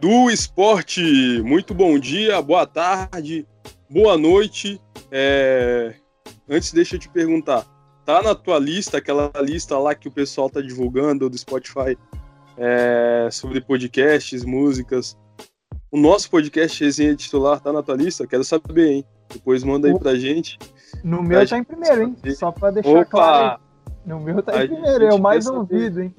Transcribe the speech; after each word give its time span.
do 0.00 0.30
esporte, 0.30 1.42
muito 1.42 1.74
bom 1.74 1.98
dia, 1.98 2.40
boa 2.40 2.66
tarde, 2.66 3.46
boa 3.88 4.16
noite. 4.16 4.80
É... 5.10 5.94
Antes, 6.48 6.72
deixa 6.72 6.96
eu 6.96 6.98
te 6.98 7.08
perguntar: 7.10 7.66
tá 8.04 8.22
na 8.22 8.34
tua 8.34 8.58
lista, 8.58 8.96
aquela 8.96 9.30
lista 9.42 9.78
lá 9.78 9.94
que 9.94 10.08
o 10.08 10.10
pessoal 10.10 10.48
tá 10.48 10.62
divulgando 10.62 11.28
do 11.28 11.36
Spotify 11.36 11.98
é... 12.56 13.28
sobre 13.30 13.60
podcasts, 13.60 14.42
músicas? 14.42 15.18
O 15.92 15.98
nosso 15.98 16.30
podcast 16.30 16.82
Resenha 16.82 17.14
Titular 17.14 17.60
tá 17.60 17.70
na 17.70 17.82
tua 17.82 17.96
lista? 17.96 18.26
Quero 18.26 18.44
saber, 18.44 18.90
hein? 18.90 19.04
Depois 19.30 19.62
manda 19.62 19.86
aí 19.86 19.98
pra 19.98 20.14
gente. 20.14 20.58
No 21.04 21.22
meu 21.22 21.46
tá 21.46 21.58
em 21.58 21.64
primeiro, 21.64 22.02
hein? 22.04 22.16
Só 22.34 22.50
pra 22.50 22.70
deixar 22.70 22.90
Opa! 22.90 23.04
claro. 23.04 23.60
No 24.06 24.18
meu 24.18 24.42
tá 24.42 24.64
em 24.64 24.68
primeiro, 24.68 25.04
é 25.04 25.12
o 25.12 25.20
mais 25.20 25.46
ouvido, 25.46 26.00
hein? 26.00 26.14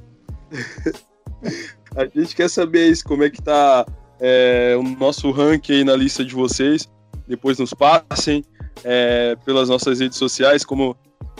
A 1.95 2.05
gente 2.05 2.35
quer 2.35 2.49
saber 2.49 2.89
isso, 2.89 3.03
como 3.03 3.23
é 3.23 3.29
que 3.29 3.41
tá 3.41 3.85
é, 4.19 4.75
o 4.77 4.83
nosso 4.83 5.31
ranking 5.31 5.73
aí 5.73 5.83
na 5.83 5.95
lista 5.95 6.23
de 6.23 6.33
vocês. 6.33 6.87
Depois 7.27 7.57
nos 7.57 7.73
passem 7.73 8.43
é, 8.83 9.35
pelas 9.43 9.67
nossas 9.67 9.99
redes 9.99 10.17
sociais, 10.17 10.63
como 10.63 10.95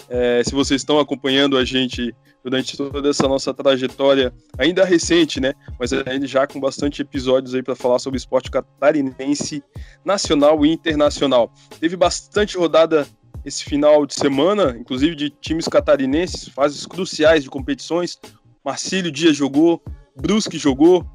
é, 0.09 0.43
se 0.43 0.53
vocês 0.53 0.81
estão 0.81 0.99
acompanhando 0.99 1.57
a 1.57 1.63
gente 1.63 2.13
durante 2.43 2.75
toda 2.75 3.07
essa 3.07 3.27
nossa 3.27 3.53
trajetória, 3.53 4.33
ainda 4.57 4.83
recente, 4.83 5.39
né? 5.39 5.53
Mas 5.79 5.93
ainda 5.93 6.25
já 6.25 6.47
com 6.47 6.59
bastante 6.59 7.01
episódios 7.01 7.53
aí 7.53 7.61
para 7.61 7.75
falar 7.75 7.99
sobre 7.99 8.17
esporte 8.17 8.49
catarinense, 8.49 9.63
nacional 10.03 10.65
e 10.65 10.71
internacional. 10.71 11.53
Teve 11.79 11.95
bastante 11.95 12.57
rodada 12.57 13.07
esse 13.45 13.63
final 13.63 14.05
de 14.05 14.15
semana, 14.15 14.75
inclusive 14.77 15.15
de 15.15 15.29
times 15.29 15.67
catarinenses, 15.67 16.47
fases 16.47 16.85
cruciais 16.85 17.43
de 17.43 17.49
competições. 17.49 18.19
Marcílio 18.65 19.11
Dias 19.11 19.35
jogou, 19.35 19.81
Brusque 20.15 20.57
jogou. 20.57 21.05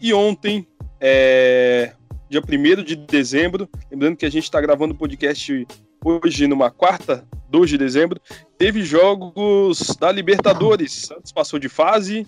E 0.00 0.12
ontem, 0.12 0.66
é, 1.00 1.92
dia 2.28 2.40
1 2.40 2.82
de 2.82 2.96
dezembro, 2.96 3.68
lembrando 3.90 4.16
que 4.16 4.26
a 4.26 4.30
gente 4.30 4.44
está 4.44 4.60
gravando 4.60 4.94
o 4.94 4.96
podcast 4.96 5.66
hoje 6.04 6.46
numa 6.46 6.70
quarta, 6.70 7.26
2 7.48 7.70
de 7.70 7.78
dezembro, 7.78 8.20
teve 8.58 8.82
jogos 8.82 9.96
da 9.98 10.12
Libertadores. 10.12 10.92
Santos 11.06 11.32
passou 11.32 11.58
de 11.58 11.68
fase, 11.68 12.26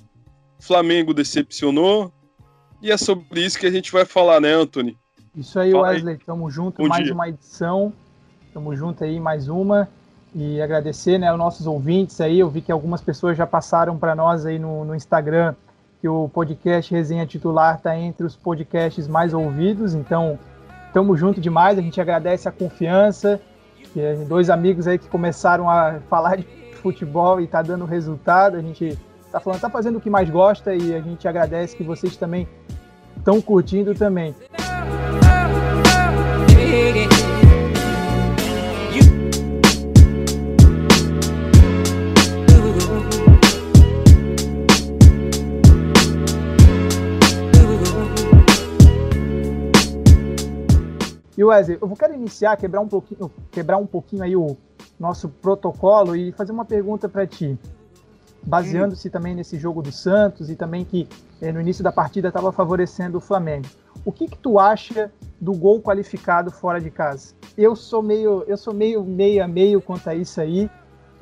Flamengo 0.60 1.12
decepcionou. 1.12 2.12
E 2.80 2.90
é 2.90 2.96
sobre 2.96 3.44
isso 3.44 3.58
que 3.58 3.66
a 3.66 3.70
gente 3.70 3.90
vai 3.90 4.04
falar, 4.04 4.40
né, 4.40 4.52
Anthony? 4.52 4.96
Isso 5.34 5.58
aí, 5.58 5.72
Fala 5.72 5.88
Wesley. 5.88 6.14
Aí. 6.14 6.20
Tamo 6.24 6.50
junto, 6.50 6.82
Bom 6.82 6.88
mais 6.88 7.04
dia. 7.04 7.12
uma 7.12 7.28
edição. 7.28 7.92
Tamo 8.54 8.74
junto 8.74 9.04
aí, 9.04 9.20
mais 9.20 9.48
uma. 9.48 9.88
E 10.34 10.60
agradecer 10.60 11.18
né, 11.18 11.28
aos 11.28 11.38
nossos 11.38 11.66
ouvintes 11.66 12.20
aí. 12.20 12.38
Eu 12.38 12.48
vi 12.48 12.60
que 12.60 12.72
algumas 12.72 13.00
pessoas 13.00 13.36
já 13.36 13.46
passaram 13.46 13.98
para 13.98 14.14
nós 14.14 14.46
aí 14.46 14.58
no, 14.58 14.84
no 14.84 14.94
Instagram 14.94 15.54
que 16.00 16.08
o 16.08 16.28
podcast 16.28 16.92
Resenha 16.92 17.26
Titular 17.26 17.76
está 17.76 17.96
entre 17.96 18.26
os 18.26 18.36
podcasts 18.36 19.08
mais 19.08 19.32
ouvidos, 19.32 19.94
então 19.94 20.38
estamos 20.86 21.18
junto 21.18 21.40
demais, 21.40 21.78
a 21.78 21.82
gente 21.82 22.00
agradece 22.00 22.48
a 22.48 22.52
confiança, 22.52 23.40
dois 24.28 24.50
amigos 24.50 24.86
aí 24.86 24.98
que 24.98 25.08
começaram 25.08 25.70
a 25.70 26.00
falar 26.08 26.36
de 26.36 26.46
futebol 26.82 27.40
e 27.40 27.44
está 27.44 27.62
dando 27.62 27.84
resultado, 27.84 28.56
a 28.56 28.60
gente 28.60 28.98
está 29.24 29.40
falando, 29.40 29.56
está 29.56 29.70
fazendo 29.70 29.98
o 29.98 30.00
que 30.00 30.10
mais 30.10 30.30
gosta 30.30 30.74
e 30.74 30.94
a 30.94 31.00
gente 31.00 31.26
agradece 31.26 31.76
que 31.76 31.82
vocês 31.82 32.16
também 32.16 32.46
estão 33.16 33.40
curtindo 33.40 33.94
também. 33.94 34.34
E 51.36 51.44
Wesley, 51.44 51.78
eu 51.80 51.88
quero 51.90 52.14
iniciar, 52.14 52.56
quebrar 52.56 52.80
um 52.80 52.88
pouquinho, 52.88 53.30
quebrar 53.50 53.76
um 53.76 53.86
pouquinho 53.86 54.22
aí 54.22 54.34
o 54.34 54.56
nosso 54.98 55.28
protocolo 55.28 56.16
e 56.16 56.32
fazer 56.32 56.52
uma 56.52 56.64
pergunta 56.64 57.08
para 57.08 57.26
ti. 57.26 57.58
Baseando-se 58.42 59.10
também 59.10 59.34
nesse 59.34 59.58
jogo 59.58 59.82
do 59.82 59.92
Santos 59.92 60.48
e 60.48 60.56
também 60.56 60.84
que 60.84 61.08
eh, 61.42 61.52
no 61.52 61.60
início 61.60 61.82
da 61.82 61.92
partida 61.92 62.28
estava 62.28 62.52
favorecendo 62.52 63.18
o 63.18 63.20
Flamengo. 63.20 63.66
O 64.04 64.12
que, 64.12 64.28
que 64.28 64.38
tu 64.38 64.58
acha 64.58 65.10
do 65.40 65.52
gol 65.52 65.82
qualificado 65.82 66.50
fora 66.50 66.80
de 66.80 66.90
casa? 66.90 67.34
Eu 67.58 67.74
sou 67.74 68.02
meio, 68.02 68.44
eu 68.46 68.56
sou 68.56 68.72
meio 68.72 69.04
meio 69.04 69.44
a 69.44 69.48
meio 69.48 69.82
quanto 69.82 70.08
a 70.08 70.14
isso 70.14 70.40
aí, 70.40 70.70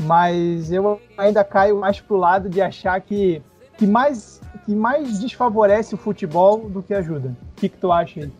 mas 0.02 0.70
eu 0.70 1.00
ainda 1.16 1.42
caio 1.42 1.80
mais 1.80 2.00
pro 2.00 2.16
lado 2.16 2.48
de 2.48 2.60
achar 2.60 3.00
que 3.00 3.42
que 3.78 3.86
mais 3.86 4.40
que 4.64 4.74
mais 4.74 5.18
desfavorece 5.18 5.94
o 5.94 5.98
futebol 5.98 6.68
do 6.68 6.82
que 6.82 6.94
ajuda. 6.94 7.34
O 7.52 7.54
que, 7.56 7.68
que 7.68 7.76
tu 7.78 7.90
acha 7.90 8.20
aí? 8.20 8.32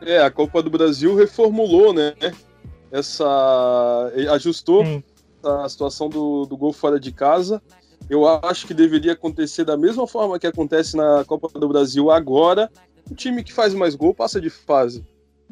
É, 0.00 0.20
a 0.20 0.30
Copa 0.30 0.62
do 0.62 0.70
Brasil 0.70 1.14
reformulou, 1.14 1.92
né? 1.92 2.14
Essa. 2.90 4.10
ajustou 4.32 4.84
a 5.42 5.68
situação 5.68 6.08
do, 6.08 6.44
do 6.46 6.56
gol 6.56 6.72
fora 6.72 6.98
de 6.98 7.12
casa. 7.12 7.62
Eu 8.08 8.26
acho 8.26 8.66
que 8.66 8.74
deveria 8.74 9.12
acontecer 9.12 9.64
da 9.64 9.76
mesma 9.76 10.06
forma 10.06 10.38
que 10.38 10.46
acontece 10.46 10.96
na 10.96 11.24
Copa 11.24 11.48
do 11.58 11.68
Brasil 11.68 12.10
agora. 12.10 12.70
O 13.10 13.14
time 13.14 13.44
que 13.44 13.52
faz 13.52 13.72
mais 13.74 13.94
gol 13.94 14.14
passa 14.14 14.40
de 14.40 14.50
fase. 14.50 15.04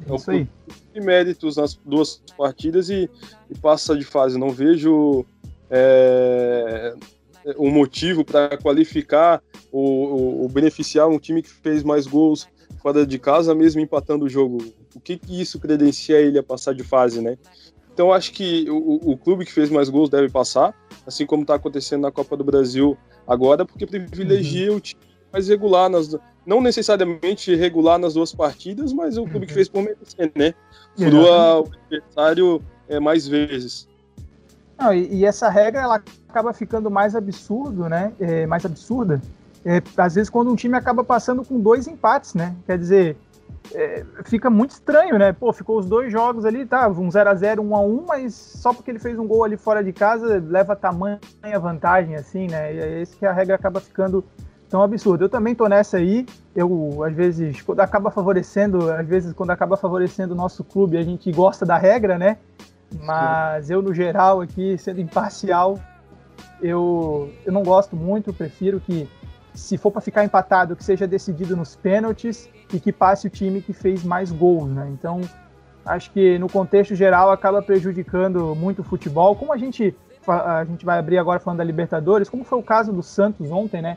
É 0.09 0.15
isso 0.15 0.31
aí. 0.31 0.49
De 0.93 1.01
méritos 1.01 1.57
nas 1.57 1.75
duas 1.75 2.23
partidas 2.37 2.89
e, 2.91 3.09
e 3.51 3.59
passa 3.59 3.97
de 3.97 4.05
fase. 4.05 4.39
Não 4.39 4.51
vejo 4.51 5.25
é, 5.71 6.95
um 7.59 7.71
motivo 7.71 8.25
para 8.25 8.57
qualificar 8.59 9.43
ou, 9.71 10.43
ou, 10.43 10.49
beneficiar 10.49 11.09
um 11.09 11.19
time 11.19 11.43
que 11.43 11.51
fez 11.51 11.83
mais 11.83 12.07
gols 12.07 12.49
fora 12.89 13.07
de 13.07 13.19
casa, 13.19 13.55
mesmo 13.55 13.81
empatando 13.81 14.25
o 14.25 14.29
jogo. 14.29 14.59
O 14.95 15.01
que, 15.01 15.17
que 15.17 15.41
isso 15.41 15.59
credencia 15.61 16.19
ele 16.19 16.39
a 16.39 16.43
passar 16.43 16.75
de 16.75 16.83
fase, 16.83 17.21
né? 17.21 17.37
Então 17.93 18.13
acho 18.13 18.33
que 18.33 18.69
o, 18.71 19.13
o 19.13 19.17
clube 19.17 19.45
que 19.45 19.53
fez 19.53 19.71
mais 19.71 19.89
gols 19.89 20.09
deve 20.09 20.29
passar, 20.29 20.75
assim 21.07 21.27
como 21.27 21.43
está 21.43 21.55
acontecendo 21.55 22.03
na 22.03 22.13
Copa 22.13 22.37
do 22.37 22.45
Brasil 22.45 22.97
agora, 23.27 23.67
porque 23.67 23.87
privilegia 23.87 24.71
uhum. 24.71 24.77
o 24.77 24.81
time 24.81 25.03
mais 25.31 25.49
regular, 25.49 25.91
nas, 25.91 26.17
não 26.47 26.61
necessariamente 26.61 27.55
regular 27.55 27.99
nas 27.99 28.15
duas 28.15 28.33
partidas, 28.33 28.93
mas 28.93 29.19
o 29.19 29.25
clube 29.25 29.41
uhum. 29.41 29.47
que 29.47 29.53
fez 29.53 29.69
por 29.69 29.83
merecer, 29.83 30.33
né? 30.35 30.55
Furou 30.97 31.25
o 31.25 31.69
adversário 31.91 32.63
é, 32.89 32.99
mais 32.99 33.29
vezes. 33.29 33.87
Não, 34.79 34.95
e, 34.95 35.17
e, 35.17 35.25
essa 35.27 35.51
regra 35.51 35.83
ela 35.83 36.03
acaba 36.29 36.55
ficando 36.55 36.91
mais 36.91 37.15
absurdo, 37.15 37.89
né? 37.89 38.13
É, 38.21 38.47
mais 38.47 38.65
absurda, 38.65 39.21
é, 39.65 39.83
às 39.97 40.15
vezes 40.15 40.31
quando 40.31 40.51
um 40.51 40.57
time 40.57 40.77
acaba 40.77 41.03
passando 41.05 41.45
com 41.45 41.61
dois 41.61 41.87
empates, 41.87 42.35
né? 42.35 42.55
Quer 42.67 42.79
dizer, 42.79 43.17
é, 43.75 44.05
fica 44.25 44.49
muito 44.49 44.71
estranho, 44.71 45.19
né? 45.19 45.33
Pô, 45.33 45.53
ficou 45.53 45.79
os 45.79 45.87
dois 45.87 46.11
jogos 46.11 46.45
ali, 46.45 46.65
tá? 46.65 46.89
Um 46.89 47.11
0 47.11 47.31
a 47.31 47.35
0 47.35 47.63
um 47.63 47.77
a 47.77 47.81
1 47.81 48.05
mas 48.07 48.35
só 48.35 48.73
porque 48.73 48.91
ele 48.91 48.99
fez 48.99 49.19
um 49.19 49.27
gol 49.27 49.45
ali 49.45 49.57
fora 49.57 49.83
de 49.83 49.93
casa 49.93 50.43
leva 50.47 50.75
tamanha 50.75 51.19
vantagem, 51.61 52.15
assim, 52.15 52.47
né? 52.47 52.75
E 52.75 52.79
é 52.79 53.03
esse 53.03 53.17
que 53.17 53.27
a 53.27 53.33
regra 53.33 53.55
acaba 53.57 53.81
ficando 53.81 54.25
tão 54.69 54.83
absurda. 54.83 55.25
Eu 55.25 55.29
também 55.29 55.55
tô 55.55 55.67
nessa 55.67 55.97
aí. 55.97 56.27
Eu, 56.55 57.03
às 57.05 57.15
vezes, 57.15 57.63
quando 57.63 57.81
acaba 57.81 58.11
favorecendo, 58.11 58.91
às 58.91 59.07
vezes, 59.07 59.33
quando 59.33 59.51
acaba 59.51 59.77
favorecendo 59.77 60.35
o 60.35 60.37
nosso 60.37 60.63
clube, 60.63 60.97
a 60.97 61.03
gente 61.03 61.31
gosta 61.33 61.65
da 61.65 61.77
regra, 61.77 62.19
né? 62.19 62.39
Mas 63.03 63.71
eu, 63.71 63.83
no 63.83 63.93
geral, 63.93 64.41
aqui, 64.41 64.77
sendo 64.79 65.01
imparcial, 65.01 65.79
eu, 66.61 67.31
eu 67.45 67.53
não 67.53 67.63
gosto 67.63 67.95
muito, 67.95 68.33
prefiro 68.33 68.81
que 68.81 69.09
se 69.59 69.77
for 69.77 69.91
para 69.91 70.01
ficar 70.01 70.25
empatado, 70.25 70.77
que 70.77 70.85
seja 70.85 71.07
decidido 71.07 71.57
nos 71.57 71.75
pênaltis 71.75 72.49
e 72.73 72.79
que 72.79 72.93
passe 72.93 73.27
o 73.27 73.31
time 73.31 73.61
que 73.61 73.73
fez 73.73 74.05
mais 74.05 74.31
gols, 74.31 74.71
né? 74.71 74.89
Então, 74.93 75.21
acho 75.85 76.11
que 76.13 76.39
no 76.39 76.49
contexto 76.49 76.95
geral 76.95 77.31
acaba 77.31 77.61
prejudicando 77.61 78.55
muito 78.55 78.81
o 78.81 78.85
futebol. 78.85 79.35
Como 79.35 79.53
a 79.53 79.59
gente 79.59 79.95
a 80.27 80.63
gente 80.65 80.85
vai 80.85 80.99
abrir 80.99 81.17
agora 81.17 81.41
falando 81.41 81.59
da 81.59 81.65
Libertadores, 81.65 82.29
como 82.29 82.45
foi 82.45 82.59
o 82.59 82.63
caso 82.63 82.93
do 82.93 83.03
Santos 83.03 83.51
ontem, 83.51 83.81
né? 83.81 83.97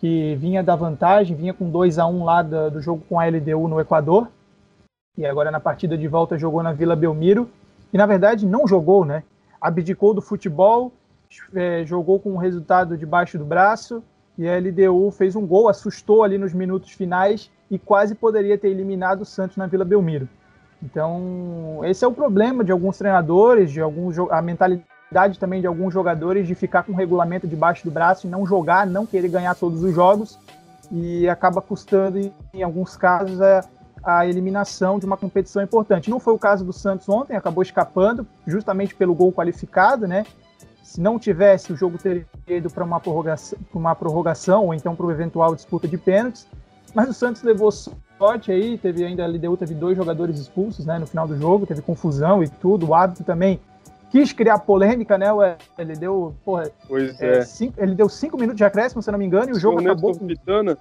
Que 0.00 0.36
vinha 0.36 0.62
da 0.62 0.76
vantagem, 0.76 1.36
vinha 1.36 1.52
com 1.52 1.68
2 1.68 1.98
a 1.98 2.06
1 2.06 2.24
lá 2.24 2.42
do, 2.42 2.70
do 2.70 2.80
jogo 2.80 3.04
com 3.08 3.18
a 3.18 3.26
LDU 3.26 3.66
no 3.66 3.80
Equador. 3.80 4.28
E 5.18 5.26
agora 5.26 5.50
na 5.50 5.58
partida 5.58 5.98
de 5.98 6.06
volta 6.06 6.38
jogou 6.38 6.62
na 6.62 6.72
Vila 6.72 6.94
Belmiro. 6.94 7.50
E 7.92 7.98
na 7.98 8.06
verdade 8.06 8.46
não 8.46 8.68
jogou, 8.68 9.04
né? 9.04 9.24
Abdicou 9.60 10.14
do 10.14 10.22
futebol, 10.22 10.92
é, 11.52 11.84
jogou 11.84 12.20
com 12.20 12.34
o 12.34 12.38
resultado 12.38 12.96
debaixo 12.96 13.36
do 13.36 13.44
braço 13.44 14.02
e 14.36 14.48
a 14.48 14.58
LDU 14.58 15.10
fez 15.10 15.36
um 15.36 15.46
gol, 15.46 15.68
assustou 15.68 16.24
ali 16.24 16.38
nos 16.38 16.52
minutos 16.52 16.90
finais 16.90 17.50
e 17.70 17.78
quase 17.78 18.14
poderia 18.14 18.58
ter 18.58 18.68
eliminado 18.68 19.22
o 19.22 19.24
Santos 19.24 19.56
na 19.56 19.66
Vila 19.66 19.84
Belmiro. 19.84 20.28
Então, 20.82 21.80
esse 21.84 22.04
é 22.04 22.08
o 22.08 22.12
problema 22.12 22.62
de 22.62 22.72
alguns 22.72 22.98
treinadores, 22.98 23.70
de 23.70 23.80
alguns 23.80 24.18
a 24.18 24.42
mentalidade 24.42 25.38
também 25.38 25.60
de 25.60 25.66
alguns 25.66 25.94
jogadores 25.94 26.46
de 26.46 26.54
ficar 26.54 26.82
com 26.82 26.92
o 26.92 26.96
regulamento 26.96 27.46
debaixo 27.46 27.84
do 27.84 27.90
braço 27.90 28.26
e 28.26 28.30
não 28.30 28.44
jogar, 28.44 28.86
não 28.86 29.06
querer 29.06 29.28
ganhar 29.28 29.54
todos 29.54 29.82
os 29.82 29.94
jogos 29.94 30.38
e 30.90 31.28
acaba 31.28 31.62
custando 31.62 32.32
em 32.52 32.62
alguns 32.62 32.96
casos 32.96 33.40
a, 33.40 33.64
a 34.02 34.26
eliminação 34.26 34.98
de 34.98 35.06
uma 35.06 35.16
competição 35.16 35.62
importante. 35.62 36.10
Não 36.10 36.20
foi 36.20 36.34
o 36.34 36.38
caso 36.38 36.64
do 36.64 36.72
Santos 36.72 37.08
ontem, 37.08 37.36
acabou 37.36 37.62
escapando 37.62 38.26
justamente 38.46 38.94
pelo 38.94 39.14
gol 39.14 39.32
qualificado, 39.32 40.06
né? 40.06 40.24
Se 40.84 41.00
não 41.00 41.18
tivesse, 41.18 41.72
o 41.72 41.76
jogo 41.76 41.96
teria 41.98 42.26
ido 42.46 42.70
para 42.70 42.84
uma 42.84 43.00
prorrogação, 43.00 43.58
uma 43.72 43.94
prorrogação 43.94 44.66
ou 44.66 44.74
então 44.74 44.94
para 44.94 45.06
uma 45.06 45.12
eventual 45.12 45.54
disputa 45.54 45.88
de 45.88 45.96
pênaltis. 45.96 46.46
mas 46.94 47.08
o 47.08 47.14
Santos 47.14 47.42
levou 47.42 47.72
sorte 47.72 48.52
aí, 48.52 48.76
teve 48.76 49.02
ainda 49.02 49.24
a 49.24 49.26
LDU 49.26 49.56
teve 49.56 49.74
dois 49.74 49.96
jogadores 49.96 50.38
expulsos, 50.38 50.84
né, 50.84 50.98
no 50.98 51.06
final 51.06 51.26
do 51.26 51.36
jogo, 51.36 51.66
teve 51.66 51.80
confusão 51.80 52.44
e 52.44 52.48
tudo, 52.48 52.88
o 52.88 52.94
árbitro 52.94 53.24
também 53.24 53.58
quis 54.10 54.32
criar 54.32 54.60
polêmica, 54.60 55.18
né? 55.18 55.26
Ele 55.76 55.94
deu, 55.94 56.32
porra, 56.44 56.70
pois 56.86 57.20
é, 57.20 57.38
é. 57.38 57.44
Cinco, 57.44 57.82
ele 57.82 57.96
deu 57.96 58.08
cinco 58.08 58.36
minutos 58.36 58.58
de 58.58 58.64
acréscimo, 58.64 59.02
se 59.02 59.10
não 59.10 59.18
me 59.18 59.24
engano, 59.24 59.48
e 59.48 59.52
o, 59.52 59.56
o 59.56 59.58
jogo 59.58 59.80
acabou. 59.80 60.16
Com... 60.16 60.28
Pitana, 60.28 60.78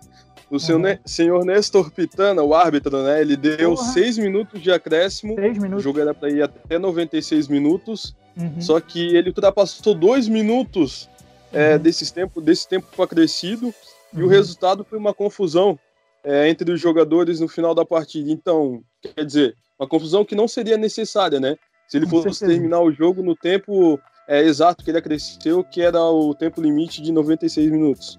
o 0.51 0.59
seu 0.59 0.77
uhum. 0.77 0.97
senhor 1.03 1.43
Nestor 1.43 1.89
Pitana, 1.89 2.43
o 2.43 2.53
árbitro, 2.53 3.01
né? 3.01 3.19
Ele 3.21 3.35
deu 3.35 3.73
porra. 3.73 3.87
seis 3.87 4.19
minutos 4.19 4.61
de 4.61 4.71
acréscimo. 4.71 5.33
Seis 5.33 5.57
minutos. 5.57 5.83
O 5.83 5.87
jogo 5.87 5.99
era 5.99 6.13
para 6.13 6.29
ir 6.29 6.43
até 6.43 6.77
96 6.77 7.47
minutos. 7.47 8.15
Uhum. 8.35 8.61
Só 8.61 8.79
que 8.79 9.15
ele 9.15 9.29
ultrapassou 9.29 9.93
dois 9.93 10.27
minutos 10.27 11.09
é, 11.51 11.73
uhum. 11.73 11.79
desse, 11.79 12.13
tempo, 12.13 12.41
desse 12.41 12.67
tempo 12.67 13.01
acrescido. 13.01 13.73
E 14.13 14.21
o 14.21 14.25
uhum. 14.25 14.29
resultado 14.29 14.83
foi 14.83 14.97
uma 14.97 15.13
confusão 15.13 15.77
é, 16.23 16.49
entre 16.49 16.71
os 16.71 16.79
jogadores 16.79 17.39
no 17.39 17.47
final 17.47 17.73
da 17.75 17.85
partida. 17.85 18.31
Então, 18.31 18.83
quer 19.01 19.25
dizer, 19.25 19.55
uma 19.77 19.87
confusão 19.87 20.23
que 20.23 20.35
não 20.35 20.47
seria 20.47 20.77
necessária, 20.77 21.39
né? 21.39 21.57
Se 21.87 21.97
ele 21.97 22.07
fosse 22.07 22.45
terminar 22.45 22.79
o 22.79 22.91
jogo 22.91 23.21
no 23.21 23.35
tempo 23.35 23.99
é, 24.27 24.41
exato 24.41 24.83
que 24.83 24.89
ele 24.89 24.97
acresceu, 24.97 25.63
que 25.63 25.81
era 25.81 26.01
o 26.01 26.33
tempo 26.33 26.61
limite 26.61 27.01
de 27.01 27.11
96 27.11 27.69
minutos. 27.71 28.17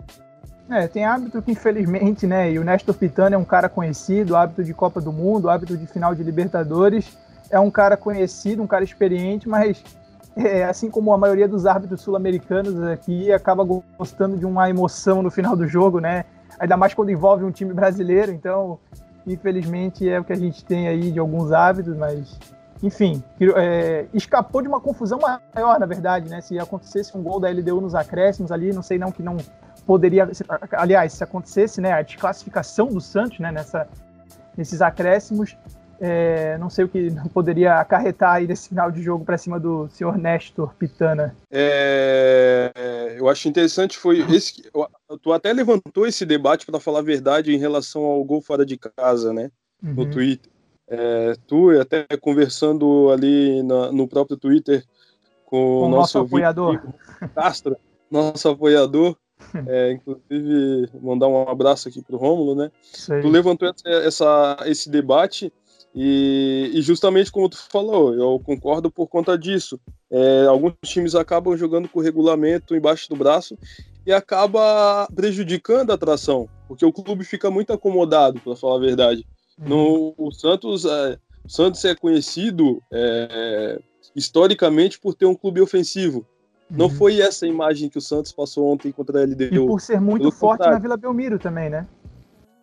É, 0.70 0.86
tem 0.86 1.04
árbitro 1.04 1.42
que 1.42 1.52
infelizmente, 1.52 2.26
né, 2.26 2.52
e 2.52 2.58
o 2.58 2.64
Néstor 2.64 2.94
Pitano 2.94 3.34
é 3.34 3.38
um 3.38 3.44
cara 3.44 3.68
conhecido, 3.68 4.34
árbitro 4.34 4.64
de 4.64 4.72
Copa 4.72 5.00
do 5.00 5.12
Mundo, 5.12 5.50
árbitro 5.50 5.76
de 5.76 5.86
final 5.86 6.14
de 6.14 6.22
Libertadores, 6.22 7.06
é 7.50 7.60
um 7.60 7.70
cara 7.70 7.96
conhecido, 7.96 8.62
um 8.62 8.66
cara 8.66 8.82
experiente, 8.82 9.48
mas 9.48 9.82
é, 10.36 10.64
assim 10.64 10.90
como 10.90 11.12
a 11.12 11.18
maioria 11.18 11.48
dos 11.48 11.66
árbitros 11.66 12.00
sul-americanos 12.00 12.82
aqui, 12.82 13.32
acaba 13.32 13.64
gostando 13.98 14.36
de 14.36 14.44
uma 14.44 14.68
emoção 14.68 15.22
no 15.22 15.30
final 15.30 15.56
do 15.56 15.66
jogo, 15.66 16.00
né, 16.00 16.24
ainda 16.58 16.76
mais 16.76 16.94
quando 16.94 17.10
envolve 17.10 17.44
um 17.44 17.50
time 17.50 17.72
brasileiro, 17.72 18.32
então, 18.32 18.78
infelizmente 19.26 20.08
é 20.08 20.18
o 20.18 20.24
que 20.24 20.32
a 20.32 20.36
gente 20.36 20.64
tem 20.64 20.88
aí 20.88 21.10
de 21.10 21.18
alguns 21.18 21.52
árbitros, 21.52 21.96
mas 21.96 22.38
enfim, 22.82 23.22
é, 23.56 24.06
escapou 24.12 24.60
de 24.60 24.68
uma 24.68 24.80
confusão 24.80 25.18
maior, 25.18 25.80
na 25.80 25.86
verdade, 25.86 26.28
né? 26.28 26.42
Se 26.42 26.58
acontecesse 26.58 27.16
um 27.16 27.22
gol 27.22 27.40
da 27.40 27.48
LDU 27.48 27.80
nos 27.80 27.94
acréscimos 27.94 28.52
ali, 28.52 28.74
não 28.74 28.82
sei 28.82 28.98
não 28.98 29.10
que 29.10 29.22
não 29.22 29.38
poderia. 29.86 30.28
Aliás, 30.72 31.14
se 31.14 31.24
acontecesse 31.24 31.80
né, 31.80 31.92
a 31.92 32.02
desclassificação 32.02 32.88
do 32.88 33.00
Santos 33.00 33.38
né, 33.38 33.50
nessa, 33.50 33.88
nesses 34.54 34.82
acréscimos, 34.82 35.56
é, 36.06 36.58
não 36.58 36.68
sei 36.68 36.84
o 36.84 36.88
que 36.88 37.08
poderia 37.32 37.76
acarretar 37.80 38.34
aí 38.34 38.46
nesse 38.46 38.68
final 38.68 38.90
de 38.90 39.02
jogo 39.02 39.24
para 39.24 39.38
cima 39.38 39.58
do 39.58 39.88
senhor 39.88 40.18
Nestor 40.18 40.74
Pitana. 40.74 41.34
É, 41.50 43.16
eu 43.16 43.26
acho 43.26 43.48
interessante 43.48 43.96
foi 43.96 44.18
esse. 44.30 44.70
Tu 45.22 45.32
até 45.32 45.50
levantou 45.50 46.06
esse 46.06 46.26
debate 46.26 46.66
para 46.66 46.78
falar 46.78 46.98
a 46.98 47.02
verdade 47.02 47.54
em 47.54 47.58
relação 47.58 48.02
ao 48.02 48.22
gol 48.22 48.42
fora 48.42 48.66
de 48.66 48.76
casa, 48.76 49.32
né? 49.32 49.50
No 49.82 50.02
uhum. 50.02 50.10
Twitter. 50.10 50.52
É, 50.86 51.34
tu 51.46 51.70
até 51.80 52.04
conversando 52.20 53.10
ali 53.10 53.62
na, 53.62 53.90
no 53.90 54.06
próprio 54.06 54.36
Twitter 54.36 54.84
com, 55.46 55.84
o 55.84 55.88
nosso, 55.88 56.18
apoiador 56.18 56.82
Castro, 57.34 57.78
nosso 58.10 58.46
apoiador, 58.50 59.16
é, 59.66 59.92
inclusive 59.92 60.90
mandar 61.00 61.28
um 61.28 61.48
abraço 61.48 61.88
aqui 61.88 62.02
pro 62.02 62.18
Rômulo, 62.18 62.54
né? 62.54 62.70
Tu 63.22 63.28
levantou 63.28 63.68
essa, 63.70 63.88
essa, 63.88 64.56
esse 64.66 64.90
debate 64.90 65.50
e, 65.94 66.72
e, 66.74 66.82
justamente 66.82 67.30
como 67.30 67.48
tu 67.48 67.56
falou, 67.70 68.12
eu 68.14 68.40
concordo 68.44 68.90
por 68.90 69.06
conta 69.06 69.38
disso. 69.38 69.78
É, 70.10 70.46
alguns 70.46 70.74
times 70.84 71.14
acabam 71.14 71.56
jogando 71.56 71.88
com 71.88 72.00
o 72.00 72.02
regulamento 72.02 72.74
embaixo 72.74 73.08
do 73.08 73.14
braço 73.14 73.56
e 74.04 74.12
acaba 74.12 75.06
prejudicando 75.14 75.90
a 75.90 75.94
atração, 75.94 76.48
porque 76.66 76.84
o 76.84 76.92
clube 76.92 77.24
fica 77.24 77.48
muito 77.50 77.72
acomodado, 77.72 78.40
para 78.40 78.56
falar 78.56 78.76
a 78.76 78.80
verdade. 78.80 79.24
No, 79.56 80.14
o 80.18 80.32
Santos, 80.32 80.84
é, 80.84 81.16
o 81.44 81.48
Santos 81.48 81.84
é 81.84 81.94
conhecido 81.94 82.82
é, 82.92 83.80
historicamente 84.16 84.98
por 84.98 85.14
ter 85.14 85.26
um 85.26 85.34
clube 85.34 85.60
ofensivo. 85.60 86.26
Não 86.68 86.86
uhum. 86.86 86.92
foi 86.92 87.20
essa 87.20 87.46
imagem 87.46 87.88
que 87.88 87.98
o 87.98 88.00
Santos 88.00 88.32
passou 88.32 88.66
ontem 88.72 88.90
contra 88.90 89.20
a 89.20 89.24
LDU. 89.24 89.44
E 89.44 89.66
por 89.66 89.80
ser 89.80 90.00
muito 90.00 90.32
forte 90.32 90.58
contrário. 90.58 90.74
na 90.74 90.80
Vila 90.80 90.96
Belmiro 90.96 91.38
também, 91.38 91.70
né? 91.70 91.86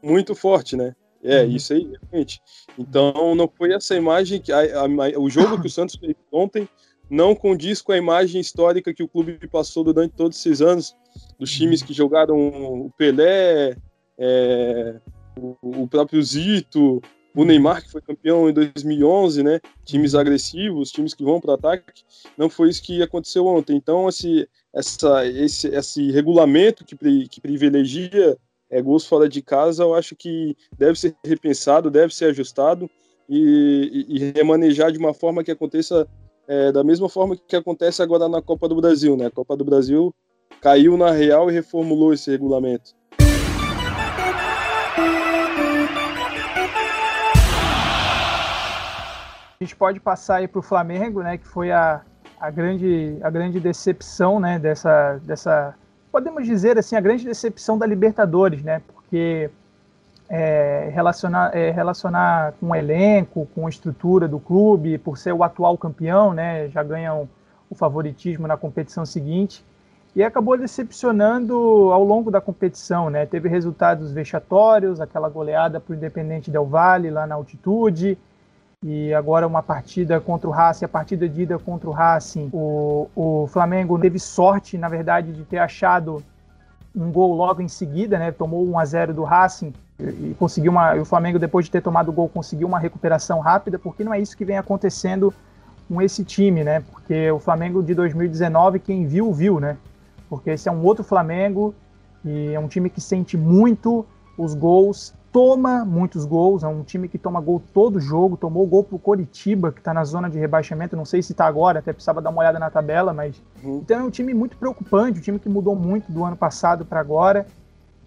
Muito 0.03 0.35
forte, 0.35 0.75
né? 0.75 0.95
É, 1.23 1.43
uhum. 1.43 1.51
isso 1.51 1.73
aí, 1.73 1.91
realmente. 2.01 2.41
Então, 2.77 3.35
não 3.35 3.47
foi 3.47 3.73
essa 3.73 3.95
imagem 3.95 4.41
que. 4.41 4.51
A, 4.51 4.59
a, 4.59 5.19
o 5.19 5.29
jogo 5.29 5.61
que 5.61 5.67
o 5.67 5.69
Santos 5.69 5.95
fez 5.95 6.15
ontem 6.31 6.67
não 7.09 7.35
condiz 7.35 7.81
com 7.81 7.91
a 7.91 7.97
imagem 7.97 8.39
histórica 8.39 8.93
que 8.93 9.03
o 9.03 9.07
clube 9.07 9.37
passou 9.49 9.83
durante 9.83 10.13
todos 10.15 10.37
esses 10.37 10.61
anos, 10.61 10.95
dos 11.37 11.51
times 11.51 11.81
uhum. 11.81 11.87
que 11.87 11.93
jogaram 11.93 12.37
o 12.37 12.91
Pelé, 12.97 13.75
é, 14.17 14.95
o, 15.35 15.87
próprio 15.87 16.21
Zito, 16.23 17.01
o 17.35 17.45
Neymar, 17.45 17.83
que 17.83 17.91
foi 17.91 18.01
campeão 18.01 18.49
em 18.49 18.53
2011, 18.53 19.43
né? 19.43 19.59
Times 19.83 20.15
agressivos, 20.15 20.91
times 20.91 21.13
que 21.13 21.23
vão 21.23 21.39
para 21.39 21.51
o 21.51 21.53
ataque. 21.53 22.03
Não 22.37 22.49
foi 22.49 22.69
isso 22.69 22.83
que 22.83 23.01
aconteceu 23.01 23.45
ontem. 23.45 23.75
Então, 23.75 24.07
esse, 24.07 24.47
essa, 24.73 25.25
esse, 25.25 25.67
esse 25.67 26.11
regulamento 26.11 26.85
que, 26.85 26.95
que 27.27 27.41
privilegia 27.41 28.37
é, 28.71 28.81
gols 28.81 29.05
fora 29.05 29.27
de 29.27 29.41
casa, 29.41 29.83
eu 29.83 29.93
acho 29.93 30.15
que 30.15 30.55
deve 30.77 30.97
ser 30.97 31.13
repensado, 31.25 31.91
deve 31.91 32.15
ser 32.15 32.25
ajustado 32.25 32.89
e, 33.29 34.05
e, 34.07 34.15
e 34.15 34.31
remanejar 34.31 34.91
de 34.91 34.97
uma 34.97 35.13
forma 35.13 35.43
que 35.43 35.51
aconteça 35.51 36.07
é, 36.47 36.71
da 36.71 36.83
mesma 36.83 37.09
forma 37.09 37.35
que 37.35 37.55
acontece 37.55 38.01
agora 38.01 38.27
na 38.29 38.41
Copa 38.41 38.67
do 38.67 38.75
Brasil, 38.75 39.15
né? 39.17 39.27
A 39.27 39.31
Copa 39.31 39.55
do 39.55 39.65
Brasil 39.65 40.13
caiu 40.61 40.97
na 40.97 41.11
real 41.11 41.49
e 41.49 41.53
reformulou 41.53 42.13
esse 42.13 42.31
regulamento. 42.31 42.91
A 49.59 49.63
gente 49.63 49.75
pode 49.75 49.99
passar 49.99 50.37
aí 50.37 50.47
para 50.47 50.59
o 50.59 50.63
Flamengo, 50.63 51.21
né, 51.21 51.37
que 51.37 51.45
foi 51.45 51.71
a, 51.71 52.01
a, 52.39 52.49
grande, 52.49 53.17
a 53.21 53.29
grande 53.29 53.59
decepção 53.59 54.39
né, 54.39 54.57
dessa, 54.57 55.19
dessa, 55.19 55.75
podemos 56.11 56.45
dizer 56.45 56.77
assim, 56.77 56.95
a 56.95 57.01
grande 57.01 57.25
decepção 57.25 57.77
da 57.77 57.85
Libertadores, 57.85 58.61
né, 58.61 58.81
porque 58.93 59.49
é, 60.29 60.89
relacionar, 60.93 61.55
é, 61.55 61.71
relacionar 61.71 62.53
com 62.59 62.69
o 62.69 62.75
elenco, 62.75 63.47
com 63.55 63.65
a 63.65 63.69
estrutura 63.69 64.27
do 64.27 64.39
clube, 64.39 64.97
por 64.97 65.17
ser 65.17 65.33
o 65.33 65.43
atual 65.43 65.77
campeão, 65.77 66.33
né, 66.33 66.67
já 66.69 66.83
ganham 66.83 67.29
o 67.69 67.75
favoritismo 67.75 68.47
na 68.47 68.57
competição 68.57 69.05
seguinte, 69.05 69.63
e 70.13 70.21
acabou 70.21 70.57
decepcionando 70.57 71.55
ao 71.91 72.03
longo 72.03 72.29
da 72.29 72.41
competição, 72.41 73.09
né, 73.09 73.25
teve 73.25 73.47
resultados 73.47 74.11
vexatórios, 74.11 74.99
aquela 74.99 75.29
goleada 75.29 75.79
para 75.79 75.93
o 75.93 75.95
Independente 75.95 76.51
Del 76.51 76.65
Valle 76.65 77.09
lá 77.09 77.25
na 77.25 77.35
altitude, 77.35 78.17
e 78.83 79.13
agora 79.13 79.45
uma 79.45 79.61
partida 79.61 80.19
contra 80.19 80.49
o 80.49 80.51
Racing, 80.51 80.85
a 80.85 80.89
partida 80.89 81.29
de 81.29 81.43
ida 81.43 81.59
contra 81.59 81.87
o 81.87 81.93
Racing, 81.93 82.49
o, 82.51 83.07
o 83.15 83.47
Flamengo 83.47 83.99
teve 83.99 84.17
sorte, 84.17 84.75
na 84.75 84.89
verdade, 84.89 85.31
de 85.31 85.43
ter 85.43 85.59
achado 85.59 86.23
um 86.95 87.11
gol 87.11 87.35
logo 87.35 87.61
em 87.61 87.67
seguida, 87.67 88.17
né? 88.17 88.31
Tomou 88.31 88.67
1 88.67 88.79
a 88.79 88.85
0 88.85 89.13
do 89.13 89.23
Racing 89.23 89.71
e 89.99 90.35
conseguiu 90.39 90.71
uma. 90.71 90.95
o 90.95 91.05
Flamengo, 91.05 91.37
depois 91.37 91.65
de 91.65 91.71
ter 91.71 91.81
tomado 91.81 92.09
o 92.09 92.11
gol, 92.11 92.27
conseguiu 92.27 92.67
uma 92.67 92.79
recuperação 92.79 93.39
rápida, 93.39 93.77
porque 93.77 94.03
não 94.03 94.13
é 94.13 94.19
isso 94.19 94.35
que 94.35 94.43
vem 94.43 94.57
acontecendo 94.57 95.31
com 95.87 96.01
esse 96.01 96.23
time, 96.23 96.63
né? 96.63 96.81
Porque 96.91 97.29
o 97.29 97.37
Flamengo 97.39 97.83
de 97.83 97.93
2019, 97.93 98.79
quem 98.79 99.05
viu, 99.05 99.31
viu, 99.31 99.59
né? 99.59 99.77
Porque 100.27 100.49
esse 100.49 100.67
é 100.67 100.71
um 100.71 100.83
outro 100.83 101.03
Flamengo 101.03 101.75
e 102.25 102.53
é 102.53 102.59
um 102.59 102.67
time 102.67 102.89
que 102.89 102.99
sente 102.99 103.37
muito 103.37 104.05
os 104.37 104.55
gols 104.55 105.13
toma 105.31 105.85
muitos 105.85 106.25
gols, 106.25 106.63
é 106.63 106.67
um 106.67 106.83
time 106.83 107.07
que 107.07 107.17
toma 107.17 107.39
gol 107.39 107.61
todo 107.73 107.99
jogo, 107.99 108.35
tomou 108.35 108.67
gol 108.67 108.83
pro 108.83 108.99
Coritiba, 108.99 109.71
que 109.71 109.79
está 109.79 109.93
na 109.93 110.03
zona 110.03 110.29
de 110.29 110.37
rebaixamento, 110.37 110.95
não 110.95 111.05
sei 111.05 111.21
se 111.21 111.31
está 111.31 111.45
agora, 111.45 111.79
até 111.79 111.93
precisava 111.93 112.21
dar 112.21 112.29
uma 112.29 112.41
olhada 112.41 112.59
na 112.59 112.69
tabela, 112.69 113.13
mas 113.13 113.41
uhum. 113.63 113.77
então 113.77 113.99
é 113.99 114.03
um 114.03 114.09
time 114.09 114.33
muito 114.33 114.57
preocupante, 114.57 115.19
um 115.19 115.21
time 115.21 115.39
que 115.39 115.47
mudou 115.47 115.75
muito 115.75 116.11
do 116.11 116.23
ano 116.23 116.35
passado 116.35 116.85
para 116.85 116.99
agora. 116.99 117.47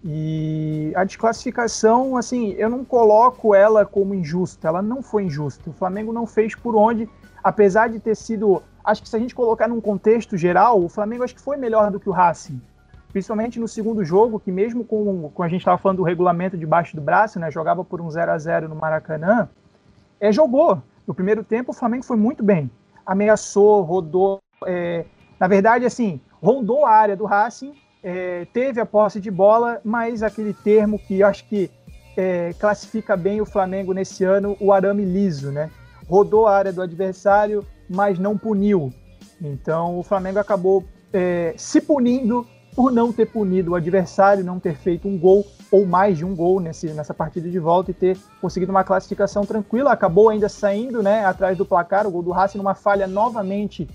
E 0.07 0.93
a 0.95 1.03
desclassificação, 1.03 2.15
assim, 2.15 2.51
eu 2.51 2.69
não 2.69 2.85
coloco 2.85 3.55
ela 3.55 3.87
como 3.87 4.13
injusta, 4.13 4.67
ela 4.67 4.79
não 4.79 5.01
foi 5.01 5.23
injusta. 5.23 5.67
O 5.67 5.73
Flamengo 5.73 6.13
não 6.13 6.27
fez 6.27 6.53
por 6.53 6.75
onde, 6.75 7.09
apesar 7.43 7.89
de 7.89 7.99
ter 7.99 8.15
sido, 8.15 8.61
acho 8.83 9.01
que 9.01 9.09
se 9.09 9.15
a 9.15 9.19
gente 9.19 9.33
colocar 9.33 9.67
num 9.67 9.81
contexto 9.81 10.37
geral, 10.37 10.83
o 10.83 10.87
Flamengo 10.87 11.23
acho 11.23 11.33
que 11.33 11.41
foi 11.41 11.57
melhor 11.57 11.89
do 11.89 11.99
que 11.99 12.07
o 12.07 12.11
Racing 12.11 12.61
principalmente 13.15 13.61
no 13.61 13.67
segundo 13.69 14.03
jogo, 14.03 14.41
que 14.41 14.51
mesmo 14.51 14.83
com, 14.83 15.29
com 15.29 15.41
a 15.41 15.47
gente 15.47 15.61
estava 15.61 15.77
falando 15.77 15.99
do 15.99 16.03
regulamento 16.03 16.57
debaixo 16.57 16.97
do 16.97 17.01
braço, 17.01 17.39
né, 17.39 17.49
jogava 17.49 17.81
por 17.81 18.01
um 18.01 18.11
0 18.11 18.29
a 18.29 18.37
0 18.37 18.67
no 18.67 18.75
Maracanã, 18.75 19.47
é, 20.19 20.33
jogou. 20.33 20.83
No 21.07 21.15
primeiro 21.15 21.41
tempo, 21.41 21.71
o 21.71 21.73
Flamengo 21.73 22.03
foi 22.03 22.17
muito 22.17 22.43
bem. 22.43 22.69
Ameaçou, 23.05 23.83
rodou. 23.83 24.41
É, 24.65 25.05
na 25.39 25.47
verdade, 25.47 25.85
assim, 25.85 26.19
rondou 26.43 26.85
a 26.85 26.91
área 26.91 27.15
do 27.15 27.23
Racing, 27.23 27.73
é, 28.03 28.47
teve 28.51 28.81
a 28.81 28.85
posse 28.85 29.21
de 29.21 29.31
bola, 29.31 29.79
mas 29.81 30.21
aquele 30.21 30.53
termo 30.53 30.99
que 30.99 31.23
acho 31.23 31.47
que 31.47 31.71
é, 32.17 32.53
classifica 32.59 33.15
bem 33.15 33.39
o 33.39 33.45
Flamengo 33.45 33.93
nesse 33.93 34.25
ano, 34.25 34.57
o 34.59 34.73
arame 34.73 35.05
liso, 35.05 35.53
né? 35.53 35.71
Rodou 36.05 36.47
a 36.47 36.57
área 36.57 36.73
do 36.73 36.81
adversário, 36.81 37.65
mas 37.89 38.19
não 38.19 38.37
puniu. 38.37 38.91
Então 39.41 39.97
o 39.97 40.03
Flamengo 40.03 40.37
acabou 40.37 40.83
é, 41.13 41.53
se 41.55 41.79
punindo 41.79 42.45
por 42.75 42.91
não 42.91 43.13
ter 43.13 43.27
punido 43.27 43.71
o 43.71 43.75
adversário, 43.75 44.43
não 44.43 44.59
ter 44.59 44.75
feito 44.75 45.07
um 45.07 45.17
gol 45.17 45.47
ou 45.71 45.85
mais 45.85 46.17
de 46.17 46.25
um 46.25 46.35
gol 46.35 46.59
nesse, 46.59 46.87
nessa 46.87 47.13
partida 47.13 47.49
de 47.49 47.57
volta 47.57 47.91
e 47.91 47.93
ter 47.93 48.17
conseguido 48.41 48.71
uma 48.71 48.83
classificação 48.83 49.45
tranquila. 49.45 49.91
Acabou 49.91 50.29
ainda 50.29 50.49
saindo 50.49 51.01
né, 51.01 51.25
atrás 51.25 51.57
do 51.57 51.65
placar, 51.65 52.05
o 52.05 52.11
gol 52.11 52.21
do 52.21 52.31
Racing 52.31 52.57
numa 52.57 52.75
falha 52.75 53.07
novamente 53.07 53.87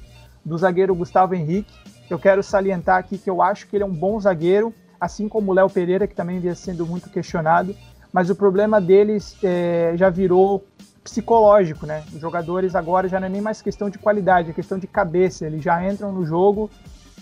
do 0.44 0.56
zagueiro 0.56 0.94
Gustavo 0.94 1.34
Henrique. 1.34 1.72
Eu 2.08 2.18
quero 2.18 2.42
salientar 2.42 2.98
aqui 2.98 3.18
que 3.18 3.28
eu 3.28 3.42
acho 3.42 3.68
que 3.68 3.76
ele 3.76 3.84
é 3.84 3.86
um 3.86 3.94
bom 3.94 4.18
zagueiro, 4.18 4.72
assim 4.98 5.28
como 5.28 5.52
o 5.52 5.54
Léo 5.54 5.68
Pereira, 5.68 6.06
que 6.06 6.14
também 6.14 6.40
vinha 6.40 6.54
sendo 6.54 6.86
muito 6.86 7.10
questionado, 7.10 7.76
mas 8.12 8.30
o 8.30 8.34
problema 8.34 8.80
deles 8.80 9.36
é, 9.44 9.92
já 9.94 10.08
virou 10.08 10.64
psicológico, 11.04 11.86
né? 11.86 12.02
Os 12.12 12.20
jogadores 12.20 12.74
agora 12.74 13.08
já 13.08 13.20
não 13.20 13.26
é 13.26 13.30
nem 13.30 13.40
mais 13.40 13.62
questão 13.62 13.88
de 13.88 13.98
qualidade, 13.98 14.50
é 14.50 14.52
questão 14.52 14.78
de 14.78 14.86
cabeça. 14.86 15.46
Eles 15.46 15.62
já 15.62 15.86
entram 15.86 16.12
no 16.12 16.24
jogo 16.24 16.70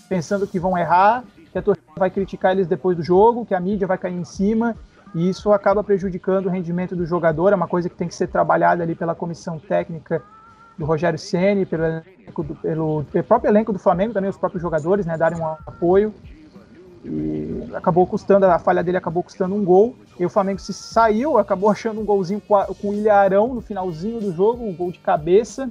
pensando 0.08 0.46
que 0.46 0.58
vão 0.58 0.76
errar, 0.76 1.22
que 1.50 1.58
a 1.58 1.62
torcida 1.62 1.86
vai 1.96 2.10
criticar 2.10 2.52
eles 2.52 2.66
depois 2.66 2.96
do 2.96 3.02
jogo, 3.02 3.46
que 3.46 3.54
a 3.54 3.60
mídia 3.60 3.86
vai 3.86 3.98
cair 3.98 4.14
em 4.14 4.24
cima, 4.24 4.76
e 5.14 5.28
isso 5.28 5.52
acaba 5.52 5.82
prejudicando 5.82 6.46
o 6.46 6.50
rendimento 6.50 6.94
do 6.94 7.06
jogador. 7.06 7.52
É 7.52 7.56
uma 7.56 7.68
coisa 7.68 7.88
que 7.88 7.96
tem 7.96 8.08
que 8.08 8.14
ser 8.14 8.28
trabalhada 8.28 8.82
ali 8.82 8.94
pela 8.94 9.14
comissão 9.14 9.58
técnica 9.58 10.22
do 10.76 10.84
Rogério 10.84 11.18
Ceni, 11.18 11.66
pelo, 11.66 12.02
pelo, 12.62 13.04
pelo 13.04 13.24
próprio 13.24 13.50
elenco 13.50 13.72
do 13.72 13.78
Flamengo, 13.78 14.12
também 14.12 14.30
os 14.30 14.36
próprios 14.36 14.62
jogadores, 14.62 15.06
né, 15.06 15.16
darem 15.16 15.40
um 15.40 15.46
apoio. 15.46 16.14
E 17.04 17.68
acabou 17.74 18.06
custando, 18.06 18.46
a 18.46 18.58
falha 18.58 18.82
dele 18.82 18.96
acabou 18.96 19.22
custando 19.22 19.54
um 19.54 19.64
gol. 19.64 19.96
E 20.18 20.26
o 20.26 20.28
Flamengo 20.28 20.60
se 20.60 20.72
saiu, 20.72 21.38
acabou 21.38 21.70
achando 21.70 22.00
um 22.00 22.04
golzinho 22.04 22.40
com, 22.40 22.54
a, 22.54 22.66
com 22.66 22.90
o 22.90 22.94
Ilharão 22.94 23.54
no 23.54 23.60
finalzinho 23.60 24.20
do 24.20 24.32
jogo, 24.32 24.64
um 24.64 24.74
gol 24.74 24.92
de 24.92 24.98
cabeça. 24.98 25.70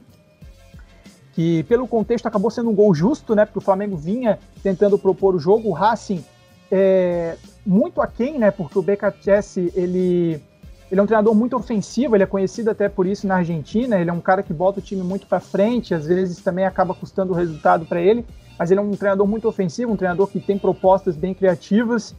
Que 1.38 1.62
pelo 1.66 1.88
contexto 1.88 2.26
acabou 2.26 2.50
sendo 2.50 2.72
um 2.72 2.74
gol 2.74 2.96
justo, 2.96 3.36
né? 3.36 3.46
Porque 3.46 3.60
o 3.60 3.62
Flamengo 3.62 3.96
vinha 3.96 4.40
tentando 4.64 4.98
propor 4.98 5.36
o 5.36 5.40
jogo. 5.40 5.70
O 5.70 5.72
Racing 5.72 6.26
é 6.72 7.38
muito 7.64 8.02
aquém, 8.02 8.40
né? 8.40 8.50
Porque 8.50 8.80
o 8.80 8.82
BKTS 8.82 9.72
ele 9.76 10.42
ele 10.90 11.00
é 11.00 11.04
um 11.04 11.06
treinador 11.06 11.36
muito 11.36 11.56
ofensivo, 11.56 12.16
ele 12.16 12.24
é 12.24 12.26
conhecido 12.26 12.72
até 12.72 12.90
por 12.90 13.06
isso 13.06 13.28
na 13.28 13.36
Argentina. 13.36 14.00
Ele 14.00 14.10
é 14.10 14.14
um 14.14 14.20
cara 14.20 14.42
que 14.42 14.52
bota 14.52 14.80
o 14.80 14.82
time 14.82 15.04
muito 15.04 15.28
para 15.28 15.40
frente, 15.40 15.94
às 15.94 16.08
vezes 16.08 16.42
também 16.42 16.66
acaba 16.66 16.96
custando 16.96 17.34
o 17.34 17.36
resultado 17.36 17.86
para 17.86 18.02
ele. 18.02 18.26
Mas 18.58 18.72
ele 18.72 18.80
é 18.80 18.84
um 18.84 18.90
treinador 18.90 19.28
muito 19.28 19.48
ofensivo, 19.48 19.92
um 19.92 19.96
treinador 19.96 20.26
que 20.26 20.40
tem 20.40 20.58
propostas 20.58 21.16
bem 21.16 21.36
criativas. 21.36 22.16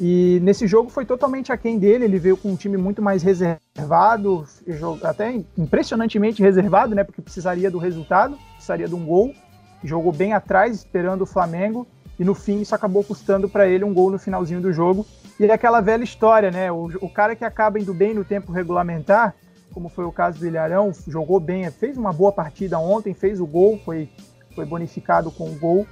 E 0.00 0.40
nesse 0.42 0.66
jogo 0.66 0.90
foi 0.90 1.04
totalmente 1.04 1.52
aquém 1.52 1.78
dele. 1.78 2.04
Ele 2.04 2.18
veio 2.18 2.36
com 2.36 2.50
um 2.50 2.56
time 2.56 2.76
muito 2.76 3.00
mais 3.00 3.22
reservado, 3.22 4.46
até 5.02 5.42
impressionantemente 5.56 6.42
reservado, 6.42 6.94
né? 6.94 7.04
Porque 7.04 7.22
precisaria 7.22 7.70
do 7.70 7.78
resultado, 7.78 8.36
precisaria 8.54 8.88
de 8.88 8.94
um 8.94 9.04
gol. 9.04 9.32
Jogou 9.82 10.12
bem 10.12 10.32
atrás, 10.32 10.76
esperando 10.76 11.22
o 11.22 11.26
Flamengo. 11.26 11.86
E 12.18 12.24
no 12.24 12.34
fim, 12.34 12.60
isso 12.60 12.74
acabou 12.74 13.02
custando 13.02 13.48
para 13.48 13.66
ele 13.66 13.84
um 13.84 13.92
gol 13.92 14.10
no 14.10 14.18
finalzinho 14.18 14.60
do 14.60 14.72
jogo 14.72 15.06
e 15.38 15.44
é 15.44 15.52
aquela 15.52 15.80
velha 15.80 16.04
história, 16.04 16.50
né? 16.50 16.70
O, 16.70 16.84
o 17.00 17.08
cara 17.08 17.34
que 17.34 17.44
acaba 17.44 17.78
indo 17.78 17.92
bem 17.92 18.14
no 18.14 18.24
tempo 18.24 18.52
regulamentar, 18.52 19.34
como 19.72 19.88
foi 19.88 20.04
o 20.04 20.12
caso 20.12 20.38
do 20.38 20.46
Ilharão, 20.46 20.92
jogou 21.08 21.40
bem, 21.40 21.68
fez 21.70 21.96
uma 21.96 22.12
boa 22.12 22.30
partida 22.30 22.78
ontem, 22.78 23.12
fez 23.12 23.40
o 23.40 23.46
gol, 23.46 23.80
foi, 23.84 24.08
foi 24.54 24.64
bonificado 24.64 25.32
com 25.32 25.50
o 25.50 25.58
gol, 25.58 25.86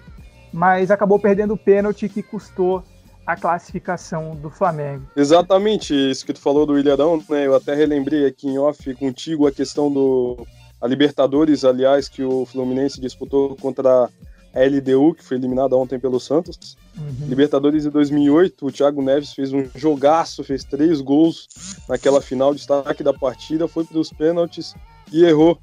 mas 0.52 0.90
acabou 0.92 1.18
perdendo 1.18 1.54
o 1.54 1.58
pênalti 1.58 2.08
que 2.08 2.22
custou 2.22 2.84
a 3.26 3.36
classificação 3.36 4.34
do 4.34 4.50
Flamengo. 4.50 5.06
Exatamente, 5.16 5.94
isso 5.94 6.26
que 6.26 6.32
tu 6.32 6.40
falou 6.40 6.66
do 6.66 6.78
Ilharão, 6.78 7.22
né? 7.28 7.46
Eu 7.46 7.54
até 7.54 7.74
relembrei 7.74 8.26
aqui 8.26 8.48
em 8.48 8.58
off 8.58 8.94
contigo 8.94 9.46
a 9.46 9.52
questão 9.52 9.92
do 9.92 10.46
a 10.80 10.86
Libertadores, 10.88 11.64
aliás, 11.64 12.08
que 12.08 12.24
o 12.24 12.44
Fluminense 12.44 13.00
disputou 13.00 13.54
contra 13.56 14.10
a 14.52 14.60
LDU, 14.60 15.14
que 15.14 15.24
foi 15.24 15.36
eliminada 15.36 15.76
ontem 15.76 15.96
pelo 15.96 16.18
Santos. 16.18 16.76
Uhum. 16.98 17.28
Libertadores 17.28 17.84
de 17.84 17.90
2008, 17.90 18.66
o 18.66 18.72
Thiago 18.72 19.00
Neves 19.00 19.32
fez 19.32 19.52
um 19.52 19.64
jogaço, 19.76 20.42
fez 20.42 20.64
três 20.64 21.00
gols 21.00 21.46
naquela 21.88 22.20
final, 22.20 22.52
destaque 22.52 23.04
da 23.04 23.14
partida, 23.14 23.68
foi 23.68 23.84
para 23.84 23.98
os 23.98 24.10
pênaltis 24.10 24.74
e 25.12 25.24
errou. 25.24 25.56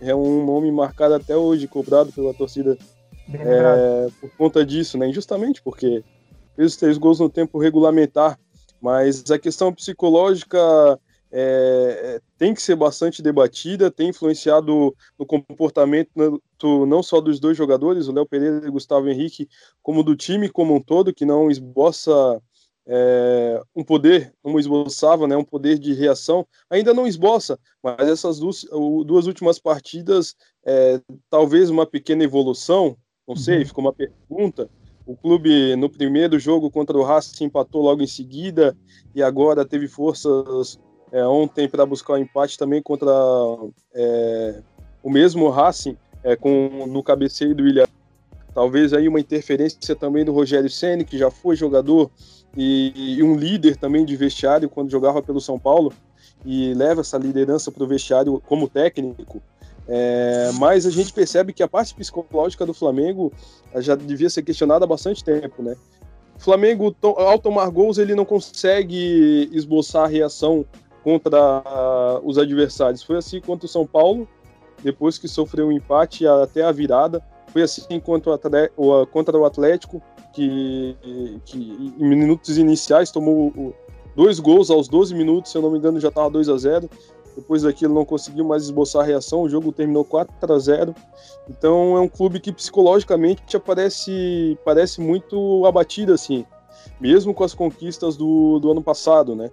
É 0.00 0.14
um 0.14 0.44
nome 0.44 0.72
marcado 0.72 1.14
até 1.14 1.36
hoje, 1.36 1.68
cobrado 1.68 2.10
pela 2.10 2.32
torcida 2.32 2.76
é, 3.32 4.08
por 4.20 4.30
conta 4.36 4.64
disso, 4.64 4.96
né? 4.96 5.06
Injustamente, 5.06 5.60
porque 5.62 6.02
fez 6.56 6.72
os 6.72 6.76
três 6.76 6.98
gols 6.98 7.20
no 7.20 7.28
tempo 7.28 7.58
regulamentar. 7.58 8.38
Mas 8.80 9.30
a 9.30 9.38
questão 9.38 9.72
psicológica 9.72 10.58
é, 11.30 12.20
tem 12.36 12.52
que 12.52 12.60
ser 12.60 12.76
bastante 12.76 13.22
debatida, 13.22 13.90
tem 13.90 14.10
influenciado 14.10 14.94
no 15.18 15.24
comportamento 15.24 16.10
não 16.62 17.02
só 17.02 17.20
dos 17.20 17.40
dois 17.40 17.56
jogadores, 17.56 18.06
o 18.06 18.12
Léo 18.12 18.26
Pereira 18.26 18.66
e 18.66 18.68
o 18.68 18.72
Gustavo 18.72 19.08
Henrique, 19.08 19.48
como 19.82 20.02
do 20.02 20.14
time 20.14 20.48
como 20.48 20.74
um 20.74 20.80
todo, 20.80 21.14
que 21.14 21.24
não 21.24 21.50
esboça 21.50 22.12
é, 22.86 23.62
um 23.74 23.82
poder, 23.82 24.34
como 24.42 24.60
esboçava, 24.60 25.26
né, 25.26 25.36
um 25.36 25.44
poder 25.44 25.78
de 25.78 25.94
reação, 25.94 26.46
ainda 26.68 26.92
não 26.92 27.06
esboça, 27.06 27.58
mas 27.82 28.08
essas 28.08 28.38
duas, 28.38 28.66
duas 29.06 29.26
últimas 29.26 29.58
partidas, 29.58 30.36
é, 30.66 31.00
talvez 31.30 31.70
uma 31.70 31.86
pequena 31.86 32.24
evolução, 32.24 32.96
não 33.26 33.36
sei, 33.36 33.58
uhum. 33.58 33.66
ficou 33.66 33.84
uma 33.84 33.92
pergunta, 33.92 34.68
o 35.06 35.16
clube 35.16 35.74
no 35.76 35.88
primeiro 35.88 36.38
jogo 36.38 36.70
contra 36.70 36.96
o 36.96 37.02
Racing 37.02 37.44
empatou 37.44 37.82
logo 37.82 38.02
em 38.02 38.06
seguida 38.06 38.76
e 39.14 39.22
agora 39.22 39.64
teve 39.64 39.88
forças 39.88 40.78
é, 41.10 41.26
ontem 41.26 41.68
para 41.68 41.84
buscar 41.84 42.14
o 42.14 42.16
um 42.16 42.20
empate 42.20 42.56
também 42.56 42.82
contra 42.82 43.12
é, 43.94 44.62
o 45.02 45.10
mesmo 45.10 45.48
Racing, 45.48 45.96
é, 46.22 46.36
com, 46.36 46.86
no 46.86 47.02
cabeceio 47.02 47.54
do 47.54 47.64
William. 47.64 47.86
Talvez 48.54 48.92
aí 48.92 49.08
uma 49.08 49.20
interferência 49.20 49.96
também 49.96 50.24
do 50.24 50.32
Rogério 50.32 50.70
Ceni 50.70 51.04
que 51.04 51.18
já 51.18 51.30
foi 51.30 51.56
jogador 51.56 52.10
e, 52.56 53.16
e, 53.16 53.22
um 53.22 53.34
líder 53.34 53.76
também 53.76 54.04
de 54.04 54.14
vestiário 54.14 54.68
quando 54.68 54.90
jogava 54.90 55.22
pelo 55.22 55.40
São 55.40 55.58
Paulo 55.58 55.92
e 56.44 56.74
leva 56.74 57.00
essa 57.00 57.16
liderança 57.16 57.72
para 57.72 57.82
o 57.82 57.86
vestiário 57.86 58.42
como 58.46 58.68
técnico. 58.68 59.42
É, 59.88 60.50
mas 60.54 60.86
a 60.86 60.90
gente 60.90 61.12
percebe 61.12 61.52
que 61.52 61.62
a 61.62 61.68
parte 61.68 61.94
psicológica 61.94 62.64
do 62.64 62.72
Flamengo 62.72 63.32
já 63.76 63.94
devia 63.94 64.30
ser 64.30 64.42
questionada 64.42 64.84
há 64.84 64.88
bastante 64.88 65.24
tempo, 65.24 65.62
né? 65.62 65.74
O 66.36 66.40
Flamengo, 66.40 66.94
ao 67.02 67.38
tomar 67.38 67.68
gols, 67.70 67.98
ele 67.98 68.14
não 68.14 68.24
consegue 68.24 69.48
esboçar 69.52 70.04
a 70.04 70.08
reação 70.08 70.64
contra 71.02 71.62
os 72.24 72.38
adversários. 72.38 73.02
Foi 73.02 73.16
assim 73.16 73.40
contra 73.40 73.66
o 73.66 73.68
São 73.68 73.86
Paulo, 73.86 74.28
depois 74.82 75.18
que 75.18 75.28
sofreu 75.28 75.68
um 75.68 75.72
empate 75.72 76.26
até 76.26 76.62
a 76.62 76.72
virada. 76.72 77.22
Foi 77.48 77.62
assim 77.62 77.82
o, 78.76 79.06
contra 79.06 79.38
o 79.38 79.44
Atlético, 79.44 80.02
que, 80.32 80.96
que 81.44 81.58
em 81.98 82.08
minutos 82.08 82.56
iniciais 82.56 83.10
tomou 83.10 83.74
dois 84.16 84.40
gols 84.40 84.70
aos 84.70 84.88
12 84.88 85.14
minutos, 85.14 85.52
se 85.52 85.58
eu 85.58 85.62
não 85.62 85.70
me 85.70 85.78
engano 85.78 86.00
já 86.00 86.08
estava 86.08 86.30
2 86.30 86.48
a 86.48 86.56
0 86.56 86.90
depois 87.36 87.62
daquilo 87.62 87.94
não 87.94 88.04
conseguiu 88.04 88.44
mais 88.44 88.64
esboçar 88.64 89.02
a 89.02 89.06
reação, 89.06 89.42
o 89.42 89.48
jogo 89.48 89.72
terminou 89.72 90.04
4 90.04 90.52
a 90.52 90.58
0 90.58 90.94
Então 91.48 91.96
é 91.96 92.00
um 92.00 92.08
clube 92.08 92.40
que 92.40 92.52
psicologicamente 92.52 93.56
aparece, 93.56 94.58
parece 94.64 95.00
muito 95.00 95.64
abatido 95.66 96.12
assim, 96.12 96.44
mesmo 97.00 97.32
com 97.34 97.44
as 97.44 97.54
conquistas 97.54 98.16
do, 98.16 98.58
do 98.58 98.70
ano 98.70 98.82
passado, 98.82 99.34
né? 99.34 99.50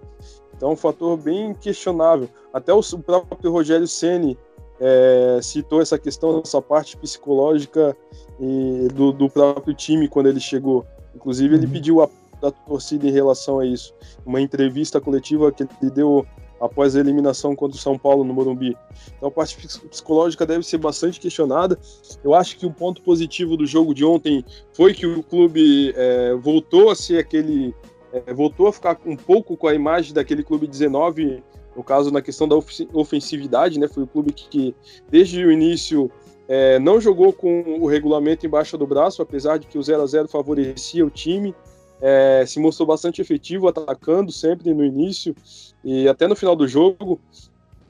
Então, 0.60 0.72
é 0.72 0.74
um 0.74 0.76
fator 0.76 1.16
bem 1.16 1.54
questionável. 1.54 2.28
Até 2.54 2.74
o 2.74 2.82
próprio 3.00 3.50
Rogério 3.50 3.88
Ceni 3.88 4.38
é, 4.78 5.40
citou 5.42 5.82
essa 5.82 5.98
questão, 5.98 6.42
essa 6.44 6.62
parte 6.62 6.98
psicológica 6.98 7.96
e, 8.38 8.90
do, 8.94 9.14
do, 9.14 9.30
próprio 9.30 9.74
time 9.74 10.10
quando 10.10 10.28
ele 10.28 10.42
chegou. 10.42 10.86
Inclusive, 11.16 11.56
ele 11.56 11.66
uhum. 11.66 11.72
pediu 11.72 12.02
a 12.02 12.10
da 12.42 12.52
torcida 12.52 13.08
em 13.08 13.12
relação 13.12 13.60
a 13.60 13.66
isso. 13.66 13.94
Uma 14.26 14.42
entrevista 14.42 15.00
coletiva 15.00 15.52
que 15.52 15.64
ele 15.82 15.92
deu 15.92 16.26
após 16.60 16.96
a 16.96 17.00
eliminação 17.00 17.56
contra 17.56 17.78
o 17.78 17.80
São 17.80 17.98
Paulo 17.98 18.24
no 18.24 18.34
Morumbi. 18.34 18.76
Então 19.18 19.30
a 19.30 19.32
parte 19.32 19.56
psicológica 19.88 20.46
deve 20.46 20.66
ser 20.66 20.78
bastante 20.78 21.20
questionada. 21.20 21.78
Eu 22.24 22.34
acho 22.34 22.58
que 22.58 22.66
um 22.66 22.72
ponto 22.72 23.02
positivo 23.02 23.56
do 23.56 23.66
jogo 23.66 23.94
de 23.94 24.04
ontem 24.04 24.44
foi 24.74 24.94
que 24.94 25.06
o 25.06 25.24
clube 25.24 25.94
é, 25.96 26.36
voltou 26.36 26.90
a 26.90 26.96
ser 26.96 27.20
aquele 27.20 27.74
é, 28.12 28.34
voltou 28.34 28.68
a 28.68 28.74
ficar 28.74 29.00
um 29.06 29.16
pouco 29.16 29.56
com 29.56 29.68
a 29.68 29.74
imagem 29.74 30.14
daquele 30.14 30.44
clube 30.44 30.68
19, 30.68 31.44
no 31.76 31.84
caso 31.84 32.12
na 32.12 32.22
questão 32.22 32.48
da 32.48 32.56
ofensividade, 32.94 33.80
né? 33.80 33.88
Foi 33.88 34.04
o 34.04 34.08
clube 34.08 34.34
que, 34.34 34.50
que 34.50 34.76
desde 35.10 35.46
o 35.46 35.52
início 35.52 36.12
é, 36.48 36.80
não 36.80 37.00
jogou 37.00 37.32
com 37.32 37.78
o 37.80 37.86
regulamento 37.86 38.46
embaixo 38.46 38.76
do 38.78 38.88
braço, 38.88 39.22
apesar 39.22 39.60
de 39.60 39.68
que 39.68 39.78
o 39.78 39.84
0 39.84 40.02
a 40.02 40.06
0 40.08 40.28
favorecia 40.28 41.06
o 41.06 41.10
time. 41.10 41.54
É, 42.02 42.46
se 42.48 42.60
mostrou 42.60 42.88
bastante 42.88 43.22
efetivo, 43.22 43.68
atacando 43.68 44.32
sempre 44.32 44.74
no 44.74 44.86
início 44.86 45.36
e 45.84 46.08
até 46.08 46.28
no 46.28 46.36
final 46.36 46.56
do 46.56 46.68
jogo, 46.68 47.20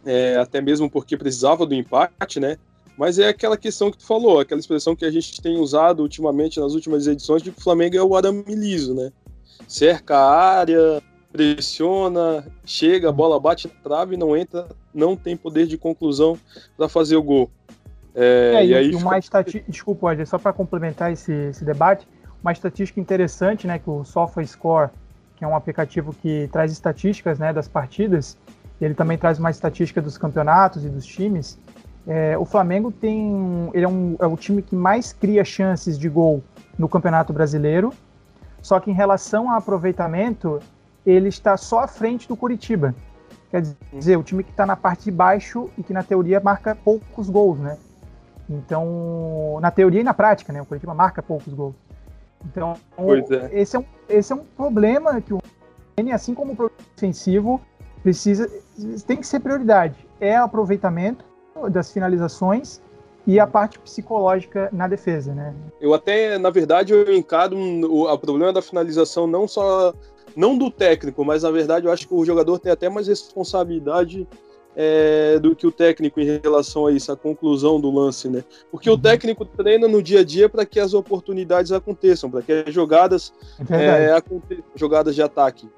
é, 0.05 0.35
até 0.37 0.61
mesmo 0.61 0.89
porque 0.89 1.15
precisava 1.15 1.65
do 1.65 1.75
empate, 1.75 2.39
né? 2.39 2.57
Mas 2.97 3.19
é 3.19 3.27
aquela 3.29 3.55
questão 3.55 3.91
que 3.91 3.97
tu 3.97 4.05
falou, 4.05 4.39
aquela 4.39 4.59
expressão 4.59 4.95
que 4.95 5.05
a 5.05 5.11
gente 5.11 5.41
tem 5.41 5.57
usado 5.57 6.01
ultimamente 6.01 6.59
nas 6.59 6.73
últimas 6.73 7.07
edições 7.07 7.41
de 7.41 7.51
que 7.51 7.59
o 7.59 7.63
Flamengo 7.63 7.95
é 7.95 8.03
o 8.03 8.15
arame 8.15 8.43
liso, 8.47 8.93
né? 8.93 9.11
cerca 9.67 10.17
a 10.17 10.59
área, 10.59 11.01
pressiona, 11.31 12.45
chega, 12.65 13.09
a 13.09 13.11
bola 13.11 13.39
bate 13.39 13.67
na 13.67 13.73
trave, 13.83 14.17
não 14.17 14.35
entra, 14.35 14.67
não 14.93 15.15
tem 15.15 15.37
poder 15.37 15.67
de 15.67 15.77
conclusão 15.77 16.37
para 16.77 16.89
fazer 16.89 17.15
o 17.15 17.23
gol. 17.23 17.51
É, 18.15 18.53
é, 18.55 18.65
e, 18.65 18.75
aí 18.75 18.95
uma 18.95 19.01
fica... 19.01 19.19
estatística, 19.19 19.71
desculpa, 19.71 20.09
Roger, 20.09 20.27
só 20.27 20.37
para 20.37 20.51
complementar 20.51 21.11
esse, 21.13 21.31
esse, 21.31 21.63
debate, 21.63 22.07
uma 22.41 22.51
estatística 22.51 22.99
interessante, 22.99 23.67
né, 23.67 23.79
que 23.79 23.89
o 23.89 24.03
SofaScore 24.03 24.89
que 25.39 25.45
é 25.45 25.47
um 25.47 25.55
aplicativo 25.55 26.13
que 26.13 26.49
traz 26.51 26.69
estatísticas 26.69 27.39
né, 27.39 27.53
das 27.53 27.65
partidas, 27.65 28.37
ele 28.79 28.93
também 28.93 29.17
traz 29.17 29.39
uma 29.39 29.49
estatística 29.49 30.01
dos 30.01 30.17
campeonatos 30.17 30.83
e 30.83 30.89
dos 30.89 31.05
times. 31.05 31.57
É, 32.05 32.37
o 32.37 32.43
Flamengo 32.43 32.91
tem. 32.91 33.69
Ele 33.73 33.85
é, 33.85 33.87
um, 33.87 34.17
é 34.19 34.27
o 34.27 34.35
time 34.35 34.61
que 34.61 34.75
mais 34.75 35.13
cria 35.13 35.45
chances 35.45 35.97
de 35.97 36.09
gol 36.09 36.43
no 36.77 36.89
Campeonato 36.89 37.31
Brasileiro. 37.31 37.93
Só 38.61 38.81
que 38.81 38.91
em 38.91 38.93
relação 38.93 39.49
ao 39.49 39.57
aproveitamento, 39.57 40.59
ele 41.05 41.29
está 41.29 41.55
só 41.55 41.79
à 41.79 41.87
frente 41.87 42.27
do 42.27 42.35
Curitiba. 42.35 42.93
Quer 43.49 43.63
dizer, 43.93 44.17
o 44.17 44.23
time 44.23 44.43
que 44.43 44.51
está 44.51 44.65
na 44.65 44.75
parte 44.75 45.05
de 45.05 45.11
baixo 45.11 45.69
e 45.77 45.83
que 45.83 45.93
na 45.93 46.03
teoria 46.03 46.41
marca 46.41 46.75
poucos 46.75 47.29
gols, 47.29 47.59
né? 47.59 47.77
Então, 48.49 49.57
na 49.61 49.71
teoria 49.71 50.01
e 50.01 50.03
na 50.03 50.13
prática, 50.13 50.51
né? 50.51 50.61
O 50.61 50.65
Curitiba 50.65 50.93
marca 50.93 51.23
poucos 51.23 51.53
gols. 51.53 51.75
Então, 52.45 52.75
é. 52.97 53.61
esse, 53.61 53.75
é 53.75 53.79
um, 53.79 53.85
esse 54.07 54.31
é 54.31 54.35
um 54.35 54.43
problema 54.55 55.19
que 55.21 55.33
o 55.33 55.39
assim 56.13 56.33
como 56.33 56.53
o 56.53 56.55
problema 56.55 56.79
defensivo, 56.95 57.59
precisa, 58.01 58.49
tem 59.05 59.17
que 59.17 59.27
ser 59.27 59.41
prioridade. 59.41 60.07
É 60.19 60.39
o 60.39 60.45
aproveitamento 60.45 61.25
das 61.69 61.91
finalizações 61.91 62.81
e 63.27 63.39
a 63.39 63.45
parte 63.45 63.77
psicológica 63.79 64.69
na 64.71 64.87
defesa, 64.87 65.33
né? 65.33 65.53
Eu 65.81 65.93
até, 65.93 66.37
na 66.37 66.49
verdade, 66.49 66.93
eu 66.93 67.13
encaro 67.13 67.57
o, 67.57 68.11
o 68.11 68.17
problema 68.17 68.53
da 68.53 68.61
finalização 68.61 69.27
não 69.27 69.47
só 69.47 69.93
não 70.35 70.57
do 70.57 70.71
técnico, 70.71 71.25
mas 71.25 71.43
na 71.43 71.51
verdade 71.51 71.85
eu 71.85 71.91
acho 71.91 72.07
que 72.07 72.13
o 72.13 72.23
jogador 72.23 72.59
tem 72.59 72.71
até 72.71 72.87
mais 72.87 73.07
responsabilidade 73.07 74.27
é, 74.81 75.37
do 75.39 75.53
que 75.53 75.67
o 75.67 75.71
técnico 75.73 76.21
em 76.21 76.39
relação 76.41 76.87
a 76.87 76.91
isso, 76.93 77.11
a 77.11 77.17
conclusão 77.17 77.81
do 77.81 77.91
lance, 77.91 78.29
né? 78.29 78.45
Porque 78.71 78.89
uhum. 78.89 78.95
o 78.95 78.97
técnico 78.97 79.43
treina 79.43 79.89
no 79.89 80.01
dia 80.01 80.21
a 80.21 80.23
dia 80.23 80.47
para 80.47 80.65
que 80.65 80.79
as 80.79 80.93
oportunidades 80.93 81.73
aconteçam, 81.73 82.31
para 82.31 82.41
que 82.41 82.63
as 82.65 82.73
jogadas 82.73 83.33
é 83.69 84.05
é, 84.05 84.13
aconteçam, 84.13 84.63
jogadas 84.75 85.15
de 85.15 85.21
ataque. 85.21 85.69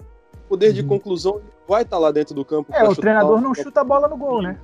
O 0.45 0.49
poder 0.49 0.67
uhum. 0.67 0.73
de 0.73 0.83
conclusão 0.83 1.41
vai 1.67 1.81
estar 1.81 1.95
tá 1.95 1.99
lá 1.99 2.11
dentro 2.11 2.35
do 2.35 2.45
campo. 2.45 2.71
É, 2.71 2.87
o 2.87 2.95
treinador 2.95 3.41
não 3.41 3.55
chuta 3.55 3.81
a 3.81 3.83
bola 3.83 4.07
no 4.07 4.15
gol, 4.15 4.39
né? 4.39 4.59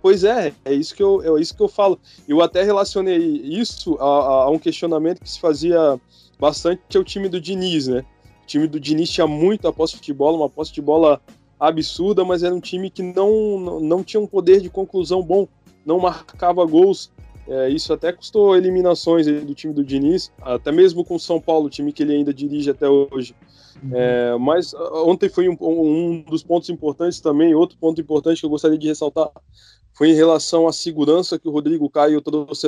Pois 0.00 0.24
é, 0.24 0.54
é 0.64 0.72
isso 0.72 0.94
que 0.94 1.02
eu, 1.02 1.36
é 1.36 1.38
isso 1.38 1.54
que 1.54 1.62
eu 1.62 1.68
falo. 1.68 2.00
Eu 2.26 2.40
até 2.40 2.62
relacionei 2.62 3.18
isso 3.18 3.98
a, 4.00 4.44
a 4.44 4.50
um 4.50 4.58
questionamento 4.58 5.20
que 5.20 5.28
se 5.28 5.38
fazia 5.38 6.00
bastante 6.40 6.96
ao 6.96 7.04
time 7.04 7.28
do 7.28 7.38
Diniz, 7.38 7.88
né? 7.88 8.06
O 8.42 8.46
time 8.46 8.66
do 8.66 8.80
Diniz 8.80 9.10
tinha 9.10 9.26
muito 9.26 9.68
a 9.68 9.72
posse 9.72 10.00
de 10.00 10.14
bola, 10.14 10.38
uma 10.38 10.48
posse 10.48 10.72
de 10.72 10.80
bola 10.80 11.20
absurda, 11.68 12.24
mas 12.24 12.42
era 12.42 12.54
um 12.54 12.60
time 12.60 12.90
que 12.90 13.02
não, 13.02 13.58
não, 13.58 13.80
não 13.80 14.04
tinha 14.04 14.20
um 14.20 14.26
poder 14.26 14.60
de 14.60 14.70
conclusão 14.70 15.22
bom, 15.22 15.48
não 15.84 15.98
marcava 15.98 16.64
gols. 16.64 17.10
É, 17.46 17.68
isso 17.68 17.92
até 17.92 18.10
custou 18.10 18.56
eliminações 18.56 19.26
do 19.26 19.54
time 19.54 19.74
do 19.74 19.84
Diniz, 19.84 20.32
até 20.40 20.72
mesmo 20.72 21.04
com 21.04 21.16
o 21.16 21.20
São 21.20 21.38
Paulo, 21.40 21.68
time 21.68 21.92
que 21.92 22.02
ele 22.02 22.14
ainda 22.14 22.32
dirige 22.32 22.70
até 22.70 22.88
hoje. 22.88 23.34
Uhum. 23.82 23.90
É, 23.92 24.38
mas 24.38 24.72
ontem 24.74 25.28
foi 25.28 25.48
um, 25.48 25.56
um, 25.60 26.22
dos 26.22 26.42
pontos 26.42 26.70
importantes 26.70 27.20
também. 27.20 27.54
Outro 27.54 27.76
ponto 27.78 28.00
importante 28.00 28.40
que 28.40 28.46
eu 28.46 28.50
gostaria 28.50 28.78
de 28.78 28.88
ressaltar 28.88 29.30
foi 29.92 30.10
em 30.10 30.14
relação 30.14 30.66
à 30.66 30.72
segurança 30.72 31.38
que 31.38 31.48
o 31.48 31.52
Rodrigo 31.52 31.90
Caio 31.90 32.20
trouxe 32.22 32.66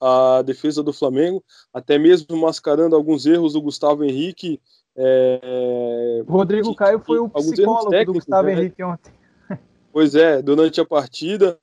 a 0.00 0.42
defesa 0.42 0.82
do 0.82 0.92
Flamengo, 0.92 1.42
até 1.72 1.98
mesmo 1.98 2.36
mascarando 2.36 2.94
alguns 2.94 3.26
erros 3.26 3.54
do 3.54 3.62
Gustavo 3.62 4.04
Henrique 4.04 4.60
é, 4.96 6.22
Rodrigo 6.26 6.70
que, 6.70 6.76
Caio 6.76 7.00
foi 7.00 7.18
o 7.18 7.28
psicólogo 7.28 8.04
do 8.04 8.12
Gustavo 8.12 8.46
né? 8.46 8.52
Henrique 8.52 8.82
ontem. 8.82 9.12
Pois 9.92 10.14
é, 10.14 10.40
durante 10.42 10.80
a 10.80 10.84
partida. 10.84 11.58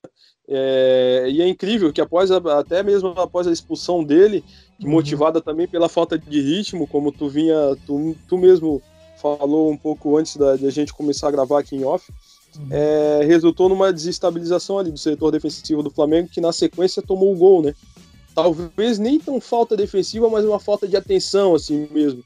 É, 0.48 1.26
e 1.30 1.40
é 1.40 1.48
incrível 1.48 1.92
que 1.92 2.00
após 2.00 2.30
a, 2.30 2.38
até 2.58 2.82
mesmo 2.82 3.08
após 3.10 3.46
a 3.46 3.52
expulsão 3.52 4.02
dele, 4.02 4.44
uhum. 4.82 4.90
motivada 4.90 5.40
também 5.40 5.68
pela 5.68 5.88
falta 5.88 6.18
de 6.18 6.40
ritmo, 6.40 6.86
como 6.86 7.12
tu 7.12 7.28
vinha, 7.28 7.76
tu, 7.86 8.16
tu 8.28 8.36
mesmo 8.36 8.82
falou 9.16 9.70
um 9.70 9.76
pouco 9.76 10.16
antes 10.16 10.36
da, 10.36 10.56
de 10.56 10.66
a 10.66 10.70
gente 10.70 10.92
começar 10.92 11.28
a 11.28 11.30
gravar 11.30 11.60
aqui 11.60 11.76
em 11.76 11.84
off, 11.84 12.12
uhum. 12.58 12.66
é, 12.70 13.20
resultou 13.24 13.68
numa 13.68 13.92
desestabilização 13.92 14.78
ali 14.78 14.90
do 14.90 14.98
setor 14.98 15.30
defensivo 15.30 15.82
do 15.82 15.90
Flamengo, 15.90 16.28
que 16.28 16.40
na 16.40 16.52
sequência 16.52 17.00
tomou 17.00 17.32
o 17.32 17.36
gol, 17.36 17.62
né? 17.62 17.72
Talvez 18.34 18.98
nem 18.98 19.20
tão 19.20 19.40
falta 19.40 19.76
defensiva, 19.76 20.28
mas 20.28 20.44
uma 20.44 20.58
falta 20.58 20.88
de 20.88 20.96
atenção, 20.96 21.54
assim 21.54 21.86
mesmo 21.90 22.24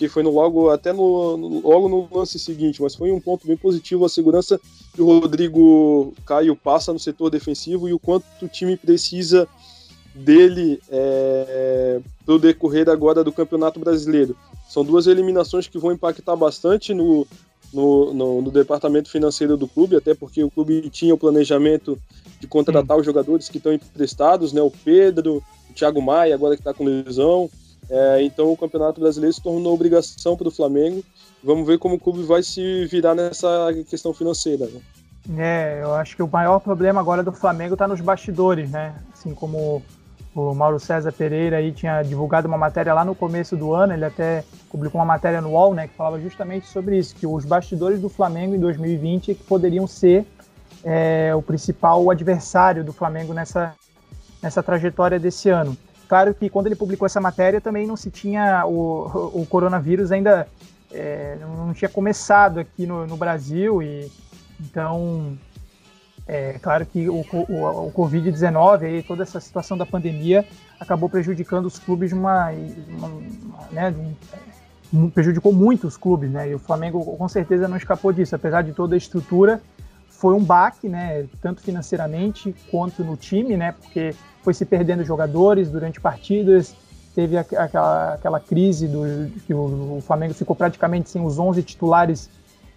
que 0.00 0.08
foi 0.08 0.22
no 0.22 0.30
logo 0.30 0.70
até 0.70 0.94
no, 0.94 1.36
no, 1.36 1.60
logo 1.60 1.86
no 1.86 2.08
lance 2.10 2.38
seguinte, 2.38 2.80
mas 2.80 2.94
foi 2.94 3.12
um 3.12 3.20
ponto 3.20 3.46
bem 3.46 3.54
positivo 3.54 4.06
a 4.06 4.08
segurança 4.08 4.58
que 4.94 5.02
o 5.02 5.04
Rodrigo 5.04 6.14
Caio 6.24 6.56
passa 6.56 6.90
no 6.90 6.98
setor 6.98 7.28
defensivo 7.28 7.86
e 7.86 7.92
o 7.92 7.98
quanto 7.98 8.24
o 8.40 8.48
time 8.48 8.78
precisa 8.78 9.46
dele 10.14 10.80
é, 10.88 12.00
para 12.24 12.34
o 12.34 12.38
decorrer 12.38 12.88
agora 12.88 13.22
do 13.22 13.30
Campeonato 13.30 13.78
Brasileiro. 13.78 14.34
São 14.70 14.82
duas 14.82 15.06
eliminações 15.06 15.66
que 15.66 15.78
vão 15.78 15.92
impactar 15.92 16.34
bastante 16.34 16.94
no, 16.94 17.26
no, 17.70 18.14
no, 18.14 18.40
no, 18.40 18.50
departamento 18.50 19.10
financeiro 19.10 19.54
do 19.54 19.68
clube, 19.68 19.96
até 19.96 20.14
porque 20.14 20.42
o 20.42 20.50
clube 20.50 20.88
tinha 20.88 21.12
o 21.12 21.18
planejamento 21.18 21.98
de 22.40 22.46
contratar 22.46 22.96
os 22.96 23.04
jogadores 23.04 23.50
que 23.50 23.58
estão 23.58 23.74
emprestados, 23.74 24.50
né? 24.50 24.62
O 24.62 24.70
Pedro, 24.70 25.44
o 25.68 25.74
Thiago 25.74 26.00
Maia, 26.00 26.34
agora 26.34 26.56
que 26.56 26.62
está 26.62 26.72
com 26.72 26.84
lesão, 26.84 27.50
é, 27.88 28.22
então 28.22 28.52
o 28.52 28.56
Campeonato 28.56 29.00
Brasileiro 29.00 29.34
se 29.34 29.42
tornou 29.42 29.74
obrigação 29.74 30.36
para 30.36 30.48
o 30.48 30.50
Flamengo. 30.50 31.02
Vamos 31.42 31.66
ver 31.66 31.78
como 31.78 31.94
o 31.94 32.00
clube 32.00 32.22
vai 32.22 32.42
se 32.42 32.86
virar 32.86 33.14
nessa 33.14 33.70
questão 33.88 34.12
financeira. 34.12 34.66
Né? 34.66 34.80
É, 35.38 35.80
eu 35.82 35.94
acho 35.94 36.16
que 36.16 36.22
o 36.22 36.28
maior 36.28 36.60
problema 36.60 37.00
agora 37.00 37.22
do 37.22 37.32
Flamengo 37.32 37.74
está 37.74 37.86
nos 37.86 38.00
bastidores, 38.00 38.70
né? 38.70 38.94
Assim 39.12 39.34
como 39.34 39.82
o 40.34 40.54
Mauro 40.54 40.78
César 40.78 41.12
Pereira 41.12 41.56
aí 41.56 41.72
tinha 41.72 42.02
divulgado 42.02 42.46
uma 42.46 42.56
matéria 42.56 42.94
lá 42.94 43.04
no 43.04 43.14
começo 43.14 43.56
do 43.56 43.74
ano, 43.74 43.92
ele 43.92 44.04
até 44.04 44.44
publicou 44.70 45.00
uma 45.00 45.04
matéria 45.04 45.40
no 45.40 45.50
UOL, 45.50 45.74
né, 45.74 45.88
que 45.88 45.94
falava 45.94 46.20
justamente 46.20 46.68
sobre 46.68 46.98
isso, 46.98 47.16
que 47.16 47.26
os 47.26 47.44
bastidores 47.44 48.00
do 48.00 48.08
Flamengo 48.08 48.54
em 48.54 48.60
2020 48.60 49.34
que 49.34 49.42
poderiam 49.42 49.86
ser 49.88 50.24
é, 50.84 51.32
o 51.34 51.42
principal 51.42 52.08
adversário 52.10 52.84
do 52.84 52.92
Flamengo 52.92 53.34
nessa, 53.34 53.74
nessa 54.40 54.62
trajetória 54.62 55.18
desse 55.18 55.50
ano. 55.50 55.76
Claro 56.10 56.34
que 56.34 56.50
quando 56.50 56.66
ele 56.66 56.74
publicou 56.74 57.06
essa 57.06 57.20
matéria 57.20 57.60
também 57.60 57.86
não 57.86 57.96
se 57.96 58.10
tinha 58.10 58.66
o, 58.66 59.30
o 59.32 59.46
coronavírus 59.46 60.10
ainda 60.10 60.48
é, 60.90 61.38
não 61.40 61.72
tinha 61.72 61.88
começado 61.88 62.58
aqui 62.58 62.84
no, 62.84 63.06
no 63.06 63.16
Brasil 63.16 63.80
e 63.80 64.10
então 64.58 65.38
é 66.26 66.58
claro 66.60 66.84
que 66.84 67.08
o, 67.08 67.24
o, 67.32 67.86
o 67.86 67.92
Covid-19 67.92 68.98
e 68.98 69.02
toda 69.04 69.22
essa 69.22 69.38
situação 69.38 69.78
da 69.78 69.86
pandemia 69.86 70.44
acabou 70.80 71.08
prejudicando 71.08 71.66
os 71.66 71.78
clubes 71.78 72.08
de 72.08 72.16
uma, 72.16 72.50
uma 72.88 73.08
né, 73.70 73.94
prejudicou 75.14 75.52
muito 75.52 75.86
os 75.86 75.96
clubes, 75.96 76.28
né? 76.28 76.50
E 76.50 76.56
o 76.56 76.58
Flamengo 76.58 77.04
com 77.04 77.28
certeza 77.28 77.68
não 77.68 77.76
escapou 77.76 78.12
disso, 78.12 78.34
apesar 78.34 78.62
de 78.62 78.72
toda 78.72 78.96
a 78.96 78.98
estrutura, 78.98 79.62
foi 80.20 80.34
um 80.34 80.44
baque, 80.44 80.86
né? 80.86 81.26
Tanto 81.40 81.62
financeiramente 81.62 82.54
quanto 82.70 83.02
no 83.02 83.16
time, 83.16 83.56
né? 83.56 83.72
Porque 83.72 84.14
foi 84.42 84.52
se 84.52 84.66
perdendo 84.66 85.02
jogadores 85.02 85.70
durante 85.70 85.98
partidas, 85.98 86.76
teve 87.14 87.38
aquela, 87.38 88.14
aquela 88.14 88.38
crise 88.38 88.86
do 88.86 89.30
que 89.46 89.54
o, 89.54 89.96
o 89.96 90.00
Flamengo 90.02 90.34
ficou 90.34 90.54
praticamente 90.54 91.08
sem 91.08 91.24
os 91.24 91.38
11 91.38 91.62
titulares 91.62 92.28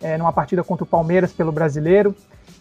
é, 0.01 0.17
numa 0.17 0.31
partida 0.31 0.63
contra 0.63 0.85
o 0.85 0.87
Palmeiras 0.87 1.33
pelo 1.33 1.51
Brasileiro. 1.51 2.15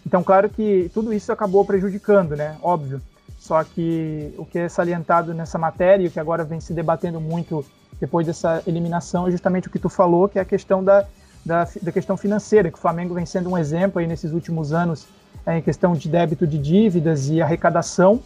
Então, 0.05 0.21
claro 0.21 0.49
que 0.49 0.91
tudo 0.93 1.13
isso 1.13 1.31
acabou 1.31 1.63
prejudicando, 1.63 2.35
né? 2.35 2.57
Óbvio. 2.61 3.01
Só 3.39 3.63
que 3.63 4.33
o 4.37 4.45
que 4.45 4.59
é 4.59 4.69
salientado 4.69 5.33
nessa 5.33 5.57
matéria 5.57 6.07
e 6.07 6.09
que 6.09 6.19
agora 6.19 6.43
vem 6.43 6.59
se 6.59 6.73
debatendo 6.73 7.21
muito 7.21 7.65
depois 8.01 8.27
dessa 8.27 8.61
eliminação 8.67 9.27
é 9.27 9.31
justamente 9.31 9.69
o 9.69 9.71
que 9.71 9.79
tu 9.79 9.87
falou, 9.87 10.27
que 10.27 10.37
é 10.37 10.41
a 10.41 10.45
questão 10.45 10.83
da, 10.83 11.05
da, 11.45 11.67
da 11.81 11.91
questão 11.91 12.15
financeira, 12.15 12.71
que 12.71 12.77
o 12.77 12.81
Flamengo 12.81 13.13
vem 13.13 13.25
sendo 13.25 13.49
um 13.49 13.57
exemplo 13.57 13.99
aí 13.99 14.07
nesses 14.07 14.31
últimos 14.31 14.71
anos 14.71 15.07
é, 15.45 15.57
em 15.57 15.61
questão 15.61 15.93
de 15.93 16.07
débito 16.07 16.47
de 16.47 16.57
dívidas 16.57 17.29
e 17.29 17.41
arrecadação, 17.41 18.21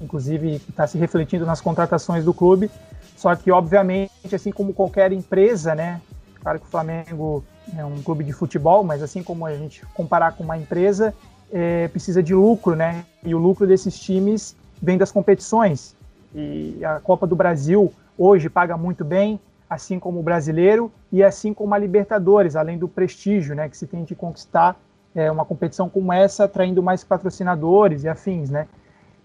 inclusive 0.00 0.56
está 0.68 0.86
se 0.86 0.96
refletindo 0.96 1.44
nas 1.44 1.60
contratações 1.60 2.24
do 2.24 2.32
clube. 2.32 2.70
Só 3.16 3.34
que, 3.34 3.50
obviamente, 3.50 4.34
assim 4.34 4.50
como 4.50 4.72
qualquer 4.72 5.12
empresa, 5.12 5.74
né? 5.74 6.00
Claro 6.40 6.58
que 6.58 6.66
o 6.66 6.70
Flamengo 6.70 7.44
é 7.76 7.84
um 7.84 8.00
clube 8.00 8.24
de 8.24 8.32
futebol, 8.32 8.82
mas 8.82 9.02
assim 9.02 9.22
como 9.22 9.44
a 9.44 9.54
gente 9.54 9.84
comparar 9.92 10.32
com 10.32 10.44
uma 10.44 10.56
empresa, 10.56 11.12
é, 11.52 11.88
precisa 11.88 12.22
de 12.22 12.34
lucro, 12.34 12.74
né? 12.74 13.04
E 13.22 13.34
o 13.34 13.38
lucro 13.38 13.66
desses 13.66 13.98
times 13.98 14.56
vem 14.80 14.96
das 14.96 15.12
competições. 15.12 15.94
E 16.34 16.82
a 16.84 17.00
Copa 17.00 17.26
do 17.26 17.36
Brasil 17.36 17.92
hoje 18.16 18.48
paga 18.48 18.76
muito 18.76 19.04
bem, 19.04 19.38
assim 19.70 20.00
como 20.00 20.18
o 20.18 20.22
brasileiro 20.22 20.90
e 21.12 21.22
assim 21.22 21.54
como 21.54 21.72
a 21.72 21.78
Libertadores, 21.78 22.56
além 22.56 22.76
do 22.76 22.88
prestígio, 22.88 23.54
né? 23.54 23.68
Que 23.68 23.76
se 23.76 23.86
tem 23.86 24.02
de 24.02 24.16
conquistar 24.16 24.76
é, 25.14 25.30
uma 25.30 25.44
competição 25.44 25.88
como 25.88 26.12
essa, 26.12 26.44
atraindo 26.44 26.82
mais 26.82 27.04
patrocinadores 27.04 28.02
e 28.02 28.08
afins, 28.08 28.50
né? 28.50 28.66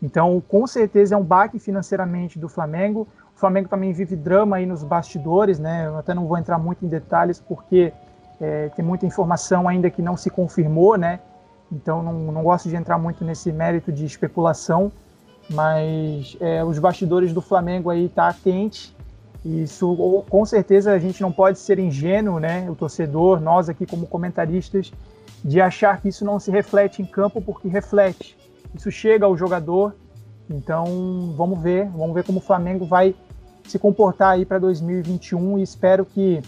Então, 0.04 0.40
com 0.48 0.68
certeza 0.68 1.16
é 1.16 1.18
um 1.18 1.24
baque 1.24 1.58
financeiramente 1.58 2.38
do 2.38 2.48
Flamengo. 2.48 3.08
O 3.36 3.40
Flamengo 3.40 3.68
também 3.68 3.92
vive 3.92 4.16
drama 4.16 4.58
aí 4.58 4.68
nos 4.68 4.84
bastidores, 4.84 5.58
né? 5.58 5.88
Eu 5.88 5.98
até 5.98 6.14
não 6.14 6.28
vou 6.28 6.38
entrar 6.38 6.60
muito 6.60 6.86
em 6.86 6.88
detalhes 6.88 7.40
porque 7.40 7.92
é, 8.40 8.70
tem 8.70 8.86
muita 8.86 9.08
informação 9.08 9.68
ainda 9.68 9.90
que 9.90 10.02
não 10.02 10.16
se 10.16 10.30
confirmou, 10.30 10.96
né? 10.96 11.20
Então 11.72 12.04
não, 12.04 12.14
não 12.32 12.44
gosto 12.44 12.70
de 12.70 12.76
entrar 12.76 13.00
muito 13.00 13.26
nesse 13.26 13.52
mérito 13.52 13.92
de 13.92 14.06
especulação, 14.06 14.92
mas 15.50 16.38
é, 16.40 16.64
os 16.64 16.78
bastidores 16.78 17.34
do 17.34 17.42
Flamengo 17.42 17.90
aí 17.90 18.08
tá 18.10 18.32
quente 18.32 18.96
Isso, 19.46 20.26
com 20.28 20.44
certeza, 20.44 20.92
a 20.92 20.98
gente 20.98 21.22
não 21.22 21.32
pode 21.32 21.60
ser 21.60 21.78
ingênuo, 21.78 22.40
né? 22.40 22.68
O 22.68 22.74
torcedor, 22.74 23.40
nós 23.40 23.70
aqui 23.70 23.86
como 23.86 24.08
comentaristas, 24.08 24.92
de 25.44 25.62
achar 25.62 26.02
que 26.02 26.10
isso 26.10 26.26
não 26.26 26.40
se 26.40 26.50
reflete 26.50 27.04
em 27.04 27.06
campo, 27.06 27.40
porque 27.40 27.68
reflete. 27.68 28.36
Isso 28.74 28.90
chega 28.90 29.28
ao 29.28 29.38
jogador. 29.38 29.94
Então, 30.50 31.32
vamos 31.38 31.62
ver, 31.62 31.88
vamos 31.90 32.16
ver 32.16 32.24
como 32.24 32.40
o 32.40 32.42
Flamengo 32.42 32.88
vai 32.88 33.14
se 33.68 33.78
comportar 33.78 34.32
aí 34.32 34.46
para 34.46 34.58
2021 34.58 35.60
e 35.60 35.62
espero 35.62 36.06
que 36.06 36.42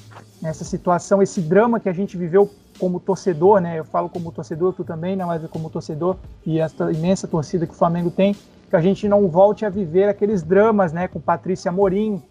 essa 0.44 0.64
situação, 0.64 1.22
esse 1.22 1.42
drama 1.42 1.80
que 1.80 1.90
a 1.90 1.94
gente 1.94 2.18
viveu 2.18 2.50
como 2.80 3.00
torcedor, 3.00 3.60
né? 3.60 3.78
Eu 3.78 3.86
falo 3.86 4.10
como 4.10 4.32
torcedor, 4.32 4.74
tu 4.74 4.84
também, 4.84 5.16
né? 5.16 5.24
Mas 5.24 5.46
como 5.52 5.70
torcedor 5.70 6.16
e 6.44 6.60
essa 6.60 6.92
imensa 6.92 7.28
torcida 7.28 7.68
que 7.68 7.74
o 7.74 7.78
Flamengo 7.78 8.10
tem, 8.10 8.36
que 8.70 8.76
a 8.76 8.82
gente 8.82 9.08
não 9.08 9.28
volte 9.28 9.66
a 9.66 9.70
viver 9.70 10.10
aqueles 10.10 10.42
dramas, 10.42 10.92
né? 10.92 11.08
Com 11.08 11.20
Patrícia 11.20 11.72
Morim 11.72 12.24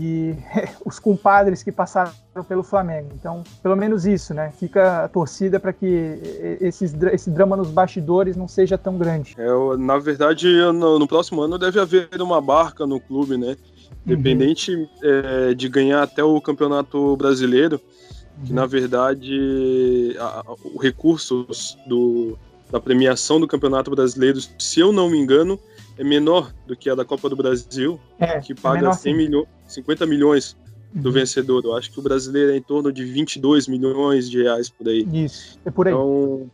e 0.00 0.36
os 0.84 0.98
compadres 0.98 1.62
que 1.62 1.72
passaram 1.72 2.12
pelo 2.48 2.62
Flamengo. 2.62 3.08
Então, 3.14 3.42
pelo 3.62 3.76
menos 3.76 4.06
isso, 4.06 4.32
né? 4.32 4.52
Fica 4.58 5.04
a 5.04 5.08
torcida 5.08 5.60
para 5.60 5.72
que 5.72 6.18
esses, 6.60 6.94
esse 7.12 7.30
drama 7.30 7.56
nos 7.56 7.68
bastidores 7.68 8.36
não 8.36 8.48
seja 8.48 8.78
tão 8.78 8.96
grande. 8.96 9.34
É, 9.38 9.76
na 9.76 9.98
verdade, 9.98 10.48
no, 10.72 10.98
no 10.98 11.06
próximo 11.06 11.42
ano 11.42 11.58
deve 11.58 11.78
haver 11.80 12.08
uma 12.20 12.40
barca 12.40 12.86
no 12.86 13.00
clube, 13.00 13.36
né? 13.36 13.56
Independente 14.06 14.74
uhum. 14.74 14.88
é, 15.02 15.54
de 15.54 15.68
ganhar 15.68 16.02
até 16.02 16.24
o 16.24 16.40
Campeonato 16.40 17.16
Brasileiro, 17.16 17.80
uhum. 18.38 18.44
que 18.46 18.52
na 18.52 18.66
verdade 18.66 20.16
a, 20.18 20.40
a, 20.40 20.52
o 20.74 20.78
recursos 20.78 21.78
do, 21.86 22.36
da 22.70 22.80
premiação 22.80 23.38
do 23.38 23.46
Campeonato 23.46 23.90
Brasileiro, 23.90 24.40
se 24.58 24.80
eu 24.80 24.92
não 24.92 25.08
me 25.08 25.18
engano, 25.18 25.58
é 25.98 26.04
menor 26.04 26.52
do 26.66 26.76
que 26.76 26.88
a 26.88 26.94
da 26.94 27.04
Copa 27.04 27.28
do 27.28 27.36
Brasil, 27.36 28.00
é, 28.18 28.40
que 28.40 28.54
paga 28.54 28.88
é 28.88 28.92
100 28.92 29.16
milho, 29.16 29.48
50 29.66 30.06
milhões 30.06 30.56
do 30.92 31.08
uhum. 31.08 31.14
vencedor. 31.14 31.64
Eu 31.64 31.76
acho 31.76 31.90
que 31.90 31.98
o 31.98 32.02
brasileiro 32.02 32.52
é 32.52 32.56
em 32.56 32.62
torno 32.62 32.92
de 32.92 33.04
22 33.04 33.68
milhões 33.68 34.30
de 34.30 34.42
reais 34.42 34.68
por 34.68 34.88
aí. 34.88 35.06
Isso, 35.12 35.58
é 35.64 35.70
por 35.70 35.86
aí. 35.86 35.94
Então, 35.94 36.50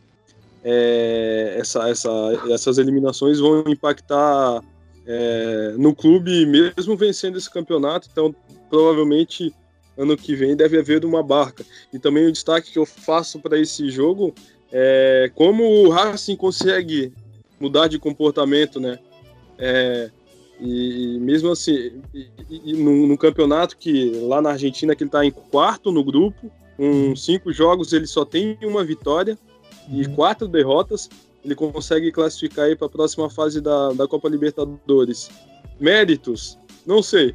é, 0.63 1.55
essa, 1.57 1.89
essa, 1.89 2.09
essas 2.49 2.77
eliminações 2.77 3.39
vão 3.39 3.63
impactar 3.67 4.61
é, 5.05 5.73
no 5.77 5.95
clube, 5.95 6.45
mesmo 6.45 6.95
vencendo 6.95 7.37
esse 7.37 7.51
campeonato. 7.51 8.07
Então, 8.11 8.33
provavelmente, 8.69 9.53
ano 9.97 10.15
que 10.15 10.35
vem 10.35 10.55
deve 10.55 10.79
haver 10.79 11.03
uma 11.03 11.21
barca. 11.21 11.65
E 11.93 11.99
também 11.99 12.25
o 12.25 12.31
destaque 12.31 12.71
que 12.71 12.79
eu 12.79 12.85
faço 12.85 13.39
para 13.39 13.59
esse 13.59 13.89
jogo 13.89 14.33
é 14.71 15.31
como 15.35 15.63
o 15.63 15.89
Racing 15.89 16.35
consegue 16.35 17.11
mudar 17.59 17.87
de 17.87 17.99
comportamento, 17.99 18.79
né? 18.79 18.99
É, 19.59 20.09
e, 20.59 21.17
mesmo 21.19 21.51
assim, 21.51 22.01
e, 22.13 22.27
e, 22.49 22.73
num, 22.73 23.07
num, 23.07 23.17
campeonato 23.17 23.77
que 23.77 24.11
lá 24.23 24.41
na 24.41 24.51
Argentina 24.51 24.95
que 24.95 25.03
ele 25.03 25.09
está 25.09 25.25
em 25.25 25.31
quarto 25.31 25.91
no 25.91 26.03
grupo, 26.03 26.51
com 26.75 27.15
cinco 27.15 27.51
jogos 27.51 27.93
ele 27.93 28.07
só 28.07 28.25
tem 28.25 28.57
uma 28.63 28.83
vitória 28.83 29.37
e 29.89 30.05
uhum. 30.05 30.15
quatro 30.15 30.47
derrotas 30.47 31.09
ele 31.43 31.55
consegue 31.55 32.11
classificar 32.11 32.65
aí 32.65 32.75
para 32.75 32.87
a 32.87 32.89
próxima 32.89 33.29
fase 33.29 33.61
da, 33.61 33.93
da 33.93 34.07
Copa 34.07 34.27
Libertadores. 34.27 35.29
Méritos, 35.79 36.57
não 36.85 37.01
sei. 37.01 37.33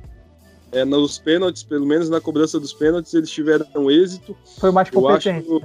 É, 0.72 0.84
nos 0.84 1.18
pênaltis, 1.18 1.62
pelo 1.62 1.86
menos 1.86 2.10
na 2.10 2.20
cobrança 2.20 2.58
dos 2.58 2.72
pênaltis, 2.72 3.14
eles 3.14 3.30
tiveram 3.30 3.90
êxito. 3.90 4.36
Foi 4.58 4.70
mais 4.70 4.90
competente. 4.90 5.46
Acho, 5.48 5.62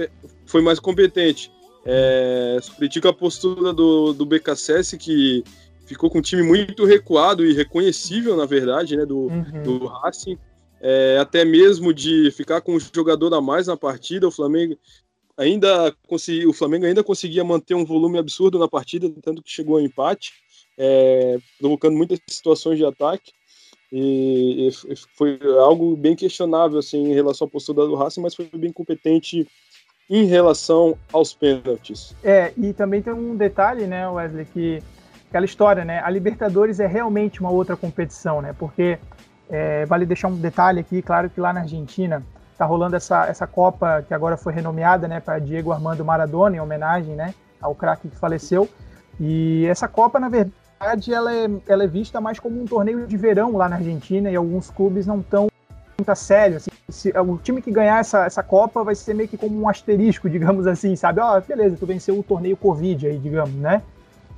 é, 0.00 0.10
foi 0.46 0.62
mais 0.62 0.78
competente. 0.78 1.50
É, 1.84 2.58
critico 2.76 3.08
a 3.08 3.12
postura 3.12 3.72
do, 3.72 4.12
do 4.12 4.24
BKSS, 4.24 4.96
que 4.96 5.42
ficou 5.90 6.08
com 6.08 6.18
um 6.18 6.22
time 6.22 6.42
muito 6.42 6.84
recuado 6.84 7.44
e 7.44 7.52
reconhecível, 7.52 8.36
na 8.36 8.46
verdade, 8.46 8.96
né, 8.96 9.04
do, 9.04 9.22
uhum. 9.22 9.62
do 9.64 9.86
Racing. 9.86 10.38
É, 10.80 11.18
até 11.20 11.44
mesmo 11.44 11.92
de 11.92 12.30
ficar 12.30 12.60
com 12.60 12.74
um 12.74 12.80
jogador 12.80 13.34
a 13.34 13.40
mais 13.40 13.66
na 13.66 13.76
partida. 13.76 14.26
O 14.26 14.30
Flamengo 14.30 14.78
ainda 15.36 15.94
consegui, 16.06 16.46
o 16.46 16.52
Flamengo 16.52 16.86
ainda 16.86 17.02
conseguia 17.02 17.42
manter 17.42 17.74
um 17.74 17.84
volume 17.84 18.18
absurdo 18.18 18.58
na 18.58 18.68
partida, 18.68 19.10
tanto 19.20 19.42
que 19.42 19.50
chegou 19.50 19.76
ao 19.76 19.82
empate, 19.82 20.32
é, 20.78 21.38
provocando 21.58 21.96
muitas 21.96 22.20
situações 22.28 22.78
de 22.78 22.84
ataque. 22.84 23.32
E, 23.92 24.68
e, 24.68 24.96
foi 25.16 25.40
algo 25.58 25.96
bem 25.96 26.14
questionável 26.14 26.78
assim 26.78 27.10
em 27.10 27.14
relação 27.14 27.48
à 27.48 27.50
postura 27.50 27.84
do 27.84 27.96
Racing, 27.96 28.20
mas 28.20 28.36
foi 28.36 28.48
bem 28.54 28.72
competente 28.72 29.46
em 30.08 30.24
relação 30.24 30.96
aos 31.12 31.34
pênaltis. 31.34 32.14
É, 32.22 32.52
e 32.56 32.72
também 32.72 33.02
tem 33.02 33.12
um 33.12 33.36
detalhe, 33.36 33.88
né, 33.88 34.08
Wesley, 34.08 34.46
que 34.46 34.82
aquela 35.30 35.46
história, 35.46 35.84
né? 35.84 36.02
A 36.04 36.10
Libertadores 36.10 36.78
é 36.78 36.86
realmente 36.86 37.40
uma 37.40 37.50
outra 37.50 37.76
competição, 37.76 38.42
né? 38.42 38.54
Porque 38.58 38.98
é, 39.48 39.86
vale 39.86 40.04
deixar 40.04 40.28
um 40.28 40.36
detalhe 40.36 40.80
aqui, 40.80 41.00
claro 41.00 41.30
que 41.30 41.40
lá 41.40 41.52
na 41.52 41.60
Argentina 41.60 42.22
Tá 42.60 42.66
rolando 42.66 42.94
essa, 42.94 43.24
essa 43.24 43.46
Copa 43.46 44.04
que 44.06 44.12
agora 44.12 44.36
foi 44.36 44.52
renomeada, 44.52 45.08
né, 45.08 45.18
para 45.18 45.38
Diego 45.38 45.72
Armando 45.72 46.04
Maradona, 46.04 46.56
em 46.56 46.60
homenagem, 46.60 47.14
né, 47.14 47.34
ao 47.58 47.74
craque 47.74 48.06
que 48.06 48.16
faleceu. 48.16 48.68
E 49.18 49.64
essa 49.64 49.88
Copa, 49.88 50.20
na 50.20 50.28
verdade, 50.28 51.10
ela 51.10 51.34
é, 51.34 51.48
ela 51.66 51.84
é 51.84 51.86
vista 51.86 52.20
mais 52.20 52.38
como 52.38 52.60
um 52.60 52.66
torneio 52.66 53.06
de 53.06 53.16
verão 53.16 53.56
lá 53.56 53.66
na 53.66 53.76
Argentina 53.76 54.30
e 54.30 54.36
alguns 54.36 54.68
clubes 54.68 55.06
não 55.06 55.20
estão 55.20 55.48
muito 55.96 56.10
a 56.10 56.14
sério. 56.14 56.58
Assim, 56.58 56.70
se, 56.90 57.10
o 57.18 57.38
time 57.38 57.62
que 57.62 57.70
ganhar 57.70 57.98
essa, 57.98 58.26
essa 58.26 58.42
Copa 58.42 58.84
vai 58.84 58.94
ser 58.94 59.14
meio 59.14 59.26
que 59.30 59.38
como 59.38 59.58
um 59.58 59.66
asterisco, 59.66 60.28
digamos 60.28 60.66
assim, 60.66 60.94
sabe? 60.96 61.18
Ó, 61.18 61.38
oh, 61.38 61.40
beleza, 61.40 61.78
tu 61.80 61.86
venceu 61.86 62.18
o 62.18 62.22
torneio 62.22 62.58
Covid 62.58 63.06
aí, 63.06 63.16
digamos, 63.16 63.54
né? 63.54 63.80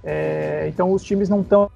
É, 0.04 0.66
então 0.68 0.92
os 0.92 1.02
times 1.02 1.28
não 1.28 1.40
estão 1.40 1.70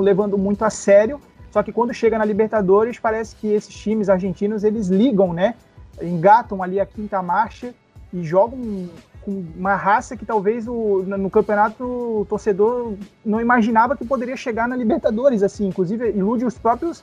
levando 0.00 0.36
muito 0.36 0.64
a 0.64 0.70
sério. 0.70 1.20
Só 1.50 1.62
que 1.62 1.72
quando 1.72 1.94
chega 1.94 2.18
na 2.18 2.24
Libertadores, 2.24 2.98
parece 2.98 3.34
que 3.36 3.48
esses 3.48 3.74
times 3.74 4.08
argentinos 4.08 4.64
eles 4.64 4.88
ligam, 4.88 5.32
né? 5.32 5.54
engatam 6.02 6.62
ali 6.62 6.80
a 6.80 6.86
quinta 6.86 7.20
marcha 7.22 7.74
e 8.12 8.22
jogam 8.22 8.88
com 9.22 9.44
uma 9.56 9.74
raça 9.74 10.16
que 10.16 10.24
talvez 10.24 10.66
o, 10.66 11.02
no 11.02 11.28
campeonato 11.28 11.84
o 11.84 12.26
torcedor 12.28 12.94
não 13.24 13.40
imaginava 13.40 13.96
que 13.96 14.04
poderia 14.04 14.36
chegar 14.36 14.68
na 14.68 14.76
Libertadores, 14.76 15.42
assim, 15.42 15.68
inclusive 15.68 16.10
ilude 16.10 16.44
os 16.44 16.56
próprios 16.56 17.02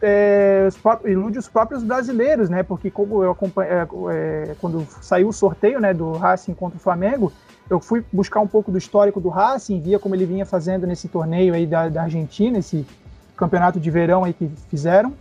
é, 0.00 0.66
os, 0.66 0.76
ilude 1.04 1.38
os 1.38 1.48
próprios 1.48 1.84
brasileiros, 1.84 2.50
né? 2.50 2.64
Porque 2.64 2.90
como 2.90 3.22
eu 3.22 3.36
é, 3.60 3.86
é, 4.10 4.56
quando 4.60 4.84
saiu 5.00 5.28
o 5.28 5.32
sorteio, 5.32 5.78
né, 5.78 5.94
do 5.94 6.12
Racing 6.12 6.54
contra 6.54 6.76
o 6.76 6.80
Flamengo, 6.80 7.32
eu 7.70 7.80
fui 7.80 8.04
buscar 8.12 8.40
um 8.40 8.46
pouco 8.46 8.70
do 8.70 8.78
histórico 8.78 9.20
do 9.20 9.28
Racing, 9.28 9.80
via 9.80 9.98
como 9.98 10.14
ele 10.14 10.26
vinha 10.26 10.44
fazendo 10.44 10.86
nesse 10.86 11.08
torneio 11.08 11.54
aí 11.54 11.66
da, 11.66 11.88
da 11.88 12.02
Argentina, 12.02 12.58
esse 12.58 12.86
campeonato 13.36 13.80
de 13.80 13.90
verão 13.90 14.24
aí 14.24 14.32
que 14.32 14.48
fizeram 14.68 15.12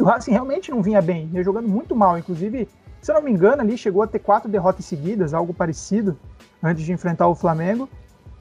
o 0.00 0.04
Racing 0.04 0.32
realmente 0.32 0.70
não 0.70 0.82
vinha 0.82 1.00
bem, 1.02 1.30
ia 1.32 1.42
jogando 1.42 1.68
muito 1.68 1.94
mal. 1.94 2.18
Inclusive, 2.18 2.68
se 3.00 3.10
eu 3.10 3.14
não 3.14 3.22
me 3.22 3.30
engano, 3.30 3.62
ali 3.62 3.76
chegou 3.76 4.02
a 4.02 4.06
ter 4.06 4.18
quatro 4.18 4.48
derrotas 4.48 4.84
seguidas, 4.84 5.34
algo 5.34 5.52
parecido, 5.52 6.16
antes 6.62 6.84
de 6.84 6.92
enfrentar 6.92 7.28
o 7.28 7.34
Flamengo. 7.34 7.88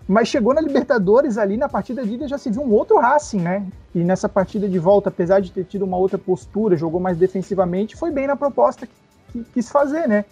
Mas 0.07 0.27
chegou 0.27 0.53
na 0.53 0.61
Libertadores 0.61 1.37
ali, 1.37 1.55
na 1.55 1.69
partida 1.69 2.03
de 2.03 2.13
ida 2.13 2.27
já 2.27 2.37
se 2.37 2.49
viu 2.49 2.63
um 2.63 2.71
outro 2.71 2.97
Racing, 2.97 3.41
né? 3.41 3.67
E 3.93 3.99
nessa 3.99 4.27
partida 4.27 4.67
de 4.67 4.79
volta, 4.79 5.09
apesar 5.09 5.39
de 5.39 5.51
ter 5.51 5.65
tido 5.65 5.85
uma 5.85 5.97
outra 5.97 6.17
postura, 6.17 6.75
jogou 6.75 6.99
mais 6.99 7.17
defensivamente, 7.17 7.95
foi 7.95 8.09
bem 8.09 8.25
na 8.25 8.35
proposta 8.35 8.87
que, 8.87 8.93
que 9.31 9.43
quis 9.53 9.69
fazer, 9.69 10.07
né? 10.07 10.25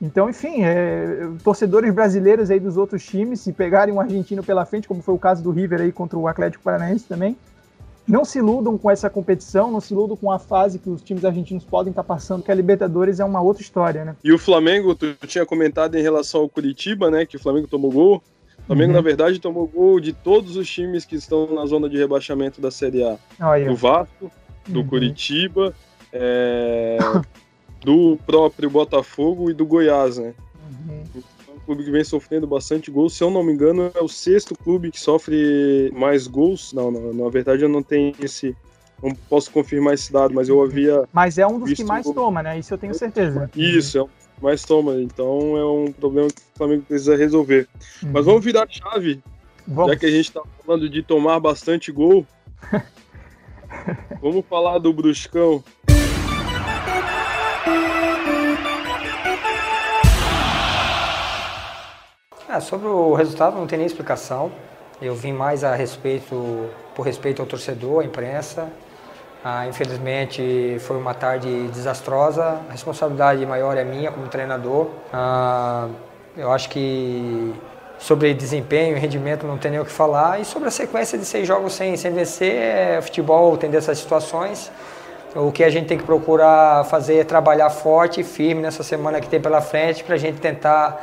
Então, 0.00 0.30
enfim, 0.30 0.62
é, 0.62 1.28
torcedores 1.44 1.92
brasileiros 1.92 2.50
aí 2.50 2.58
dos 2.58 2.76
outros 2.76 3.04
times, 3.04 3.40
se 3.40 3.52
pegarem 3.52 3.92
um 3.92 4.00
argentino 4.00 4.42
pela 4.42 4.64
frente, 4.64 4.88
como 4.88 5.02
foi 5.02 5.14
o 5.14 5.18
caso 5.18 5.42
do 5.42 5.50
River 5.50 5.82
aí 5.82 5.92
contra 5.92 6.18
o 6.18 6.26
Atlético 6.26 6.64
Paranaense 6.64 7.04
também, 7.04 7.36
não 8.08 8.24
se 8.24 8.38
iludam 8.38 8.78
com 8.78 8.90
essa 8.90 9.10
competição, 9.10 9.70
não 9.70 9.80
se 9.80 9.92
iludam 9.92 10.16
com 10.16 10.32
a 10.32 10.38
fase 10.38 10.78
que 10.78 10.88
os 10.88 11.02
times 11.02 11.24
argentinos 11.24 11.64
podem 11.64 11.90
estar 11.90 12.02
passando, 12.02 12.42
que 12.42 12.50
a 12.50 12.54
Libertadores 12.54 13.20
é 13.20 13.24
uma 13.24 13.40
outra 13.40 13.62
história, 13.62 14.04
né? 14.04 14.16
E 14.24 14.32
o 14.32 14.38
Flamengo, 14.38 14.94
tu 14.94 15.14
tinha 15.26 15.46
comentado 15.46 15.94
em 15.96 16.02
relação 16.02 16.40
ao 16.40 16.48
Curitiba, 16.48 17.10
né, 17.10 17.26
que 17.26 17.36
o 17.36 17.40
Flamengo 17.40 17.68
tomou 17.68 17.90
gol. 17.90 18.22
O 18.58 18.66
Flamengo, 18.66 18.90
uhum. 18.90 18.96
na 18.96 19.02
verdade, 19.02 19.38
tomou 19.38 19.66
gol 19.66 20.00
de 20.00 20.12
todos 20.12 20.56
os 20.56 20.68
times 20.68 21.04
que 21.04 21.16
estão 21.16 21.54
na 21.54 21.66
zona 21.66 21.88
de 21.88 21.96
rebaixamento 21.96 22.60
da 22.60 22.70
Série 22.70 23.04
A. 23.04 23.18
Do 23.66 23.76
Vasco, 23.76 24.30
do 24.66 24.80
uhum. 24.80 24.86
Curitiba, 24.86 25.74
é, 26.12 26.98
do 27.82 28.18
próprio 28.26 28.70
Botafogo 28.70 29.50
e 29.50 29.54
do 29.54 29.66
Goiás, 29.66 30.18
né? 30.18 30.34
Uhum 30.70 31.22
clube 31.70 31.84
que 31.84 31.90
vem 31.90 32.02
sofrendo 32.02 32.46
bastante 32.48 32.90
gols. 32.90 33.14
Se 33.14 33.22
eu 33.22 33.30
não 33.30 33.44
me 33.44 33.52
engano, 33.52 33.92
é 33.94 34.02
o 34.02 34.08
sexto 34.08 34.56
clube 34.56 34.90
que 34.90 34.98
sofre 34.98 35.92
mais 35.94 36.26
gols. 36.26 36.72
Não, 36.72 36.90
não 36.90 37.12
na 37.12 37.30
verdade 37.30 37.62
eu 37.62 37.68
não 37.68 37.82
tenho 37.82 38.12
esse. 38.20 38.56
Não 39.00 39.14
posso 39.14 39.50
confirmar 39.50 39.94
esse 39.94 40.12
dado, 40.12 40.34
mas 40.34 40.48
eu 40.48 40.60
havia. 40.62 41.08
Mas 41.12 41.38
é 41.38 41.46
um 41.46 41.58
dos 41.58 41.72
que 41.72 41.84
mais 41.84 42.04
toma, 42.04 42.42
né? 42.42 42.58
Isso 42.58 42.74
eu 42.74 42.78
tenho 42.78 42.92
certeza. 42.92 43.48
Isso, 43.56 43.98
é 43.98 44.02
um 44.02 44.06
que 44.06 44.42
mais 44.42 44.62
toma. 44.62 45.00
Então 45.00 45.56
é 45.56 45.64
um 45.64 45.92
problema 45.92 46.28
que 46.28 46.40
o 46.40 46.58
Flamengo 46.58 46.82
precisa 46.82 47.16
resolver. 47.16 47.68
Uhum. 48.02 48.10
Mas 48.12 48.26
vamos 48.26 48.44
virar 48.44 48.64
a 48.64 48.68
chave. 48.68 49.22
Vamos. 49.66 49.92
Já 49.92 49.98
que 49.98 50.06
a 50.06 50.10
gente 50.10 50.26
está 50.26 50.42
falando 50.66 50.90
de 50.90 51.02
tomar 51.02 51.38
bastante 51.38 51.92
gol. 51.92 52.26
vamos 54.20 54.44
falar 54.46 54.78
do 54.78 54.92
Bruscão. 54.92 55.62
É, 62.52 62.58
sobre 62.58 62.88
o 62.88 63.14
resultado 63.14 63.56
não 63.56 63.64
tem 63.64 63.78
nem 63.78 63.86
explicação. 63.86 64.50
Eu 65.00 65.14
vim 65.14 65.32
mais 65.32 65.62
a 65.62 65.76
respeito, 65.76 66.68
por 66.96 67.06
respeito 67.06 67.40
ao 67.40 67.46
torcedor, 67.46 68.02
à 68.02 68.04
imprensa. 68.04 68.66
Ah, 69.44 69.68
infelizmente 69.68 70.76
foi 70.80 70.96
uma 70.96 71.14
tarde 71.14 71.68
desastrosa. 71.68 72.60
A 72.68 72.72
responsabilidade 72.72 73.46
maior 73.46 73.76
é 73.76 73.84
minha 73.84 74.10
como 74.10 74.26
treinador. 74.26 74.88
Ah, 75.12 75.86
eu 76.36 76.50
acho 76.50 76.68
que 76.70 77.54
sobre 78.00 78.34
desempenho 78.34 78.96
e 78.96 78.98
rendimento 78.98 79.46
não 79.46 79.56
tem 79.56 79.70
nem 79.70 79.78
o 79.78 79.84
que 79.84 79.92
falar. 79.92 80.40
E 80.40 80.44
sobre 80.44 80.66
a 80.66 80.72
sequência 80.72 81.16
de 81.16 81.24
seis 81.24 81.46
jogos 81.46 81.72
sem, 81.72 81.96
sem 81.96 82.12
vencer, 82.12 82.52
é, 82.52 83.00
futebol 83.00 83.56
tem 83.56 83.70
dessas 83.70 83.96
situações. 83.96 84.72
O 85.36 85.52
que 85.52 85.62
a 85.62 85.70
gente 85.70 85.86
tem 85.86 85.96
que 85.96 86.04
procurar 86.04 86.84
fazer 86.86 87.18
é 87.18 87.24
trabalhar 87.24 87.70
forte 87.70 88.22
e 88.22 88.24
firme 88.24 88.60
nessa 88.60 88.82
semana 88.82 89.20
que 89.20 89.28
tem 89.28 89.40
pela 89.40 89.60
frente 89.60 90.02
para 90.02 90.16
a 90.16 90.18
gente 90.18 90.40
tentar 90.40 91.00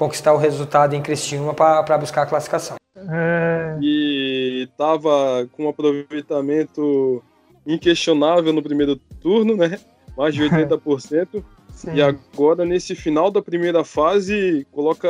conquistar 0.00 0.32
o 0.32 0.38
resultado 0.38 0.94
em 0.94 1.02
Criciúma 1.02 1.52
para 1.52 1.98
buscar 1.98 2.22
a 2.22 2.26
classificação. 2.26 2.76
É... 2.96 3.76
E 3.82 4.66
estava 4.70 5.46
com 5.52 5.66
um 5.66 5.68
aproveitamento 5.68 7.22
inquestionável 7.66 8.50
no 8.50 8.62
primeiro 8.62 8.96
turno, 8.96 9.54
né? 9.54 9.78
Mais 10.16 10.34
de 10.34 10.40
80%. 10.48 11.44
Sim. 11.74 11.94
E 11.94 12.02
agora, 12.02 12.64
nesse 12.64 12.94
final 12.94 13.30
da 13.30 13.42
primeira 13.42 13.84
fase, 13.84 14.66
coloca 14.72 15.06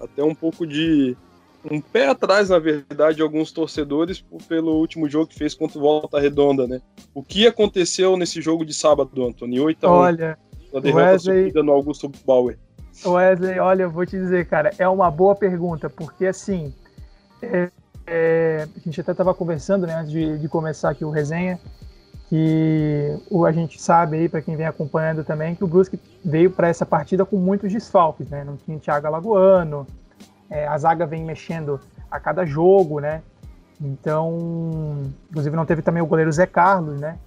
até 0.00 0.24
um 0.24 0.34
pouco 0.34 0.66
de. 0.66 1.14
um 1.70 1.78
pé 1.78 2.08
atrás, 2.08 2.48
na 2.48 2.58
verdade, 2.58 3.20
alguns 3.20 3.52
torcedores 3.52 4.24
pelo 4.48 4.78
último 4.78 5.10
jogo 5.10 5.26
que 5.26 5.38
fez 5.38 5.54
contra 5.54 5.78
o 5.78 5.82
Volta 5.82 6.18
Redonda, 6.18 6.66
né? 6.66 6.80
O 7.14 7.22
que 7.22 7.46
aconteceu 7.46 8.16
nesse 8.16 8.40
jogo 8.40 8.64
de 8.64 8.72
sábado, 8.72 9.26
Antônio? 9.26 9.64
8 9.64 9.86
a 9.86 9.90
1 9.90 9.94
Olha, 9.94 10.38
a 10.74 10.80
derrota 10.80 11.04
Wesley... 11.04 11.52
no 11.54 11.72
Augusto 11.72 12.10
Bauer. 12.26 12.58
Wesley, 13.04 13.58
olha, 13.58 13.84
eu 13.84 13.90
vou 13.90 14.04
te 14.06 14.18
dizer, 14.18 14.46
cara, 14.46 14.70
é 14.78 14.88
uma 14.88 15.10
boa 15.10 15.34
pergunta, 15.34 15.88
porque 15.90 16.26
assim. 16.26 16.74
É, 17.42 17.70
é, 18.06 18.66
a 18.76 18.80
gente 18.80 19.00
até 19.00 19.12
estava 19.12 19.32
conversando 19.32 19.86
né, 19.86 19.94
antes 19.94 20.10
de, 20.10 20.38
de 20.38 20.48
começar 20.48 20.90
aqui 20.90 21.04
o 21.04 21.10
resenha 21.10 21.58
que 22.32 23.14
o, 23.30 23.44
a 23.44 23.52
gente 23.52 23.80
sabe 23.80 24.16
aí, 24.16 24.26
para 24.26 24.40
quem 24.40 24.56
vem 24.56 24.64
acompanhando 24.64 25.22
também, 25.22 25.54
que 25.54 25.62
o 25.62 25.66
Brusque 25.66 26.00
veio 26.24 26.50
para 26.50 26.66
essa 26.66 26.86
partida 26.86 27.26
com 27.26 27.36
muitos 27.36 27.70
desfalques, 27.70 28.26
né? 28.30 28.42
Não 28.42 28.56
tinha 28.56 28.78
Thiago 28.78 29.06
Alagoano, 29.06 29.86
é, 30.48 30.66
a 30.66 30.78
zaga 30.78 31.04
vem 31.04 31.22
mexendo 31.22 31.78
a 32.10 32.18
cada 32.18 32.46
jogo, 32.46 33.00
né? 33.00 33.20
Então, 33.78 35.12
inclusive 35.28 35.54
não 35.54 35.66
teve 35.66 35.82
também 35.82 36.02
o 36.02 36.06
goleiro 36.06 36.32
Zé 36.32 36.46
Carlos, 36.46 36.98
né? 36.98 37.18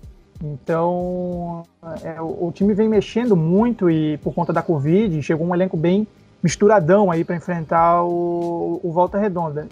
Então, 0.43 1.63
é, 2.03 2.21
o, 2.21 2.47
o, 2.47 2.51
time 2.51 2.73
vem 2.73 2.89
mexendo 2.89 3.35
muito 3.35 3.89
e 3.89 4.17
por 4.17 4.33
conta 4.33 4.51
da 4.51 4.61
Covid, 4.61 5.21
chegou 5.23 5.47
um 5.47 5.55
elenco 5.55 5.77
bem 5.77 6.05
misturadão 6.43 7.09
aí 7.09 7.23
para 7.23 7.35
enfrentar 7.35 8.03
o, 8.03 8.79
o 8.83 8.91
Volta 8.91 9.17
Redonda. 9.17 9.67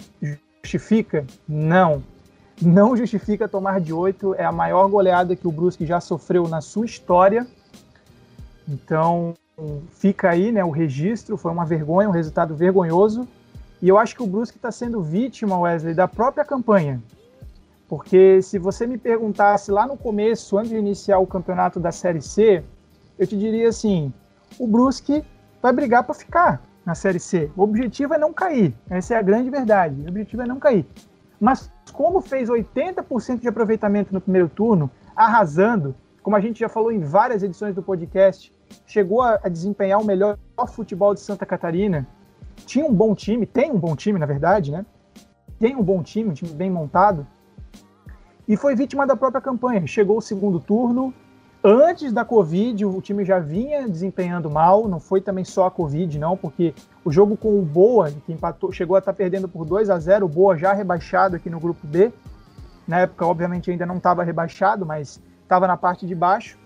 Justifica? 0.62 1.24
Não 1.46 2.02
não 2.60 2.96
justifica 2.96 3.48
tomar 3.48 3.80
de 3.80 3.92
8. 3.92 4.34
É 4.36 4.44
a 4.44 4.52
maior 4.52 4.88
goleada 4.88 5.34
que 5.34 5.46
o 5.46 5.52
Brusque 5.52 5.86
já 5.86 6.00
sofreu 6.00 6.48
na 6.48 6.60
sua 6.60 6.86
história. 6.86 7.46
Então, 8.68 9.34
fica 9.92 10.30
aí 10.30 10.52
né, 10.52 10.64
o 10.64 10.70
registro. 10.70 11.36
Foi 11.36 11.52
uma 11.52 11.64
vergonha, 11.64 12.08
um 12.08 12.12
resultado 12.12 12.54
vergonhoso. 12.54 13.26
E 13.82 13.88
eu 13.88 13.98
acho 13.98 14.14
que 14.14 14.22
o 14.22 14.26
Brusque 14.26 14.56
está 14.56 14.70
sendo 14.70 15.02
vítima, 15.02 15.58
Wesley, 15.58 15.94
da 15.94 16.08
própria 16.08 16.44
campanha. 16.44 17.02
Porque 17.88 18.40
se 18.42 18.58
você 18.58 18.86
me 18.86 18.96
perguntasse 18.96 19.70
lá 19.70 19.86
no 19.86 19.96
começo, 19.96 20.56
antes 20.56 20.70
de 20.70 20.76
iniciar 20.76 21.18
o 21.18 21.26
campeonato 21.26 21.78
da 21.78 21.92
Série 21.92 22.22
C, 22.22 22.64
eu 23.18 23.26
te 23.26 23.36
diria 23.36 23.68
assim: 23.68 24.12
o 24.58 24.66
Brusque 24.66 25.24
vai 25.60 25.72
brigar 25.72 26.04
para 26.04 26.14
ficar 26.14 26.62
na 26.84 26.94
Série 26.94 27.20
C. 27.20 27.50
O 27.56 27.62
objetivo 27.62 28.14
é 28.14 28.18
não 28.18 28.32
cair. 28.32 28.74
Essa 28.88 29.14
é 29.14 29.16
a 29.18 29.22
grande 29.22 29.50
verdade. 29.50 30.00
O 30.02 30.08
objetivo 30.08 30.42
é 30.42 30.46
não 30.46 30.58
cair. 30.58 30.86
Mas 31.40 31.70
como 31.92 32.20
fez 32.20 32.48
80% 32.48 33.40
de 33.40 33.48
aproveitamento 33.48 34.12
no 34.12 34.20
primeiro 34.20 34.48
turno, 34.48 34.90
arrasando, 35.14 35.94
como 36.22 36.36
a 36.36 36.40
gente 36.40 36.60
já 36.60 36.68
falou 36.68 36.90
em 36.90 37.00
várias 37.00 37.42
edições 37.42 37.74
do 37.74 37.82
podcast, 37.82 38.52
chegou 38.86 39.22
a, 39.22 39.38
a 39.42 39.48
desempenhar 39.48 40.00
o 40.00 40.04
melhor 40.04 40.38
futebol 40.68 41.14
de 41.14 41.20
Santa 41.20 41.44
Catarina, 41.44 42.06
tinha 42.66 42.84
um 42.84 42.92
bom 42.92 43.14
time, 43.14 43.46
tem 43.46 43.70
um 43.70 43.78
bom 43.78 43.94
time, 43.94 44.18
na 44.18 44.26
verdade, 44.26 44.72
né? 44.72 44.86
Tem 45.58 45.76
um 45.76 45.82
bom 45.82 46.02
time, 46.02 46.30
um 46.30 46.32
time 46.32 46.52
bem 46.52 46.70
montado, 46.70 47.26
e 48.46 48.56
foi 48.56 48.74
vítima 48.74 49.06
da 49.06 49.16
própria 49.16 49.40
campanha. 49.40 49.86
Chegou 49.86 50.18
o 50.18 50.22
segundo 50.22 50.60
turno, 50.60 51.12
Antes 51.66 52.12
da 52.12 52.26
Covid, 52.26 52.84
o 52.84 53.00
time 53.00 53.24
já 53.24 53.38
vinha 53.38 53.88
desempenhando 53.88 54.50
mal, 54.50 54.86
não 54.86 55.00
foi 55.00 55.22
também 55.22 55.46
só 55.46 55.64
a 55.64 55.70
Covid, 55.70 56.18
não, 56.18 56.36
porque 56.36 56.74
o 57.02 57.10
jogo 57.10 57.38
com 57.38 57.58
o 57.58 57.62
Boa, 57.62 58.10
que 58.10 58.34
empatou, 58.34 58.70
chegou 58.70 58.96
a 58.96 58.98
estar 58.98 59.14
perdendo 59.14 59.48
por 59.48 59.64
2 59.64 59.88
a 59.88 59.98
0 59.98 60.26
o 60.26 60.28
Boa 60.28 60.58
já 60.58 60.74
rebaixado 60.74 61.36
aqui 61.36 61.48
no 61.48 61.58
grupo 61.58 61.86
B. 61.86 62.12
Na 62.86 62.98
época, 62.98 63.24
obviamente, 63.24 63.70
ainda 63.70 63.86
não 63.86 63.96
estava 63.96 64.22
rebaixado, 64.22 64.84
mas 64.84 65.18
estava 65.42 65.66
na 65.66 65.74
parte 65.74 66.06
de 66.06 66.14
baixo. 66.14 66.58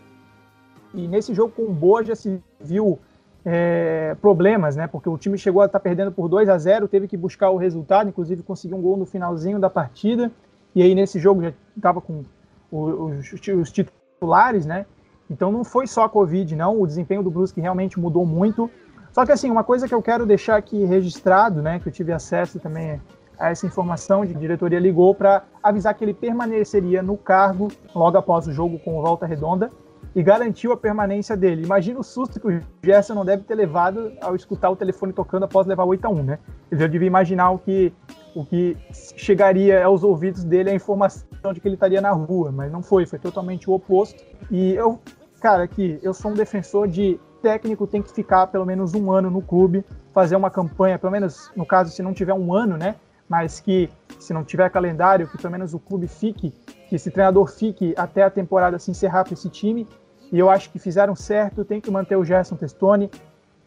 E 0.93 1.07
nesse 1.07 1.33
jogo 1.33 1.53
com 1.53 1.63
o 1.63 1.73
Boa 1.73 2.03
já 2.03 2.17
se 2.17 2.43
viu 2.61 2.99
é, 3.45 4.17
problemas, 4.21 4.75
né? 4.75 4.89
Porque 4.89 5.09
o 5.09 5.17
time 5.17 5.39
chegou 5.39 5.63
a 5.63 5.67
estar 5.67 5.79
perdendo 5.79 6.11
por 6.11 6.29
2 6.29 6.49
a 6.49 6.59
0 6.59 6.89
teve 6.89 7.07
que 7.07 7.17
buscar 7.17 7.51
o 7.51 7.57
resultado, 7.57 8.09
inclusive 8.09 8.43
conseguiu 8.43 8.77
um 8.77 8.83
gol 8.83 8.97
no 8.97 9.07
finalzinho 9.07 9.61
da 9.61 9.71
partida. 9.71 10.33
E 10.79 10.83
aí 10.83 10.95
nesse 10.95 11.19
jogo 11.19 11.43
já 11.43 11.53
estava 11.77 12.01
com 12.01 12.23
os, 12.71 13.33
os 13.33 13.73
titulares, 13.73 14.65
né? 14.65 14.87
Então 15.29 15.51
não 15.51 15.65
foi 15.65 15.89
só 15.89 16.05
a 16.05 16.09
Covid, 16.09 16.55
não. 16.55 16.81
O 16.81 16.87
desempenho 16.87 17.21
do 17.21 17.33
Brusque 17.33 17.61
realmente 17.61 17.99
mudou 17.99 18.25
muito. 18.25 18.71
Só 19.13 19.27
que 19.27 19.33
assim, 19.33 19.51
uma 19.51 19.65
coisa 19.65 19.89
que 19.89 19.95
eu 19.95 20.01
quero 20.01 20.25
deixar 20.25 20.55
aqui 20.55 20.85
registrado, 20.85 21.61
né? 21.61 21.81
Que 21.81 21.89
eu 21.89 21.93
tive 21.93 22.13
acesso 22.13 22.61
também 22.61 23.01
a 23.37 23.51
essa 23.51 23.67
informação 23.67 24.25
de 24.25 24.33
diretoria 24.35 24.79
ligou 24.79 25.13
para 25.17 25.43
avisar 25.61 25.95
que 25.95 26.05
ele 26.05 26.15
permaneceria 26.15 27.03
no 27.03 27.17
cargo 27.17 27.67
logo 27.93 28.17
após 28.17 28.47
o 28.47 28.53
jogo 28.53 28.79
com 28.79 29.01
o 29.01 29.03
Volta 29.03 29.27
Redonda 29.27 29.71
e 30.15 30.23
garantiu 30.23 30.71
a 30.71 30.77
permanência 30.77 31.37
dele. 31.37 31.65
Imagina 31.65 31.99
o 31.99 32.05
susto 32.05 32.39
que 32.39 32.47
o 32.47 32.61
Gerson 32.85 33.15
não 33.15 33.25
deve 33.25 33.43
ter 33.43 33.57
levado 33.57 34.13
ao 34.21 34.37
escutar 34.37 34.71
o 34.71 34.77
telefone 34.77 35.13
tocando 35.13 35.43
após 35.43 35.67
levar 35.67 35.85
8 35.85 36.05
a 36.05 36.09
1 36.09 36.23
né? 36.23 36.39
Eu 36.71 36.89
devia 36.89 37.09
imaginar 37.09 37.51
o 37.51 37.59
que, 37.59 37.93
o 38.35 38.45
que 38.45 38.77
chegaria 38.93 39.85
aos 39.85 40.03
ouvidos 40.03 40.45
dele 40.45 40.71
a 40.71 40.75
informação 40.75 41.53
de 41.53 41.61
que 41.61 41.69
ele 41.69 41.75
estaria 41.75 42.01
na 42.01 42.11
rua, 42.11 42.53
mas 42.53 42.71
não 42.71 42.83
foi, 42.83 43.07
foi 43.07 43.19
totalmente 43.19 43.69
o 43.69 43.73
oposto. 43.73 44.23
E 44.51 44.73
eu, 44.75 44.99
cara, 45.41 45.63
aqui, 45.63 45.99
eu 46.03 46.15
sou 46.15 46.31
um 46.31 46.35
defensor 46.35 46.89
de 46.89 47.19
técnico 47.43 47.87
tem 47.87 48.03
que 48.03 48.13
ficar 48.13 48.47
pelo 48.49 48.67
menos 48.67 48.95
um 48.95 49.11
ano 49.13 49.31
no 49.31 49.41
clube, 49.41 49.85
fazer 50.13 50.37
uma 50.37 50.51
campanha, 50.51 50.99
pelo 50.99 51.13
menos 51.13 51.51
no 51.57 51.65
caso, 51.65 51.91
se 51.91 52.03
não 52.03 52.13
tiver 52.13 52.35
um 52.35 52.53
ano, 52.53 52.77
né? 52.77 52.97
Mas 53.29 53.61
que 53.61 53.91
se 54.19 54.33
não 54.33 54.43
tiver 54.43 54.71
calendário, 54.71 55.29
que 55.29 55.37
pelo 55.37 55.53
menos 55.53 55.75
o 55.75 55.79
clube 55.79 56.09
fique, 56.09 56.53
que 56.89 56.97
esse 56.97 57.11
treinador 57.11 57.47
fique 57.47 57.95
até 57.97 58.23
a 58.23 58.31
temporada 58.31 58.79
se 58.79 58.91
encerrar 58.91 59.25
para 59.25 59.35
esse 59.35 59.49
time. 59.51 59.87
E 60.33 60.39
eu 60.39 60.51
acho 60.51 60.71
que 60.71 60.79
fizeram 60.79 61.15
certo, 61.15 61.65
tem 61.65 61.81
que 61.81 61.91
manter 61.91 62.17
o 62.17 62.25
Gerson 62.25 62.57
Testoni. 62.57 63.11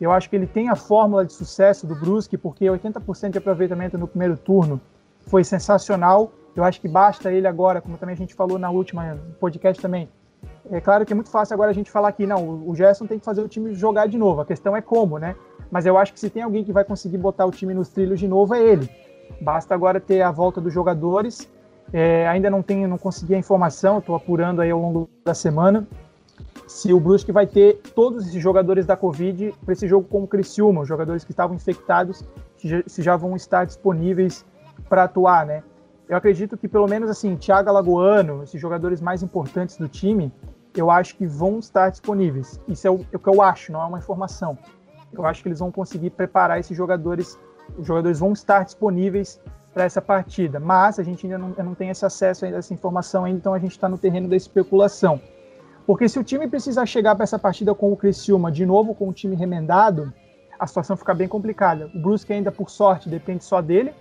Eu 0.01 0.11
acho 0.11 0.27
que 0.31 0.35
ele 0.35 0.47
tem 0.47 0.67
a 0.67 0.75
fórmula 0.75 1.23
de 1.23 1.31
sucesso 1.31 1.85
do 1.85 1.93
Brusque, 1.93 2.35
porque 2.35 2.65
80% 2.65 3.29
de 3.29 3.37
aproveitamento 3.37 3.99
no 3.99 4.07
primeiro 4.07 4.35
turno 4.35 4.81
foi 5.27 5.43
sensacional. 5.43 6.31
Eu 6.55 6.63
acho 6.63 6.81
que 6.81 6.87
basta 6.87 7.31
ele 7.31 7.47
agora, 7.47 7.79
como 7.79 7.99
também 7.99 8.13
a 8.13 8.17
gente 8.17 8.33
falou 8.33 8.57
na 8.57 8.71
última 8.71 9.19
podcast 9.39 9.79
também. 9.79 10.09
É 10.71 10.81
claro 10.81 11.05
que 11.05 11.13
é 11.13 11.15
muito 11.15 11.29
fácil 11.29 11.53
agora 11.53 11.69
a 11.69 11.73
gente 11.73 11.91
falar 11.91 12.11
que 12.13 12.25
não, 12.25 12.67
o 12.67 12.75
Gerson 12.75 13.05
tem 13.05 13.19
que 13.19 13.25
fazer 13.25 13.43
o 13.43 13.47
time 13.47 13.75
jogar 13.75 14.07
de 14.07 14.17
novo. 14.17 14.41
A 14.41 14.45
questão 14.45 14.75
é 14.75 14.81
como, 14.81 15.19
né? 15.19 15.35
Mas 15.69 15.85
eu 15.85 15.95
acho 15.99 16.11
que 16.13 16.19
se 16.19 16.31
tem 16.31 16.41
alguém 16.41 16.63
que 16.63 16.73
vai 16.73 16.83
conseguir 16.83 17.19
botar 17.19 17.45
o 17.45 17.51
time 17.51 17.71
nos 17.71 17.89
trilhos 17.89 18.19
de 18.19 18.27
novo 18.27 18.55
é 18.55 18.59
ele. 18.59 18.89
Basta 19.39 19.75
agora 19.75 19.99
ter 19.99 20.23
a 20.23 20.31
volta 20.31 20.59
dos 20.59 20.73
jogadores. 20.73 21.47
É, 21.93 22.27
ainda 22.27 22.49
não 22.49 22.63
tenho, 22.63 22.87
não 22.87 22.97
consegui 22.97 23.35
a 23.35 23.37
informação, 23.37 23.99
estou 23.99 24.15
apurando 24.15 24.61
aí 24.61 24.71
ao 24.71 24.79
longo 24.79 25.07
da 25.23 25.35
semana 25.35 25.87
se 26.71 26.93
o 26.93 26.99
Brusque 26.99 27.33
vai 27.33 27.45
ter 27.45 27.81
todos 27.93 28.27
esses 28.27 28.41
jogadores 28.41 28.85
da 28.85 28.95
Covid 28.95 29.53
para 29.65 29.73
esse 29.73 29.87
jogo 29.87 30.07
com 30.07 30.23
o 30.23 30.27
Criciúma, 30.27 30.81
os 30.81 30.87
jogadores 30.87 31.25
que 31.25 31.31
estavam 31.31 31.55
infectados, 31.55 32.23
se 32.87 33.01
já 33.01 33.17
vão 33.17 33.35
estar 33.35 33.65
disponíveis 33.65 34.45
para 34.87 35.03
atuar, 35.03 35.45
né? 35.45 35.63
Eu 36.07 36.15
acredito 36.15 36.57
que 36.57 36.69
pelo 36.69 36.87
menos 36.87 37.09
assim, 37.09 37.35
Thiago 37.35 37.69
Alagoano, 37.69 38.41
esses 38.43 38.59
jogadores 38.59 39.01
mais 39.01 39.21
importantes 39.21 39.75
do 39.75 39.89
time, 39.89 40.31
eu 40.73 40.89
acho 40.89 41.17
que 41.17 41.27
vão 41.27 41.59
estar 41.59 41.89
disponíveis. 41.89 42.59
Isso 42.69 42.87
é 42.87 42.89
o, 42.89 43.05
é 43.11 43.17
o 43.17 43.19
que 43.19 43.29
eu 43.29 43.41
acho, 43.41 43.73
não 43.73 43.81
é 43.81 43.85
uma 43.85 43.99
informação. 43.99 44.57
Eu 45.11 45.25
acho 45.25 45.43
que 45.43 45.49
eles 45.49 45.59
vão 45.59 45.71
conseguir 45.71 46.11
preparar 46.11 46.57
esses 46.57 46.75
jogadores, 46.75 47.37
os 47.77 47.85
jogadores 47.85 48.19
vão 48.19 48.31
estar 48.31 48.63
disponíveis 48.63 49.41
para 49.73 49.83
essa 49.83 50.01
partida. 50.01 50.57
Mas 50.57 50.99
a 50.99 51.03
gente 51.03 51.25
ainda 51.25 51.37
não, 51.37 51.49
não 51.49 51.75
tem 51.75 51.89
esse 51.89 52.05
acesso 52.05 52.45
a 52.45 52.47
essa 52.47 52.73
informação 52.73 53.25
ainda, 53.25 53.39
então 53.39 53.53
a 53.53 53.59
gente 53.59 53.71
está 53.71 53.89
no 53.89 53.97
terreno 53.97 54.29
da 54.29 54.37
especulação. 54.37 55.19
Porque 55.85 56.07
se 56.07 56.19
o 56.19 56.23
time 56.23 56.47
precisar 56.47 56.85
chegar 56.85 57.15
para 57.15 57.23
essa 57.23 57.39
partida 57.39 57.73
com 57.73 57.91
o 57.91 57.97
Criciúma 57.97 58.51
de 58.51 58.65
novo 58.65 58.93
com 58.93 59.09
o 59.09 59.13
time 59.13 59.35
remendado, 59.35 60.13
a 60.59 60.67
situação 60.67 60.95
fica 60.95 61.13
bem 61.13 61.27
complicada. 61.27 61.89
O 61.93 61.99
Brusque 61.99 62.31
ainda, 62.31 62.51
por 62.51 62.69
sorte, 62.69 63.09
depende 63.09 63.43
só 63.43 63.61
dele, 63.61 63.93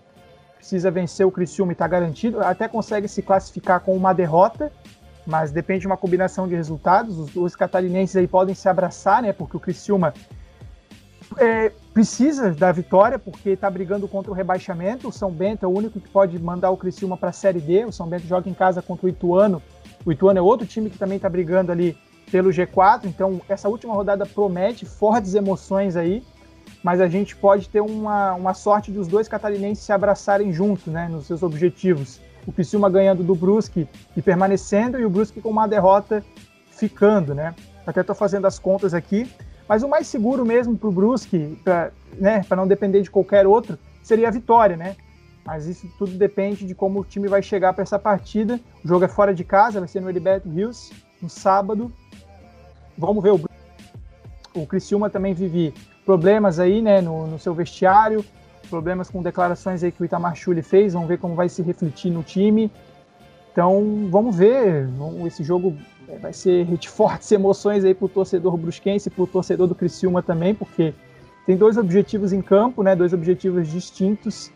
precisa 0.57 0.91
vencer 0.91 1.27
o 1.27 1.31
Criciúma 1.31 1.73
e 1.73 1.75
está 1.75 1.89
garantido, 1.89 2.41
até 2.41 2.69
consegue 2.69 3.09
se 3.09 3.23
classificar 3.23 3.81
com 3.81 3.97
uma 3.97 4.13
derrota, 4.13 4.71
mas 5.27 5.51
depende 5.51 5.81
de 5.81 5.87
uma 5.87 5.97
combinação 5.97 6.47
de 6.47 6.55
resultados. 6.55 7.19
Os 7.19 7.31
dois 7.31 7.57
catarinenses 7.57 8.17
aí 8.17 8.27
podem 8.27 8.55
se 8.55 8.69
abraçar, 8.69 9.23
né? 9.23 9.33
Porque 9.33 9.57
o 9.57 9.61
Criciúma 9.61 10.13
é, 11.39 11.73
precisa 11.95 12.51
da 12.51 12.73
vitória, 12.73 13.19
porque 13.19 13.51
está 13.51 13.71
brigando 13.71 14.07
contra 14.07 14.31
o 14.31 14.35
rebaixamento. 14.35 15.09
O 15.09 15.13
São 15.13 15.31
Bento 15.31 15.65
é 15.65 15.69
o 15.69 15.73
único 15.73 16.01
que 16.01 16.09
pode 16.09 16.39
mandar 16.39 16.71
o 16.71 16.77
Criciúma 16.77 17.17
para 17.17 17.31
a 17.31 17.33
Série 17.33 17.61
D. 17.61 17.85
O 17.85 17.93
São 17.93 18.07
Bento 18.07 18.27
joga 18.27 18.49
em 18.51 18.55
casa 18.55 18.83
contra 18.83 19.07
o 19.07 19.09
Ituano 19.09 19.63
O 20.05 20.13
Ituano 20.13 20.39
é 20.39 20.43
outro 20.43 20.67
time 20.67 20.89
que 20.89 20.99
também 20.99 21.17
está 21.17 21.29
brigando 21.29 21.71
ali 21.71 21.97
pelo 22.31 22.51
G4, 22.51 23.05
então 23.05 23.41
essa 23.49 23.69
última 23.69 23.93
rodada 23.93 24.25
promete 24.25 24.87
fortes 24.87 25.35
emoções 25.35 25.97
aí, 25.97 26.23
mas 26.83 27.01
a 27.01 27.09
gente 27.09 27.37
pode 27.37 27.69
ter 27.69 27.81
uma, 27.81 28.35
uma 28.35 28.55
sorte 28.55 28.91
dos 28.91 29.09
dois 29.09 29.29
catarinenses 29.29 29.85
se 29.85 29.93
abraçarem 29.93 30.53
juntos, 30.53 30.87
né, 30.87 31.09
nos 31.09 31.27
seus 31.27 31.43
objetivos. 31.43 32.21
O 32.47 32.53
Criciúma 32.53 32.89
ganhando 32.89 33.23
do 33.23 33.35
Brusque 33.35 33.87
e 34.17 34.23
permanecendo, 34.23 34.99
e 34.99 35.05
o 35.05 35.11
Brusque 35.11 35.41
com 35.41 35.51
uma 35.51 35.67
derrota 35.67 36.25
ficando, 36.71 37.35
né. 37.35 37.55
Até 37.87 38.01
estou 38.01 38.15
fazendo 38.15 38.47
as 38.47 38.59
contas 38.59 38.95
aqui, 38.95 39.31
mas 39.69 39.83
o 39.83 39.89
mais 39.89 40.07
seguro 40.07 40.47
mesmo 40.47 40.77
para 40.77 40.89
o 40.89 40.93
Brusque, 40.93 41.59
para 41.63 41.91
né, 42.17 42.43
não 42.57 42.67
depender 42.67 43.03
de 43.03 43.11
qualquer 43.11 43.47
outro, 43.47 43.79
seria 44.03 44.29
a 44.29 44.31
vitória, 44.31 44.77
né? 44.77 44.97
Mas 45.51 45.67
isso 45.67 45.91
tudo 45.99 46.13
depende 46.13 46.65
de 46.65 46.77
como 46.77 47.01
o 47.01 47.05
time 47.05 47.27
vai 47.27 47.43
chegar 47.43 47.73
para 47.73 47.83
essa 47.83 47.99
partida. 47.99 48.61
O 48.85 48.87
jogo 48.87 49.05
é 49.05 49.09
fora 49.09 49.35
de 49.35 49.43
casa, 49.43 49.81
vai 49.81 49.89
ser 49.89 50.01
no 50.01 50.09
Heriberto 50.09 50.49
Rios, 50.49 50.93
no 51.21 51.29
sábado. 51.29 51.93
Vamos 52.97 53.21
ver 53.21 53.33
o 53.33 53.41
o 54.55 54.65
Criciúma 54.65 55.11
também 55.11 55.35
vive 55.35 55.75
problemas 56.05 56.61
aí, 56.61 56.81
né, 56.81 57.01
no, 57.01 57.27
no 57.27 57.37
seu 57.37 57.53
vestiário, 57.53 58.25
problemas 58.69 59.11
com 59.11 59.23
declarações 59.23 59.83
aí 59.83 59.91
que 59.91 60.01
o 60.01 60.05
Itamar 60.05 60.37
Chuli 60.37 60.63
fez, 60.63 60.93
vamos 60.93 61.09
ver 61.09 61.19
como 61.19 61.35
vai 61.35 61.49
se 61.49 61.63
refletir 61.63 62.13
no 62.13 62.23
time. 62.23 62.71
Então, 63.51 64.09
vamos 64.09 64.37
ver, 64.37 64.89
esse 65.27 65.43
jogo 65.43 65.77
é, 66.09 66.17
vai 66.17 66.33
ser 66.33 66.65
de 66.65 66.87
fortes 66.91 67.31
emoções 67.33 67.85
aí 67.85 67.93
para 67.95 68.07
o 68.07 68.09
torcedor 68.09 68.57
brusquense, 68.57 69.11
para 69.11 69.25
o 69.25 69.27
torcedor 69.27 69.67
do 69.67 69.75
Criciúma 69.75 70.23
também, 70.23 70.55
porque 70.55 70.95
tem 71.45 71.57
dois 71.57 71.77
objetivos 71.77 72.33
em 72.33 72.41
campo, 72.41 72.85
né, 72.85 72.95
dois 72.95 73.13
objetivos 73.13 73.69
distintos. 73.69 74.53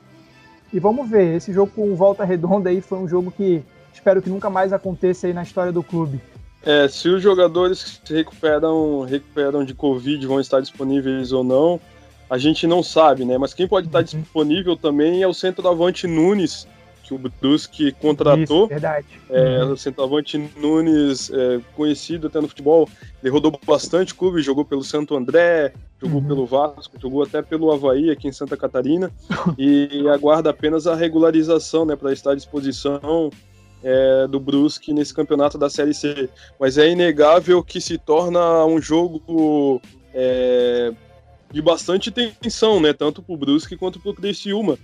E 0.75 0.81
vamos 0.81 1.09
ver, 1.09 1.37
esse 1.37 1.53
jogo 1.53 1.71
com 1.73 1.95
volta 1.95 2.25
redonda 2.25 2.69
aí 2.69 2.81
foi 2.81 2.99
um 2.99 3.07
jogo 3.07 3.31
que 3.31 3.63
espero 3.93 4.21
que 4.21 4.29
nunca 4.29 4.51
mais 4.51 4.73
aconteça 4.73 5.29
aí 5.29 5.33
na 5.33 5.45
história 5.45 5.71
do 5.71 5.85
clube. 5.85 6.21
É, 6.65 6.89
se 6.89 7.09
os 7.09 7.23
jogadores 7.23 8.01
se 8.05 8.13
recuperam, 8.13 9.03
recuperam 9.03 9.65
de 9.65 9.73
Covid 9.73 10.27
vão 10.27 10.41
estar 10.41 10.61
disponíveis 10.61 11.31
ou 11.31 11.45
não, 11.45 11.81
a 12.29 12.39
gente 12.39 12.67
não 12.67 12.83
sabe, 12.83 13.25
né? 13.25 13.39
Mas 13.39 13.55
quem 13.55 13.69
pode 13.69 13.87
estar 13.87 14.01
uhum. 14.01 14.21
disponível 14.21 14.77
também 14.77 15.23
é 15.23 15.29
o 15.29 15.33
centroavante 15.33 16.09
Nunes, 16.09 16.67
que 17.05 17.15
o 17.15 17.19
Brusque 17.19 17.93
contratou. 17.93 18.65
Isso, 18.65 18.69
verdade. 18.71 19.07
É, 19.31 19.63
uhum. 19.63 19.73
O 19.75 19.77
centroavante 19.77 20.51
Nunes, 20.57 21.31
é, 21.31 21.61
conhecido 21.77 22.27
até 22.27 22.41
no 22.41 22.49
futebol, 22.49 22.89
ele 23.23 23.31
rodou 23.31 23.57
bastante 23.65 24.13
clube, 24.13 24.43
jogou 24.43 24.65
pelo 24.65 24.83
Santo 24.83 25.17
André, 25.17 25.73
jogou 26.05 26.21
uhum. 26.21 26.29
pelo 26.29 26.47
Vasco, 26.47 27.01
jogou 27.01 27.23
até 27.23 27.43
pelo 27.43 27.73
Havaí 27.73 28.11
aqui 28.11 28.29
em 28.29 28.33
Santa 28.33 28.57
Catarina 28.57 29.11
e 29.59 30.07
aguarda 30.13 30.51
apenas 30.51 30.87
a 30.87 30.95
regularização, 30.95 31.85
né, 31.85 31.97
para 31.97 32.13
estar 32.13 32.33
à 32.33 32.35
disposição 32.35 33.31
é, 33.83 34.27
do 34.27 34.39
Brusque 34.39 34.93
nesse 34.93 35.13
campeonato 35.13 35.59
da 35.59 35.69
Série 35.69 35.95
C. 35.95 36.29
Mas 36.59 36.79
é 36.79 36.89
inegável 36.89 37.63
que 37.63 37.81
se 37.81 37.99
torna 37.99 38.65
um 38.65 38.81
jogo 38.81 39.81
é, 40.13 40.93
de 41.53 41.61
bastante 41.61 42.11
tensão, 42.11 42.81
né? 42.81 42.93
Tanto 42.93 43.23
para 43.23 43.35
o 43.35 43.39
Brusque 43.39 43.77
quanto 43.77 44.01
para 44.01 44.11
o 44.11 44.15
Criciúma. 44.15 44.79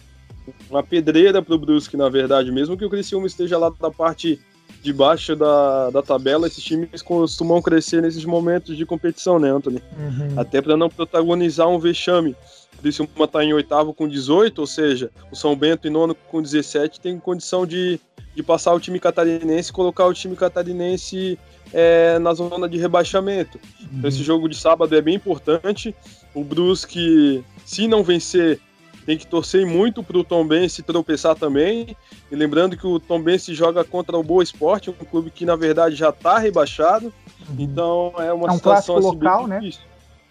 Uma 0.68 0.82
pedreira 0.82 1.40
para 1.40 1.54
o 1.54 1.58
Brusque, 1.58 1.96
na 1.96 2.08
verdade. 2.08 2.52
Mesmo 2.52 2.76
que 2.76 2.84
o 2.84 2.90
Criciúma 2.90 3.26
esteja 3.26 3.56
lá 3.56 3.70
da 3.70 3.90
parte 3.90 4.38
de 4.82 4.92
baixo 4.92 5.36
da, 5.36 5.90
da 5.90 6.02
tabela, 6.02 6.46
esses 6.46 6.62
times 6.62 7.02
costumam 7.02 7.60
crescer 7.60 8.00
nesses 8.00 8.24
momentos 8.24 8.76
de 8.76 8.86
competição, 8.86 9.38
né, 9.38 9.50
Anthony? 9.50 9.82
Uhum. 9.98 10.40
Até 10.40 10.60
para 10.62 10.76
não 10.76 10.88
protagonizar 10.88 11.68
um 11.68 11.78
vexame. 11.78 12.34
Criciúma 12.80 13.24
está 13.24 13.44
em 13.44 13.52
oitavo 13.52 13.92
com 13.92 14.08
18, 14.08 14.58
ou 14.58 14.66
seja, 14.66 15.10
o 15.30 15.36
São 15.36 15.54
Bento 15.54 15.86
em 15.86 15.90
nono 15.90 16.14
com 16.14 16.40
17 16.40 16.98
tem 16.98 17.18
condição 17.18 17.66
de 17.66 18.00
de 18.34 18.42
passar 18.42 18.72
o 18.72 18.80
time 18.80 18.98
catarinense 18.98 19.70
e 19.70 19.72
colocar 19.72 20.06
o 20.06 20.14
time 20.14 20.36
catarinense 20.36 21.38
é, 21.72 22.18
na 22.18 22.32
zona 22.32 22.68
de 22.68 22.78
rebaixamento. 22.78 23.58
Uhum. 23.80 23.88
Então, 23.98 24.08
esse 24.08 24.22
jogo 24.22 24.48
de 24.48 24.56
sábado 24.56 24.94
é 24.96 25.00
bem 25.00 25.16
importante. 25.16 25.94
O 26.34 26.44
Brusque, 26.44 27.44
se 27.64 27.86
não 27.86 28.02
vencer, 28.02 28.60
tem 29.04 29.16
que 29.16 29.26
torcer 29.26 29.66
muito 29.66 30.02
para 30.02 30.18
o 30.18 30.24
Tom 30.24 30.46
se 30.68 30.82
tropeçar 30.82 31.34
também. 31.34 31.96
E 32.30 32.36
lembrando 32.36 32.76
que 32.76 32.86
o 32.86 33.00
Tom 33.00 33.22
se 33.38 33.54
joga 33.54 33.84
contra 33.84 34.16
o 34.16 34.22
Boa 34.22 34.42
Esporte, 34.42 34.90
um 34.90 34.92
clube 34.92 35.30
que 35.30 35.44
na 35.44 35.56
verdade 35.56 35.94
já 35.94 36.10
está 36.10 36.38
rebaixado. 36.38 37.12
Uhum. 37.48 37.56
Então 37.58 38.14
é 38.18 38.32
uma 38.32 38.48
é 38.48 38.52
um 38.52 38.56
situação 38.56 38.96
assim, 38.96 39.06
local, 39.06 39.46
né? 39.46 39.60
Difícil. 39.60 39.82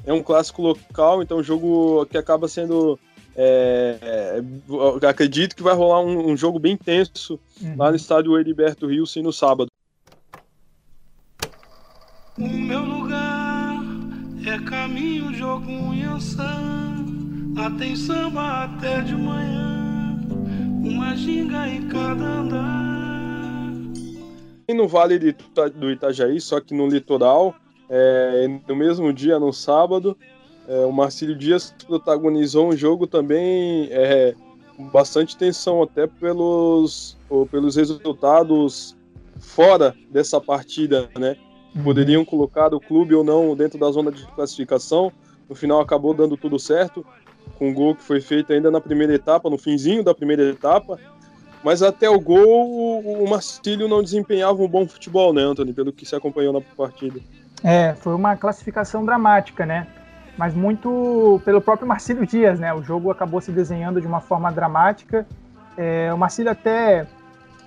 É 0.06 0.14
um 0.14 0.24
clássico 0.24 0.62
local, 0.62 1.22
então 1.22 1.40
um 1.40 1.44
jogo 1.44 2.06
que 2.06 2.18
acaba 2.18 2.48
sendo 2.48 2.98
é, 3.36 3.98
é, 5.02 5.08
acredito 5.08 5.56
que 5.56 5.64
vai 5.64 5.74
rolar 5.74 6.02
um, 6.02 6.32
um 6.32 6.38
jogo 6.38 6.60
bem 6.60 6.76
tenso 6.76 7.40
uhum. 7.62 7.76
lá 7.78 7.90
no 7.90 7.96
estádio 7.96 8.38
Heriberto 8.38 8.88
Wilson 8.88 9.22
no 9.22 9.34
sábado. 9.34 9.70
O 12.38 12.48
meu 12.48 12.84
lugar 12.84 13.82
é 14.46 14.60
caminho, 14.60 15.34
jogo 15.34 15.94
Yansan. 15.94 16.88
Lá 17.60 17.69
tem 17.72 17.93
samba 17.93 18.63
até 18.63 19.02
de 19.02 19.13
manhã, 19.13 20.17
uma 20.82 21.13
ginga 21.13 21.67
em 21.67 21.89
cada 21.89 22.24
andar. 22.24 23.74
E 24.65 24.74
no 24.74 24.88
Vale 24.88 25.19
do 25.76 25.91
Itajaí, 25.91 26.39
só 26.39 26.62
que 26.62 26.74
no 26.74 26.88
litoral, 26.88 27.54
é, 27.89 28.48
no 28.65 28.74
mesmo 28.78 29.12
dia, 29.12 29.38
no 29.38 29.52
sábado, 29.52 30.15
é, 30.69 30.86
o 30.86 30.93
Marcílio 30.93 31.36
Dias 31.36 31.76
protagonizou 31.86 32.69
um 32.69 32.78
jogo 32.78 33.06
também 33.06 33.89
é, 33.91 34.34
com 34.78 34.88
bastante 34.88 35.36
tensão, 35.36 35.84
até 35.84 36.08
pelos, 36.08 37.17
pelos 37.52 37.76
resultados 37.76 38.95
fora 39.38 39.93
dessa 40.10 40.39
partida, 40.39 41.10
né? 41.19 41.36
Poderiam 41.84 42.24
colocar 42.24 42.74
o 42.74 42.80
clube 42.80 43.13
ou 43.13 43.24
não 43.24 43.54
dentro 43.54 43.78
da 43.78 43.91
zona 43.91 44.13
de 44.13 44.26
classificação. 44.28 45.12
No 45.50 45.56
final 45.56 45.82
acabou 45.82 46.13
dando 46.13 46.38
tudo 46.38 46.60
certo, 46.60 47.04
com 47.60 47.69
um 47.69 47.74
gol 47.74 47.93
que 47.93 48.02
foi 48.02 48.22
feito 48.22 48.52
ainda 48.52 48.72
na 48.72 48.82
primeira 48.82 49.13
etapa, 49.13 49.50
no 49.50 49.58
finzinho 49.58 50.04
da 50.04 50.15
primeira 50.15 50.43
etapa. 50.43 50.98
Mas 51.62 51.84
até 51.84 52.10
o 52.10 52.19
gol, 52.19 53.02
o 53.02 53.30
Marcílio 53.30 53.88
não 53.88 54.02
desempenhava 54.02 54.63
um 54.63 54.67
bom 54.67 54.88
futebol, 54.88 55.34
né, 55.34 55.41
Anthony? 55.41 55.74
Pelo 55.74 55.91
que 55.91 56.06
se 56.06 56.15
acompanhou 56.15 56.54
na 56.54 56.62
partida. 56.62 57.19
É, 57.62 57.93
foi 57.95 58.15
uma 58.15 58.38
classificação 58.38 59.04
dramática, 59.06 59.65
né? 59.65 59.86
mas 60.39 60.56
muito 60.56 61.41
pelo 61.43 61.60
próprio 61.60 61.86
Marcílio 61.86 62.26
Dias, 62.26 62.62
né? 62.62 62.74
O 62.74 62.82
jogo 62.82 63.12
acabou 63.12 63.41
se 63.41 63.52
desenhando 63.52 64.00
de 64.00 64.08
uma 64.08 64.22
forma 64.22 64.50
dramática. 64.50 65.28
É, 65.76 66.13
o 66.13 66.17
Marcílio 66.17 66.50
até 66.50 67.06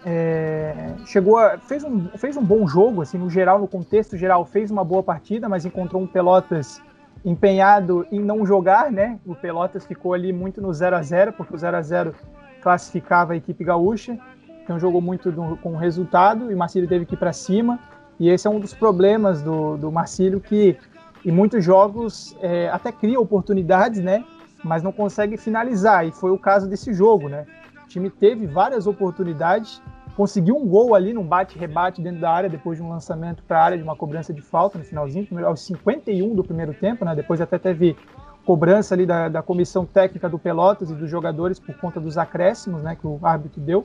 é, 0.06 0.94
chegou 1.04 1.36
a, 1.36 1.58
fez, 1.58 1.84
um, 1.84 2.08
fez 2.16 2.34
um 2.34 2.42
bom 2.42 2.66
jogo, 2.66 3.02
assim, 3.02 3.18
no 3.18 3.28
geral, 3.28 3.58
no 3.58 3.68
contexto 3.68 4.16
geral, 4.16 4.46
fez 4.46 4.70
uma 4.70 4.82
boa 4.82 5.02
partida, 5.02 5.50
mas 5.50 5.66
encontrou 5.66 6.00
um 6.00 6.06
Pelotas 6.06 6.80
empenhado 7.24 8.06
em 8.10 8.20
não 8.20 8.44
jogar, 8.44 8.90
né? 8.90 9.18
O 9.24 9.34
Pelotas 9.34 9.86
ficou 9.86 10.12
ali 10.12 10.32
muito 10.32 10.60
no 10.60 10.72
0 10.72 10.96
a 10.96 11.02
0 11.02 11.32
porque 11.32 11.54
o 11.54 11.58
0 11.58 11.76
a 11.76 11.82
0 11.82 12.14
classificava 12.60 13.32
a 13.32 13.36
equipe 13.36 13.64
gaúcha, 13.64 14.18
então 14.62 14.78
jogou 14.78 15.00
muito 15.00 15.30
do, 15.30 15.56
com 15.56 15.72
o 15.72 15.76
resultado 15.76 16.50
e 16.50 16.54
o 16.54 16.58
Marcílio 16.58 16.88
teve 16.88 17.04
que 17.04 17.14
ir 17.14 17.18
para 17.18 17.32
cima. 17.32 17.78
E 18.18 18.28
esse 18.28 18.46
é 18.46 18.50
um 18.50 18.60
dos 18.60 18.74
problemas 18.74 19.42
do, 19.42 19.76
do 19.76 19.90
Marcílio 19.90 20.40
que 20.40 20.76
e 21.24 21.30
muitos 21.30 21.64
jogos 21.64 22.36
é, 22.40 22.68
até 22.68 22.90
cria 22.90 23.18
oportunidades, 23.18 24.00
né? 24.00 24.24
Mas 24.64 24.82
não 24.82 24.92
consegue 24.92 25.36
finalizar. 25.36 26.06
E 26.06 26.12
foi 26.12 26.30
o 26.30 26.38
caso 26.38 26.68
desse 26.68 26.92
jogo, 26.92 27.28
né? 27.28 27.46
O 27.84 27.88
time 27.88 28.10
teve 28.10 28.46
várias 28.46 28.86
oportunidades, 28.86 29.82
conseguiu 30.16 30.56
um 30.56 30.66
gol 30.66 30.94
ali 30.94 31.12
num 31.12 31.24
bate-rebate 31.24 32.00
dentro 32.00 32.20
da 32.20 32.30
área 32.30 32.48
depois 32.48 32.78
de 32.78 32.84
um 32.84 32.88
lançamento 32.88 33.42
para 33.42 33.58
a 33.58 33.64
área 33.64 33.78
de 33.78 33.82
uma 33.82 33.96
cobrança 33.96 34.32
de 34.32 34.40
falta 34.40 34.78
no 34.78 34.84
finalzinho, 34.84 35.26
aos 35.46 35.60
51 35.62 36.34
do 36.34 36.44
primeiro 36.44 36.74
tempo, 36.74 37.04
né? 37.04 37.14
Depois 37.14 37.40
até 37.40 37.58
teve 37.58 37.96
cobrança 38.44 38.94
ali 38.94 39.06
da, 39.06 39.28
da 39.28 39.42
comissão 39.42 39.86
técnica 39.86 40.28
do 40.28 40.38
Pelotas 40.38 40.90
e 40.90 40.94
dos 40.94 41.08
jogadores 41.08 41.58
por 41.58 41.76
conta 41.76 42.00
dos 42.00 42.18
acréscimos, 42.18 42.82
né? 42.82 42.96
Que 42.96 43.06
o 43.06 43.18
árbitro 43.22 43.60
deu. 43.60 43.84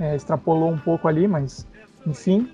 É, 0.00 0.16
extrapolou 0.16 0.70
um 0.70 0.78
pouco 0.78 1.06
ali, 1.06 1.28
mas 1.28 1.66
enfim, 2.06 2.48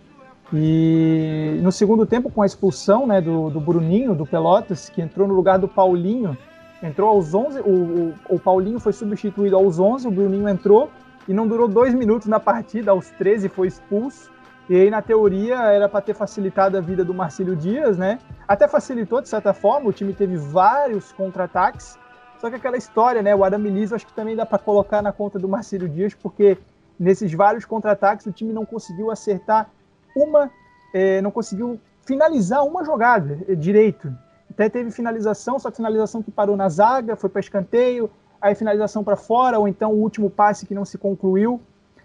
e 0.52 1.60
no 1.62 1.70
segundo 1.70 2.06
tempo, 2.06 2.30
com 2.30 2.42
a 2.42 2.46
expulsão 2.46 3.06
né, 3.06 3.20
do, 3.20 3.50
do 3.50 3.60
Bruninho, 3.60 4.14
do 4.14 4.24
Pelotas, 4.24 4.88
que 4.88 5.02
entrou 5.02 5.28
no 5.28 5.34
lugar 5.34 5.58
do 5.58 5.68
Paulinho, 5.68 6.36
entrou 6.82 7.10
aos 7.10 7.34
11, 7.34 7.60
o, 7.60 7.64
o, 7.64 8.14
o, 8.30 8.38
Paulinho 8.38 8.80
foi 8.80 8.92
substituído 8.92 9.56
aos 9.56 9.78
11, 9.78 10.08
o 10.08 10.10
Bruninho 10.10 10.48
entrou 10.48 10.90
e 11.28 11.34
não 11.34 11.46
durou 11.46 11.68
dois 11.68 11.94
minutos 11.94 12.26
na 12.26 12.40
partida, 12.40 12.90
aos 12.90 13.10
13 13.10 13.48
foi 13.50 13.68
expulso. 13.68 14.30
E 14.68 14.74
aí, 14.74 14.90
na 14.90 15.00
teoria, 15.00 15.56
era 15.56 15.88
para 15.88 16.00
ter 16.00 16.14
facilitado 16.14 16.76
a 16.76 16.80
vida 16.80 17.04
do 17.04 17.14
Marcílio 17.14 17.54
Dias, 17.54 17.96
né? 17.96 18.18
Até 18.46 18.66
facilitou, 18.66 19.20
de 19.20 19.28
certa 19.28 19.52
forma, 19.52 19.88
o 19.88 19.92
time 19.92 20.12
teve 20.12 20.36
vários 20.36 21.12
contra-ataques. 21.12 21.98
Só 22.38 22.48
que 22.48 22.56
aquela 22.56 22.76
história, 22.76 23.22
né? 23.22 23.34
O 23.34 23.44
Arame 23.44 23.70
Liso 23.70 23.94
acho 23.94 24.06
que 24.06 24.12
também 24.12 24.36
dá 24.36 24.44
para 24.44 24.58
colocar 24.58 25.02
na 25.02 25.12
conta 25.12 25.38
do 25.38 25.48
Marcílio 25.48 25.88
Dias, 25.88 26.14
porque 26.14 26.58
nesses 26.98 27.32
vários 27.32 27.64
contra-ataques 27.64 28.26
o 28.26 28.32
time 28.32 28.52
não 28.52 28.64
conseguiu 28.64 29.10
acertar 29.10 29.70
uma, 30.14 30.50
é, 30.92 31.20
não 31.22 31.30
conseguiu 31.30 31.78
finalizar 32.04 32.64
uma 32.64 32.84
jogada 32.84 33.38
é, 33.48 33.54
direito. 33.54 34.12
Até 34.50 34.68
teve 34.68 34.90
finalização, 34.90 35.58
só 35.58 35.70
que 35.70 35.76
finalização 35.76 36.22
que 36.22 36.30
parou 36.30 36.56
na 36.56 36.68
zaga, 36.68 37.16
foi 37.16 37.30
para 37.30 37.40
escanteio, 37.40 38.10
aí 38.40 38.54
finalização 38.54 39.02
para 39.04 39.16
fora, 39.16 39.58
ou 39.58 39.68
então 39.68 39.92
o 39.92 40.00
último 40.00 40.30
passe 40.30 40.66
que 40.66 40.74
não 40.74 40.84
se 40.84 40.98
concluiu. 40.98 41.60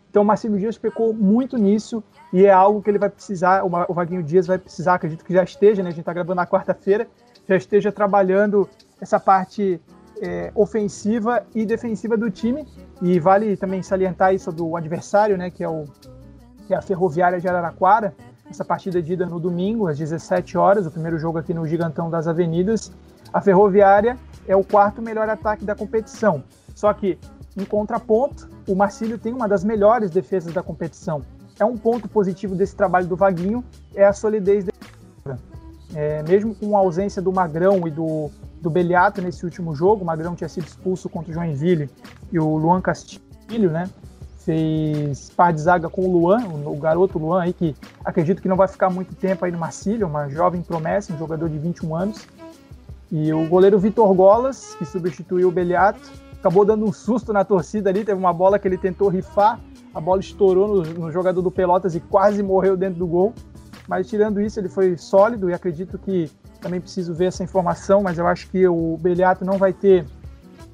Então 0.10 0.22
o 0.22 0.26
Marcelo 0.26 0.58
Dias 0.58 0.78
pecou 0.78 1.14
muito 1.14 1.58
nisso 1.58 2.04
e 2.32 2.46
é 2.46 2.52
algo 2.52 2.82
que 2.82 2.90
ele 2.90 3.00
vai 3.00 3.10
precisar, 3.10 3.64
o 3.64 3.94
Vaguinho 3.94 4.22
Dias 4.22 4.46
vai 4.46 4.58
precisar, 4.58 4.96
acredito 4.96 5.26
que 5.26 5.34
já 5.34 5.44
esteja, 5.44 5.82
né? 5.82 5.90
A 5.90 5.92
gente 5.92 6.02
está 6.02 6.14
gravando 6.14 6.36
na 6.36 6.46
quarta-feira, 6.46 7.08
já 7.48 7.56
esteja 7.56 7.92
trabalhando 7.92 8.70
essa 9.02 9.20
parte 9.20 9.82
é, 10.22 10.52
ofensiva 10.56 11.44
e 11.54 11.66
defensiva 11.66 12.16
do 12.16 12.30
time. 12.30 12.68
E 13.02 13.20
vale 13.20 13.58
também 13.58 13.82
salientar 13.82 14.34
isso 14.34 14.52
do 14.52 14.78
adversário, 14.78 15.38
né? 15.38 15.50
Que 15.50 15.64
é, 15.64 15.70
o, 15.70 15.86
que 16.68 16.74
é 16.74 16.78
a 16.78 16.82
Ferroviária 16.82 17.40
de 17.40 17.48
Araraquara. 17.48 18.16
Essa 18.50 18.64
partida 18.64 19.02
de 19.02 19.14
ida 19.14 19.26
no 19.26 19.40
domingo, 19.40 19.88
às 19.88 19.98
17 19.98 20.58
horas, 20.58 20.86
o 20.86 20.92
primeiro 20.92 21.18
jogo 21.18 21.38
aqui 21.38 21.54
no 21.54 21.66
Gigantão 21.66 22.10
das 22.10 22.28
Avenidas. 22.28 22.92
A 23.34 23.42
Ferroviária 23.42 24.18
é 24.48 24.56
o 24.56 24.64
quarto 24.64 25.02
melhor 25.02 25.28
ataque 25.28 25.66
da 25.66 25.76
competição. 25.76 26.44
Só 26.76 26.94
que, 26.94 27.18
em 27.58 27.66
contraponto, 27.66 28.48
o 28.68 28.76
Marcílio 28.76 29.18
tem 29.18 29.34
uma 29.34 29.48
das 29.48 29.64
melhores 29.64 30.12
defesas 30.12 30.54
da 30.54 30.62
competição. 30.62 31.24
É 31.60 31.66
um 31.66 31.76
ponto 31.76 32.08
positivo 32.08 32.56
desse 32.56 32.76
trabalho 32.76 33.08
do 33.08 33.16
Vaguinho, 33.16 33.64
é 33.96 34.06
a 34.06 34.14
solidez 34.14 34.66
defensiva. 34.66 35.40
É, 35.96 36.24
mesmo 36.24 36.54
com 36.56 36.76
a 36.76 36.80
ausência 36.80 37.22
do 37.22 37.32
Magrão 37.32 37.88
e 37.88 37.92
do, 37.92 38.30
do 38.62 38.70
Beliato 38.70 39.22
nesse 39.22 39.44
último 39.44 39.76
jogo, 39.76 40.04
o 40.04 40.06
Magrão 40.06 40.36
tinha 40.36 40.50
sido 40.50 40.66
expulso 40.66 41.10
contra 41.10 41.32
o 41.32 41.34
Joinville 41.34 41.90
e 42.32 42.40
o 42.40 42.56
Luan 42.56 42.82
Castilho, 42.82 43.72
né? 43.72 43.90
Fez 44.40 45.30
par 45.30 45.54
de 45.54 45.62
zaga 45.62 45.90
com 45.90 46.02
o 46.02 46.12
Luan, 46.12 46.46
o, 46.66 46.76
garoto 46.76 47.18
Luan 47.18 47.44
aí, 47.44 47.54
que 47.54 47.76
acredito 48.04 48.42
que 48.42 48.48
não 48.48 48.58
vai 48.58 48.68
ficar 48.68 48.90
muito 48.90 49.16
tempo 49.16 49.46
aí 49.46 49.52
no 49.52 49.58
Marcílio, 49.58 50.06
uma 50.06 50.28
jovem 50.28 50.62
promessa, 50.62 51.14
um 51.14 51.18
jogador 51.18 51.48
de 51.50 51.58
21 51.58 51.96
anos. 51.96 52.28
E 53.12 53.32
o 53.34 53.48
goleiro 53.48 53.78
Vitor 53.78 54.14
Golas, 54.14 54.76
que 54.76 54.86
substituiu 54.86 55.50
o 55.50 55.52
Beliato, 55.52 56.12
acabou 56.40 56.66
dando 56.66 56.86
um 56.86 56.92
susto 56.92 57.32
na 57.32 57.46
torcida 57.46 57.90
ali. 57.90 58.04
Teve 58.04 58.20
uma 58.20 58.34
bola 58.34 58.58
que 58.58 58.68
ele 58.68 58.78
tentou 58.78 59.08
rifar, 59.10 59.60
a 59.94 60.02
bola 60.02 60.20
estourou 60.20 60.84
no, 60.84 60.94
no 60.94 61.12
jogador 61.12 61.42
do 61.42 61.52
Pelotas 61.52 61.96
e 61.96 62.00
quase 62.00 62.42
morreu 62.42 62.76
dentro 62.76 63.00
do 63.00 63.08
gol. 63.08 63.34
Mas 63.88 64.08
tirando 64.08 64.42
isso, 64.42 64.60
ele 64.60 64.70
foi 64.70 64.98
sólido 64.98 65.50
e 65.50 65.54
acredito 65.54 65.98
que 65.98 66.32
também 66.60 66.80
preciso 66.80 67.14
ver 67.14 67.26
essa 67.26 67.44
informação, 67.44 68.02
mas 68.02 68.18
eu 68.18 68.26
acho 68.26 68.50
que 68.50 68.66
o 68.68 68.98
Beliato 68.98 69.44
não 69.44 69.58
vai 69.58 69.74
ter 69.74 70.06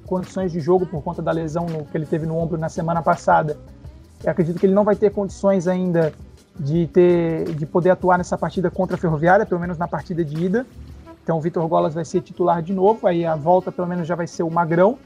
condições 0.06 0.50
de 0.50 0.60
jogo 0.60 0.86
por 0.86 1.02
conta 1.02 1.20
da 1.20 1.30
lesão 1.30 1.66
no, 1.66 1.84
que 1.84 1.96
ele 1.96 2.06
teve 2.06 2.26
no 2.26 2.36
ombro 2.36 2.56
na 2.56 2.68
semana 2.68 3.02
passada. 3.02 3.58
Eu 4.22 4.30
acredito 4.30 4.58
que 4.58 4.66
ele 4.66 4.74
não 4.74 4.84
vai 4.84 4.96
ter 4.96 5.10
condições 5.10 5.66
ainda 5.66 6.12
de 6.58 6.86
ter 6.88 7.54
de 7.54 7.64
poder 7.64 7.90
atuar 7.90 8.18
nessa 8.18 8.36
partida 8.36 8.70
contra 8.70 8.96
a 8.96 8.98
Ferroviária, 8.98 9.46
pelo 9.46 9.60
menos 9.60 9.78
na 9.78 9.88
partida 9.88 10.24
de 10.24 10.44
ida. 10.44 10.66
Então 11.22 11.38
o 11.38 11.40
Vitor 11.40 11.66
Golas 11.68 11.94
vai 11.94 12.04
ser 12.04 12.20
titular 12.20 12.62
de 12.62 12.72
novo, 12.72 13.06
aí 13.06 13.24
a 13.24 13.36
volta 13.36 13.70
pelo 13.70 13.86
menos 13.86 14.06
já 14.06 14.14
vai 14.14 14.26
ser 14.26 14.42
o 14.42 14.50
Magrão, 14.50 14.98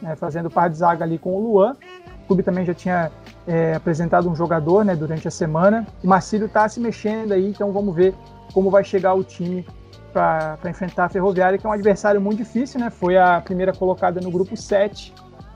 né, 0.00 0.14
fazendo 0.16 0.50
par 0.50 0.68
de 0.68 0.76
zaga 0.76 1.04
ali 1.04 1.18
com 1.18 1.34
o 1.34 1.40
Luan. 1.40 1.76
O 2.24 2.26
clube 2.26 2.42
também 2.42 2.64
já 2.64 2.74
tinha 2.74 3.10
é, 3.46 3.74
apresentado 3.74 4.28
um 4.28 4.34
jogador 4.34 4.84
né, 4.84 4.94
durante 4.94 5.26
a 5.26 5.30
semana. 5.30 5.86
O 6.02 6.06
Marcílio 6.06 6.46
está 6.46 6.68
se 6.68 6.78
mexendo 6.80 7.32
aí, 7.32 7.48
então 7.48 7.72
vamos 7.72 7.94
ver 7.94 8.14
como 8.52 8.70
vai 8.70 8.84
chegar 8.84 9.14
o 9.14 9.24
time 9.24 9.66
para 10.12 10.58
enfrentar 10.66 11.06
a 11.06 11.08
Ferroviária, 11.08 11.58
que 11.58 11.66
é 11.66 11.68
um 11.68 11.72
adversário 11.72 12.20
muito 12.20 12.38
difícil, 12.38 12.78
né? 12.78 12.90
Foi 12.90 13.16
a 13.16 13.40
primeira 13.40 13.72
colocada 13.72 14.20
no 14.20 14.30
grupo 14.30 14.56
7. 14.56 15.12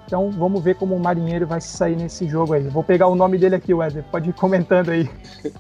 Então 0.06 0.30
vamos 0.30 0.62
ver 0.62 0.76
como 0.76 0.94
o 0.94 1.00
Marinheiro 1.00 1.46
vai 1.46 1.60
sair 1.60 1.96
nesse 1.96 2.26
jogo 2.26 2.54
aí. 2.54 2.62
Vou 2.68 2.82
pegar 2.82 3.06
o 3.08 3.14
nome 3.14 3.36
dele 3.38 3.56
aqui, 3.56 3.74
Wesley. 3.74 4.04
Pode 4.10 4.30
ir 4.30 4.32
comentando 4.32 4.90
aí. 4.90 5.08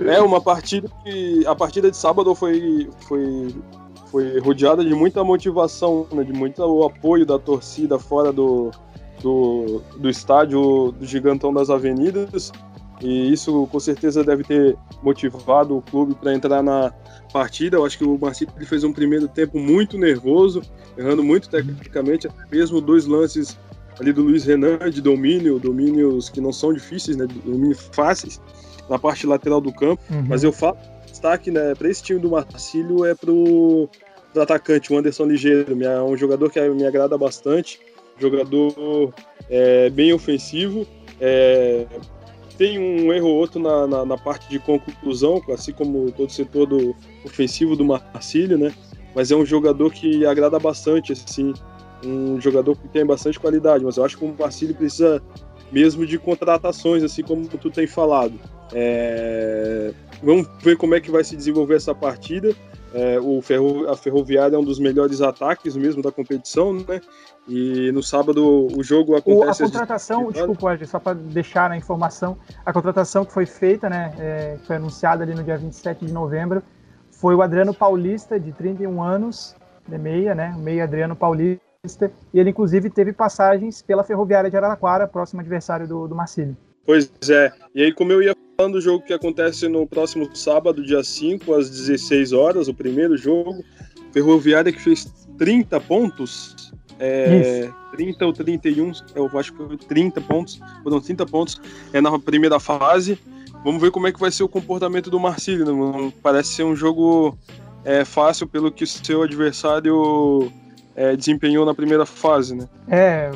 É 0.00 0.20
uma 0.20 0.40
partida 0.40 0.88
que 1.04 1.46
a 1.46 1.54
partida 1.54 1.88
de 1.88 1.96
sábado 1.96 2.34
foi, 2.34 2.90
foi 3.06 3.54
foi 4.14 4.38
rodeada 4.38 4.84
de 4.84 4.94
muita 4.94 5.24
motivação, 5.24 6.06
né, 6.12 6.22
de 6.22 6.32
muito 6.32 6.62
apoio 6.84 7.26
da 7.26 7.36
torcida 7.36 7.98
fora 7.98 8.32
do, 8.32 8.70
do, 9.20 9.82
do 9.98 10.08
estádio 10.08 10.92
do 10.92 11.04
Gigantão 11.04 11.52
das 11.52 11.68
Avenidas. 11.68 12.52
E 13.02 13.32
isso 13.32 13.68
com 13.72 13.80
certeza 13.80 14.22
deve 14.22 14.44
ter 14.44 14.76
motivado 15.02 15.76
o 15.76 15.82
clube 15.82 16.14
para 16.14 16.32
entrar 16.32 16.62
na 16.62 16.94
partida. 17.32 17.76
Eu 17.76 17.84
acho 17.84 17.98
que 17.98 18.04
o 18.04 18.16
Marcelo 18.16 18.52
fez 18.64 18.84
um 18.84 18.92
primeiro 18.92 19.26
tempo 19.26 19.58
muito 19.58 19.98
nervoso, 19.98 20.62
errando 20.96 21.24
muito 21.24 21.50
tecnicamente, 21.50 22.28
mesmo 22.52 22.80
dois 22.80 23.06
lances 23.06 23.58
ali 23.98 24.12
do 24.12 24.22
Luiz 24.22 24.44
Renan 24.44 24.78
de 24.90 25.00
domínio, 25.00 25.58
domínios 25.58 26.28
que 26.28 26.40
não 26.40 26.52
são 26.52 26.72
difíceis, 26.72 27.16
né, 27.16 27.26
domínios 27.44 27.90
fáceis 27.90 28.40
na 28.88 28.96
parte 28.96 29.26
lateral 29.26 29.60
do 29.60 29.72
campo. 29.72 30.00
Uhum. 30.08 30.26
Mas 30.28 30.44
eu 30.44 30.52
falo 30.52 30.76
destaque 31.24 31.50
né, 31.50 31.74
para 31.74 31.88
esse 31.88 32.02
time 32.02 32.20
do 32.20 32.30
Marcílio 32.30 33.04
é 33.04 33.14
pro, 33.14 33.88
pro 34.34 34.42
atacante, 34.42 34.92
o 34.92 34.98
Anderson 34.98 35.26
Ligeiro, 35.26 35.80
é 35.82 36.02
um 36.02 36.16
jogador 36.16 36.50
que 36.50 36.60
me 36.68 36.84
agrada 36.84 37.16
bastante, 37.16 37.80
jogador 38.18 39.14
é, 39.48 39.88
bem 39.90 40.12
ofensivo, 40.12 40.84
é, 41.20 41.86
tem 42.58 42.78
um 42.78 43.12
erro 43.12 43.28
ou 43.28 43.36
outro 43.36 43.60
na, 43.60 43.86
na, 43.86 44.04
na, 44.04 44.18
parte 44.18 44.48
de 44.50 44.58
conclusão, 44.58 45.40
assim 45.52 45.72
como 45.72 46.10
todo 46.12 46.28
o 46.28 46.32
setor 46.32 46.66
do 46.66 46.94
ofensivo 47.24 47.76
do 47.76 47.84
Marcílio, 47.84 48.58
né? 48.58 48.74
Mas 49.14 49.30
é 49.30 49.36
um 49.36 49.46
jogador 49.46 49.92
que 49.92 50.26
agrada 50.26 50.58
bastante, 50.58 51.12
assim, 51.12 51.54
um 52.04 52.40
jogador 52.40 52.76
que 52.76 52.88
tem 52.88 53.06
bastante 53.06 53.38
qualidade, 53.38 53.84
mas 53.84 53.96
eu 53.96 54.04
acho 54.04 54.18
que 54.18 54.24
o 54.24 54.34
Marcílio 54.36 54.74
precisa 54.74 55.22
mesmo 55.70 56.04
de 56.04 56.18
contratações, 56.18 57.02
assim 57.02 57.22
como 57.22 57.46
tu 57.46 57.70
tem 57.70 57.86
falado. 57.86 58.34
É... 58.72 59.92
Vamos 60.22 60.48
ver 60.62 60.76
como 60.76 60.94
é 60.94 61.00
que 61.00 61.10
vai 61.10 61.22
se 61.22 61.36
desenvolver 61.36 61.76
essa 61.76 61.94
partida. 61.94 62.54
É, 62.94 63.18
o 63.18 63.42
Ferro, 63.42 63.90
a 63.90 63.96
Ferroviária 63.96 64.54
é 64.54 64.58
um 64.58 64.62
dos 64.62 64.78
melhores 64.78 65.20
ataques 65.20 65.74
mesmo 65.74 66.00
da 66.00 66.12
competição, 66.12 66.72
né? 66.72 67.00
E 67.48 67.90
no 67.90 68.04
sábado 68.04 68.68
o 68.72 68.84
jogo 68.84 69.16
acontece. 69.16 69.64
O, 69.64 69.66
a 69.66 69.68
contratação, 69.68 70.30
desculpa, 70.30 70.78
só 70.86 71.00
para 71.00 71.14
deixar 71.14 71.72
a 71.72 71.76
informação, 71.76 72.38
a 72.64 72.72
contratação 72.72 73.24
que 73.24 73.32
foi 73.32 73.46
feita, 73.46 73.90
né? 73.90 74.14
É, 74.16 74.58
foi 74.64 74.76
anunciada 74.76 75.24
ali 75.24 75.34
no 75.34 75.42
dia 75.42 75.58
27 75.58 76.06
de 76.06 76.12
novembro, 76.12 76.62
foi 77.10 77.34
o 77.34 77.42
Adriano 77.42 77.74
Paulista, 77.74 78.38
de 78.38 78.52
31 78.52 79.02
anos, 79.02 79.56
de 79.88 79.98
meia, 79.98 80.32
né? 80.32 80.54
Meia 80.56 80.84
Adriano 80.84 81.16
Paulista. 81.16 82.12
E 82.32 82.38
ele, 82.38 82.50
inclusive, 82.50 82.88
teve 82.90 83.12
passagens 83.12 83.82
pela 83.82 84.04
Ferroviária 84.04 84.48
de 84.48 84.56
Araraquara, 84.56 85.08
próximo 85.08 85.40
adversário 85.40 85.88
do, 85.88 86.06
do 86.06 86.14
Marcílio. 86.14 86.56
Pois 86.86 87.10
é. 87.28 87.52
E 87.74 87.82
aí, 87.82 87.92
como 87.92 88.12
eu 88.12 88.22
ia 88.22 88.36
falando, 88.56 88.76
o 88.76 88.80
jogo 88.80 89.04
que 89.04 89.12
acontece 89.12 89.68
no 89.68 89.86
próximo 89.86 90.28
sábado, 90.34 90.84
dia 90.84 91.02
5, 91.02 91.54
às 91.54 91.68
16 91.70 92.32
horas, 92.32 92.68
o 92.68 92.74
primeiro 92.74 93.16
jogo. 93.16 93.64
Ferroviária 94.12 94.72
que 94.72 94.80
fez 94.80 95.12
30 95.38 95.80
pontos. 95.80 96.72
É, 96.98 97.68
30 97.92 98.24
ou 98.24 98.32
31, 98.32 98.92
eu 99.16 99.28
acho 99.38 99.52
que 99.52 99.58
foi 99.58 99.76
30 99.76 100.20
pontos, 100.20 100.60
foram 100.82 101.00
30 101.00 101.26
pontos 101.26 101.60
é 101.92 102.00
na 102.00 102.16
primeira 102.18 102.60
fase. 102.60 103.18
Vamos 103.64 103.80
ver 103.80 103.90
como 103.90 104.06
é 104.06 104.12
que 104.12 104.20
vai 104.20 104.30
ser 104.30 104.44
o 104.44 104.48
comportamento 104.48 105.10
do 105.10 105.18
Marcílio. 105.18 105.64
Né? 105.64 106.12
Parece 106.22 106.54
ser 106.54 106.62
um 106.62 106.76
jogo 106.76 107.36
é, 107.84 108.04
fácil 108.04 108.46
pelo 108.46 108.70
que 108.70 108.84
o 108.84 108.86
seu 108.86 109.22
adversário 109.22 110.52
é, 110.94 111.16
desempenhou 111.16 111.66
na 111.66 111.74
primeira 111.74 112.06
fase, 112.06 112.54
né? 112.54 112.68
É, 112.88 113.30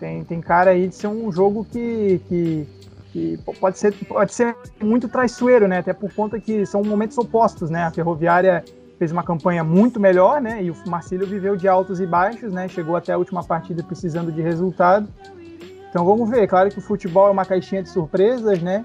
tem, 0.00 0.24
tem 0.24 0.40
cara 0.40 0.72
aí 0.72 0.88
de 0.88 0.94
ser 0.94 1.06
um 1.06 1.30
jogo 1.30 1.64
que, 1.70 2.20
que 2.28 2.66
que 3.14 3.38
pode 3.60 3.78
ser, 3.78 3.94
pode 4.08 4.34
ser 4.34 4.56
muito 4.82 5.08
traiçoeiro, 5.08 5.68
né? 5.68 5.78
Até 5.78 5.92
por 5.92 6.12
conta 6.12 6.40
que 6.40 6.66
são 6.66 6.82
momentos 6.82 7.16
opostos, 7.16 7.70
né? 7.70 7.84
A 7.84 7.90
Ferroviária 7.92 8.64
fez 8.98 9.12
uma 9.12 9.22
campanha 9.22 9.62
muito 9.62 10.00
melhor, 10.00 10.40
né? 10.40 10.60
E 10.64 10.72
o 10.72 10.76
Marcílio 10.88 11.24
viveu 11.24 11.54
de 11.54 11.68
altos 11.68 12.00
e 12.00 12.06
baixos, 12.06 12.52
né? 12.52 12.66
Chegou 12.66 12.96
até 12.96 13.12
a 13.12 13.16
última 13.16 13.44
partida 13.44 13.84
precisando 13.84 14.32
de 14.32 14.42
resultado. 14.42 15.06
Então 15.88 16.04
vamos 16.04 16.28
ver. 16.28 16.48
Claro 16.48 16.68
que 16.70 16.78
o 16.78 16.82
futebol 16.82 17.28
é 17.28 17.30
uma 17.30 17.44
caixinha 17.44 17.84
de 17.84 17.88
surpresas, 17.88 18.60
né? 18.60 18.84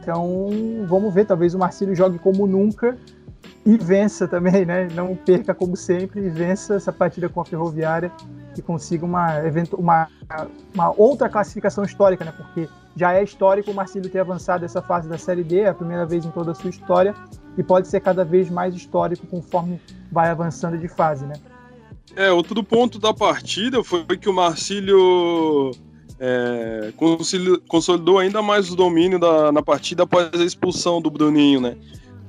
Então 0.00 0.48
vamos 0.88 1.12
ver. 1.12 1.26
Talvez 1.26 1.52
o 1.52 1.58
Marcílio 1.58 1.92
jogue 1.92 2.20
como 2.20 2.46
nunca 2.46 2.96
e 3.64 3.76
vença 3.76 4.28
também, 4.28 4.64
né? 4.64 4.86
Não 4.94 5.16
perca 5.16 5.52
como 5.52 5.76
sempre 5.76 6.20
e 6.20 6.28
vença 6.28 6.76
essa 6.76 6.92
partida 6.92 7.28
com 7.28 7.40
a 7.40 7.44
Ferroviária 7.44 8.12
e 8.56 8.62
consiga 8.62 9.04
uma, 9.04 9.40
uma, 9.76 10.08
uma 10.72 10.94
outra 10.96 11.28
classificação 11.28 11.82
histórica, 11.82 12.24
né? 12.24 12.32
Porque 12.36 12.68
já 12.96 13.12
é 13.12 13.22
histórico 13.22 13.70
o 13.70 13.74
Marcílio 13.74 14.10
ter 14.10 14.18
avançado 14.18 14.64
essa 14.64 14.80
fase 14.80 15.08
da 15.08 15.18
Série 15.18 15.44
D, 15.44 15.60
é 15.60 15.68
a 15.68 15.74
primeira 15.74 16.06
vez 16.06 16.24
em 16.24 16.30
toda 16.30 16.52
a 16.52 16.54
sua 16.54 16.70
história, 16.70 17.14
e 17.56 17.62
pode 17.62 17.88
ser 17.88 18.00
cada 18.00 18.24
vez 18.24 18.50
mais 18.50 18.74
histórico 18.74 19.26
conforme 19.26 19.80
vai 20.10 20.30
avançando 20.30 20.78
de 20.78 20.88
fase, 20.88 21.26
né? 21.26 21.34
É, 22.14 22.32
outro 22.32 22.62
ponto 22.64 22.98
da 22.98 23.12
partida 23.12 23.84
foi 23.84 24.04
que 24.18 24.28
o 24.28 24.32
Marcílio 24.32 25.72
é, 26.18 26.92
consolidou 27.68 28.18
ainda 28.18 28.40
mais 28.40 28.70
o 28.70 28.76
domínio 28.76 29.18
da, 29.18 29.52
na 29.52 29.62
partida 29.62 30.04
após 30.04 30.30
a 30.32 30.44
expulsão 30.44 31.00
do 31.00 31.10
Bruninho, 31.10 31.60
né? 31.60 31.76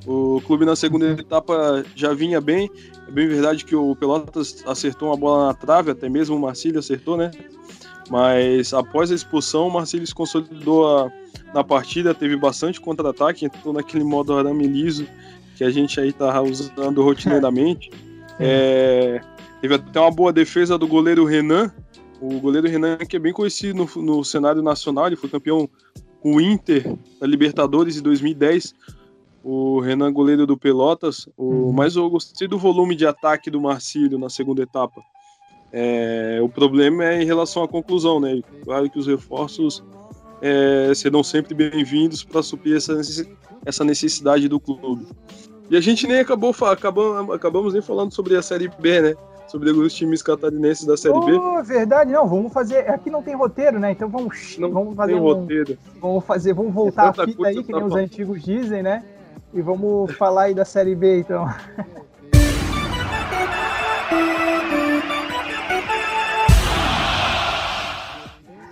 O 0.05 0.41
clube 0.45 0.65
na 0.65 0.75
segunda 0.75 1.11
etapa 1.11 1.83
já 1.95 2.13
vinha 2.13 2.39
bem. 2.39 2.69
É 3.07 3.11
bem 3.11 3.27
verdade 3.27 3.65
que 3.65 3.75
o 3.75 3.95
Pelotas 3.95 4.63
acertou 4.65 5.09
uma 5.09 5.17
bola 5.17 5.47
na 5.47 5.53
trave, 5.53 5.91
até 5.91 6.07
mesmo 6.07 6.35
o 6.35 6.39
Marcílio 6.39 6.79
acertou, 6.79 7.17
né? 7.17 7.31
Mas 8.09 8.73
após 8.73 9.11
a 9.11 9.15
expulsão, 9.15 9.67
o 9.67 9.71
Marcílio 9.71 10.05
se 10.05 10.15
consolidou 10.15 10.97
a, 10.97 11.11
na 11.53 11.63
partida, 11.63 12.13
teve 12.13 12.35
bastante 12.35 12.79
contra-ataque, 12.79 13.45
entrou 13.45 13.73
naquele 13.73 14.03
modo 14.03 14.33
arame 14.33 14.67
liso 14.67 15.07
que 15.55 15.63
a 15.63 15.69
gente 15.69 15.99
aí 15.99 16.13
tá 16.13 16.41
usando 16.41 17.01
rotineiramente. 17.01 17.89
É, 18.39 19.19
teve 19.59 19.73
até 19.73 19.99
uma 19.99 20.11
boa 20.11 20.31
defesa 20.31 20.77
do 20.77 20.87
goleiro 20.87 21.25
Renan. 21.25 21.73
O 22.21 22.39
goleiro 22.39 22.67
Renan, 22.67 22.97
que 22.97 23.15
é 23.15 23.19
bem 23.19 23.33
conhecido 23.33 23.89
no, 23.95 24.03
no 24.03 24.23
cenário 24.23 24.61
nacional, 24.61 25.07
ele 25.07 25.15
foi 25.15 25.27
campeão 25.27 25.67
com 26.21 26.35
o 26.35 26.39
Inter 26.39 26.95
na 27.19 27.25
Libertadores 27.25 27.95
de 27.95 28.01
2010. 28.03 28.75
O 29.43 29.79
Renan 29.79 30.13
goleiro 30.13 30.45
do 30.45 30.55
Pelotas. 30.55 31.27
O, 31.35 31.45
uhum. 31.45 31.71
Mas 31.71 31.95
eu 31.95 32.07
gostei 32.11 32.47
do 32.47 32.59
volume 32.59 32.95
de 32.95 33.07
ataque 33.07 33.49
do 33.49 33.59
Marcílio 33.59 34.19
na 34.19 34.29
segunda 34.29 34.61
etapa. 34.61 35.01
É, 35.71 36.39
o 36.41 36.47
problema 36.47 37.05
é 37.05 37.21
em 37.21 37.25
relação 37.25 37.63
à 37.63 37.67
conclusão, 37.67 38.19
né? 38.19 38.41
Claro 38.63 38.89
que 38.89 38.97
os 38.97 39.07
reforços 39.07 39.83
é, 40.41 40.91
serão 40.95 41.23
sempre 41.23 41.53
bem-vindos 41.53 42.23
para 42.23 42.41
suprir 42.41 42.77
essa, 42.77 42.99
essa 43.65 43.83
necessidade 43.83 44.47
do 44.47 44.59
clube. 44.59 45.07
E 45.69 45.75
a 45.75 45.81
gente 45.81 46.07
nem 46.07 46.19
acabou 46.19 46.55
acabamos, 46.61 47.35
acabamos 47.35 47.73
nem 47.73 47.81
falando 47.81 48.13
sobre 48.13 48.35
a 48.35 48.41
Série 48.41 48.69
B, 48.79 49.01
né? 49.01 49.15
Sobre 49.47 49.69
os 49.71 49.93
times 49.93 50.21
catarinenses 50.21 50.85
da 50.85 50.97
Série 50.97 51.15
oh, 51.15 51.25
B. 51.25 51.63
verdade, 51.63 52.11
não, 52.11 52.27
vamos 52.27 52.51
fazer. 52.51 52.89
Aqui 52.89 53.09
não 53.09 53.21
tem 53.21 53.35
roteiro, 53.35 53.79
né? 53.79 53.91
Então 53.91 54.09
vamos, 54.09 54.57
não 54.57 54.71
vamos 54.71 54.95
fazer 54.95 55.13
tem 55.13 55.21
um, 55.21 55.23
roteiro. 55.23 55.77
Vamos 56.01 56.25
fazer, 56.25 56.53
vamos 56.53 56.73
voltar 56.73 57.13
é 57.17 57.21
a 57.21 57.25
fita 57.25 57.47
aí, 57.47 57.63
que 57.63 57.73
nem 57.73 57.83
os 57.83 57.95
antigos 57.95 58.41
dizem, 58.41 58.83
né? 58.83 59.03
E 59.53 59.61
vamos 59.61 60.13
falar 60.15 60.43
aí 60.43 60.53
da 60.53 60.65
Série 60.65 60.95
B, 60.95 61.19
então. 61.19 61.45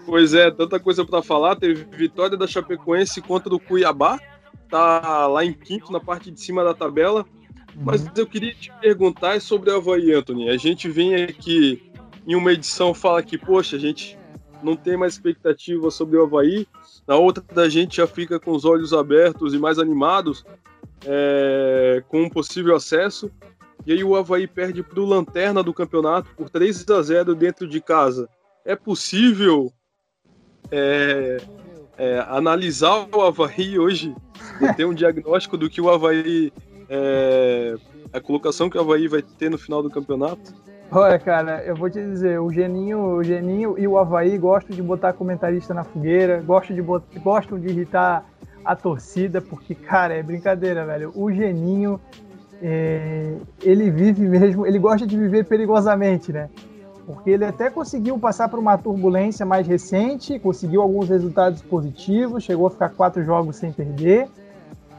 Pois 0.06 0.34
é, 0.34 0.52
tanta 0.52 0.80
coisa 0.80 1.04
para 1.04 1.22
falar. 1.22 1.56
Teve 1.56 1.86
vitória 1.98 2.38
da 2.38 2.48
Chapecoense 2.48 3.22
contra 3.22 3.54
o 3.54 3.60
Cuiabá, 3.60 4.20
tá 4.70 5.28
lá 5.28 5.44
em 5.44 5.54
quinto 5.54 5.92
na 5.92 6.00
parte 6.00 6.30
de 6.32 6.40
cima 6.40 6.64
da 6.64 6.74
tabela. 6.74 7.26
Mas 7.76 8.04
uhum. 8.04 8.12
eu 8.16 8.28
queria 8.28 8.54
te 8.54 8.72
perguntar 8.80 9.42
sobre 9.42 9.70
o 9.70 9.76
Havaí, 9.76 10.14
Anthony. 10.14 10.50
A 10.50 10.58
gente 10.58 10.88
vem 10.90 11.16
aqui 11.16 11.92
em 12.26 12.36
uma 12.36 12.54
edição 12.54 12.94
fala 12.94 13.22
que, 13.22 13.38
poxa, 13.38 13.76
a 13.76 13.80
gente 13.80 14.18
não 14.64 14.76
tem 14.76 14.96
mais 14.96 15.14
expectativa 15.14 15.92
sobre 15.92 16.18
o 16.18 16.24
Havaí. 16.24 16.68
Na 17.06 17.16
outra 17.16 17.44
da 17.54 17.68
gente 17.68 17.98
já 17.98 18.08
fica 18.08 18.40
com 18.40 18.52
os 18.52 18.64
olhos 18.64 18.94
abertos 18.94 19.54
e 19.54 19.60
mais 19.60 19.78
animados 19.78 20.46
é, 21.06 22.04
com 22.08 22.24
um 22.24 22.30
possível 22.30 22.76
acesso. 22.76 23.30
E 23.86 23.92
aí 23.92 24.04
o 24.04 24.16
Havaí 24.16 24.48
perde 24.48 24.82
para 24.82 25.00
o 25.00 25.06
Lanterna 25.06 25.62
do 25.62 25.74
campeonato 25.74 26.30
por 26.36 26.50
3 26.50 26.90
a 26.90 27.02
0 27.02 27.36
dentro 27.36 27.68
de 27.68 27.82
casa. 27.82 28.30
É 28.64 28.76
possível 28.76 29.72
é, 30.72 31.38
é, 31.98 32.26
analisar 32.28 33.08
o 33.14 33.22
Havaí 33.22 33.78
hoje 33.80 34.16
e 34.62 34.74
ter 34.74 34.86
um 34.86 34.94
diagnóstico 34.96 35.58
do 35.58 35.70
que 35.70 35.82
o 35.82 35.90
Havaí. 35.90 36.52
É, 36.90 37.76
a 38.14 38.22
colocação 38.22 38.70
que 38.70 38.78
o 38.78 38.82
Havaí 38.82 39.08
vai 39.08 39.22
ter 39.22 39.50
no 39.50 39.58
final 39.58 39.84
do 39.84 39.90
campeonato? 39.90 40.54
Olha, 40.92 41.18
cara, 41.18 41.64
eu 41.66 41.76
vou 41.76 41.90
te 41.90 42.00
dizer, 42.00 42.40
o 42.40 42.52
Geninho, 42.52 43.00
o 43.00 43.24
Geninho 43.24 43.76
e 43.78 43.88
o 43.88 43.98
Havaí 43.98 44.38
gostam 44.38 44.76
de 44.76 44.82
botar 44.82 45.14
comentarista 45.14 45.74
na 45.74 45.84
fogueira, 45.84 46.42
gostam 46.42 46.76
de, 46.76 46.82
botar, 46.82 47.20
gostam 47.20 47.60
de 47.60 47.68
irritar 47.68 48.24
a 48.64 48.76
torcida, 48.76 49.42
porque, 49.42 49.76
cara, 49.76 50.14
é 50.14 50.24
brincadeira, 50.24 50.86
velho. 50.86 51.12
O 51.16 51.32
Geninho, 51.32 52.00
é, 52.62 53.36
ele 53.64 53.90
vive 53.90 54.28
mesmo, 54.28 54.66
ele 54.66 54.80
gosta 54.80 55.06
de 55.06 55.18
viver 55.18 55.46
perigosamente, 55.46 56.32
né? 56.32 56.50
Porque 57.06 57.30
ele 57.30 57.46
até 57.46 57.70
conseguiu 57.70 58.18
passar 58.18 58.50
por 58.50 58.58
uma 58.58 58.78
turbulência 58.78 59.46
mais 59.46 59.68
recente, 59.68 60.40
conseguiu 60.40 60.82
alguns 60.82 61.10
resultados 61.10 61.62
positivos, 61.62 62.44
chegou 62.44 62.68
a 62.68 62.72
ficar 62.72 62.90
quatro 62.90 63.24
jogos 63.24 63.58
sem 63.58 63.72
perder. 63.72 64.28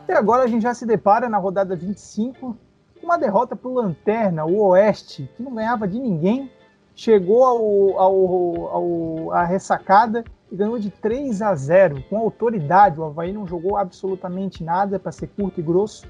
E 0.09 0.13
agora 0.13 0.45
a 0.45 0.47
gente 0.47 0.63
já 0.63 0.73
se 0.73 0.87
depara 0.87 1.29
na 1.29 1.39
rodada 1.39 1.75
25 1.75 2.57
com 3.01 3.07
uma 3.07 3.19
derrota 3.19 3.57
para 3.57 3.69
o 3.69 3.75
Lanterna, 3.75 4.45
o 4.45 4.59
Oeste, 4.69 5.29
que 5.37 5.43
não 5.43 5.55
ganhava 5.55 5.89
de 5.89 5.99
ninguém, 5.99 6.51
chegou 6.95 7.45
ao, 7.45 7.99
ao, 7.99 8.67
ao, 8.69 9.33
à 9.33 9.45
ressacada 9.45 10.25
e 10.51 10.57
ganhou 10.57 10.79
de 10.79 10.91
3 10.91 11.43
a 11.43 11.55
0 11.55 12.05
com 12.09 12.17
autoridade. 12.17 13.01
O 13.01 13.05
Havaí 13.05 13.33
não 13.33 13.47
jogou 13.47 13.77
absolutamente 13.77 14.63
nada, 14.63 14.99
para 14.99 15.11
ser 15.11 15.27
curto 15.29 15.59
e 15.61 15.63
grosso. 15.63 16.07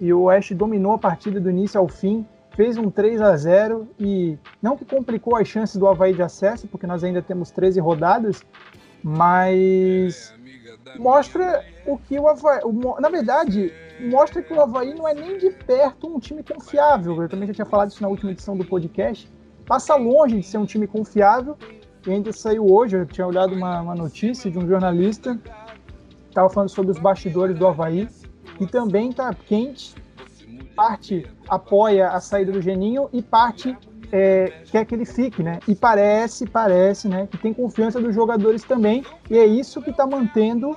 E 0.00 0.12
o 0.12 0.22
Oeste 0.22 0.54
dominou 0.54 0.92
a 0.92 0.98
partida 0.98 1.38
do 1.38 1.50
início 1.50 1.78
ao 1.78 1.86
fim, 1.86 2.26
fez 2.54 2.76
um 2.76 2.90
3 2.90 3.20
a 3.20 3.36
0 3.36 3.88
e 3.98 4.38
não 4.60 4.76
que 4.76 4.84
complicou 4.84 5.36
as 5.36 5.48
chances 5.48 5.76
do 5.76 5.86
Havaí 5.86 6.12
de 6.14 6.22
acesso, 6.22 6.68
porque 6.68 6.86
nós 6.86 7.02
ainda 7.02 7.22
temos 7.22 7.50
13 7.50 7.80
rodadas, 7.80 8.42
mas 9.02 10.34
mostra 10.98 11.64
o 11.86 11.98
que 11.98 12.18
o 12.18 12.28
Havaí. 12.28 12.60
O, 12.64 13.00
na 13.00 13.08
verdade, 13.08 13.72
mostra 14.00 14.42
que 14.42 14.52
o 14.52 14.60
Havaí 14.60 14.94
não 14.94 15.08
é 15.08 15.14
nem 15.14 15.38
de 15.38 15.50
perto 15.50 16.06
um 16.06 16.18
time 16.18 16.42
confiável. 16.42 17.20
Eu 17.22 17.28
também 17.28 17.46
já 17.48 17.54
tinha 17.54 17.66
falado 17.66 17.90
isso 17.90 18.02
na 18.02 18.08
última 18.08 18.30
edição 18.30 18.56
do 18.56 18.64
podcast. 18.64 19.30
Passa 19.66 19.94
longe 19.96 20.40
de 20.40 20.46
ser 20.46 20.58
um 20.58 20.66
time 20.66 20.86
confiável. 20.86 21.56
E 22.06 22.10
ainda 22.10 22.32
saiu 22.32 22.66
hoje, 22.66 22.96
eu 22.96 23.06
tinha 23.06 23.26
olhado 23.26 23.54
uma, 23.54 23.80
uma 23.80 23.94
notícia 23.94 24.50
de 24.50 24.58
um 24.58 24.66
jornalista 24.66 25.36
que 25.36 26.28
estava 26.28 26.50
falando 26.50 26.68
sobre 26.68 26.90
os 26.90 26.98
bastidores 26.98 27.56
do 27.56 27.64
Havaí, 27.64 28.08
e 28.60 28.66
também 28.66 29.10
está 29.10 29.32
quente 29.32 29.94
parte 30.74 31.26
apoia 31.48 32.08
a 32.10 32.20
saída 32.20 32.52
do 32.52 32.60
Geninho 32.60 33.08
e 33.12 33.22
parte 33.22 33.76
é, 34.12 34.52
quer 34.70 34.84
que 34.84 34.94
ele 34.94 35.06
fique, 35.06 35.42
né? 35.42 35.58
E 35.66 35.74
parece, 35.74 36.46
parece, 36.46 37.08
né, 37.08 37.26
que 37.26 37.38
tem 37.38 37.54
confiança 37.54 38.00
dos 38.00 38.14
jogadores 38.14 38.62
também, 38.62 39.04
e 39.30 39.38
é 39.38 39.46
isso 39.46 39.80
que 39.80 39.90
está 39.90 40.06
mantendo 40.06 40.76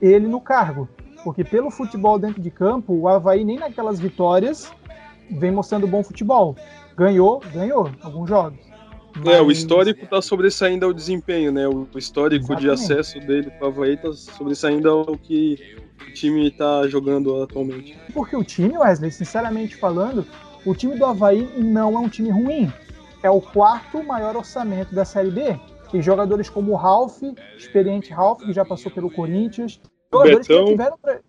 ele 0.00 0.28
no 0.28 0.40
cargo. 0.40 0.88
Porque 1.24 1.42
pelo 1.42 1.70
futebol 1.70 2.18
dentro 2.18 2.40
de 2.40 2.50
campo, 2.50 2.92
o 2.92 3.08
Havaí 3.08 3.44
nem 3.44 3.58
naquelas 3.58 3.98
vitórias 3.98 4.72
vem 5.28 5.50
mostrando 5.50 5.86
bom 5.88 6.04
futebol. 6.04 6.54
Ganhou, 6.96 7.42
ganhou 7.52 7.90
alguns 8.00 8.28
jogos. 8.28 8.60
Mas... 9.16 9.34
É, 9.34 9.42
o 9.42 9.50
histórico 9.50 10.04
está 10.04 10.22
sobressaindo 10.22 10.86
ao 10.86 10.92
desempenho, 10.92 11.50
né? 11.50 11.66
O 11.66 11.88
histórico 11.96 12.52
Exatamente. 12.52 12.62
de 12.62 12.70
acesso 12.70 13.18
dele 13.20 13.50
para 13.50 13.66
o 13.66 13.70
Havaí 13.70 13.94
está 13.94 14.12
sobressaindo 14.12 14.88
ao 14.88 15.18
que 15.18 15.58
o 16.00 16.12
time 16.12 16.48
está 16.48 16.86
jogando 16.88 17.42
atualmente. 17.42 17.98
Porque 18.12 18.36
o 18.36 18.44
time, 18.44 18.76
Wesley, 18.78 19.10
sinceramente 19.10 19.76
falando, 19.76 20.26
o 20.64 20.74
time 20.74 20.98
do 20.98 21.04
Havaí 21.04 21.48
não 21.56 21.94
é 21.94 21.98
um 21.98 22.08
time 22.08 22.30
ruim. 22.30 22.72
É 23.22 23.30
o 23.30 23.40
quarto 23.40 24.02
maior 24.02 24.36
orçamento 24.36 24.94
da 24.94 25.04
Série 25.04 25.30
B. 25.30 25.58
Tem 25.90 26.02
jogadores 26.02 26.50
como 26.50 26.72
o 26.72 26.76
Ralph, 26.76 27.22
experiente 27.56 28.12
Ralph, 28.12 28.40
que 28.40 28.52
já 28.52 28.64
passou 28.64 28.90
pelo 28.90 29.10
Corinthians. 29.10 29.80
Jogadores 30.12 30.46
Betão. 30.46 30.64
que 30.64 30.70
tiveram 30.72 30.98
pra... 31.00 31.20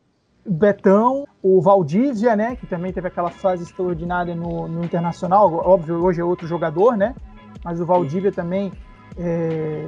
Betão, 0.49 1.27
o 1.43 1.61
Valdívia, 1.61 2.35
né, 2.35 2.55
que 2.55 2.65
também 2.65 2.93
teve 2.93 3.09
aquela 3.09 3.29
fase 3.29 3.63
extraordinária 3.63 4.33
no, 4.33 4.67
no 4.67 4.83
Internacional. 4.83 5.53
Óbvio, 5.53 6.03
hoje 6.03 6.21
é 6.21 6.23
outro 6.23 6.47
jogador, 6.47 6.95
né? 6.95 7.13
Mas 7.65 7.81
o 7.81 7.85
Valdívia 7.85 8.31
também 8.31 8.71
é, 9.17 9.87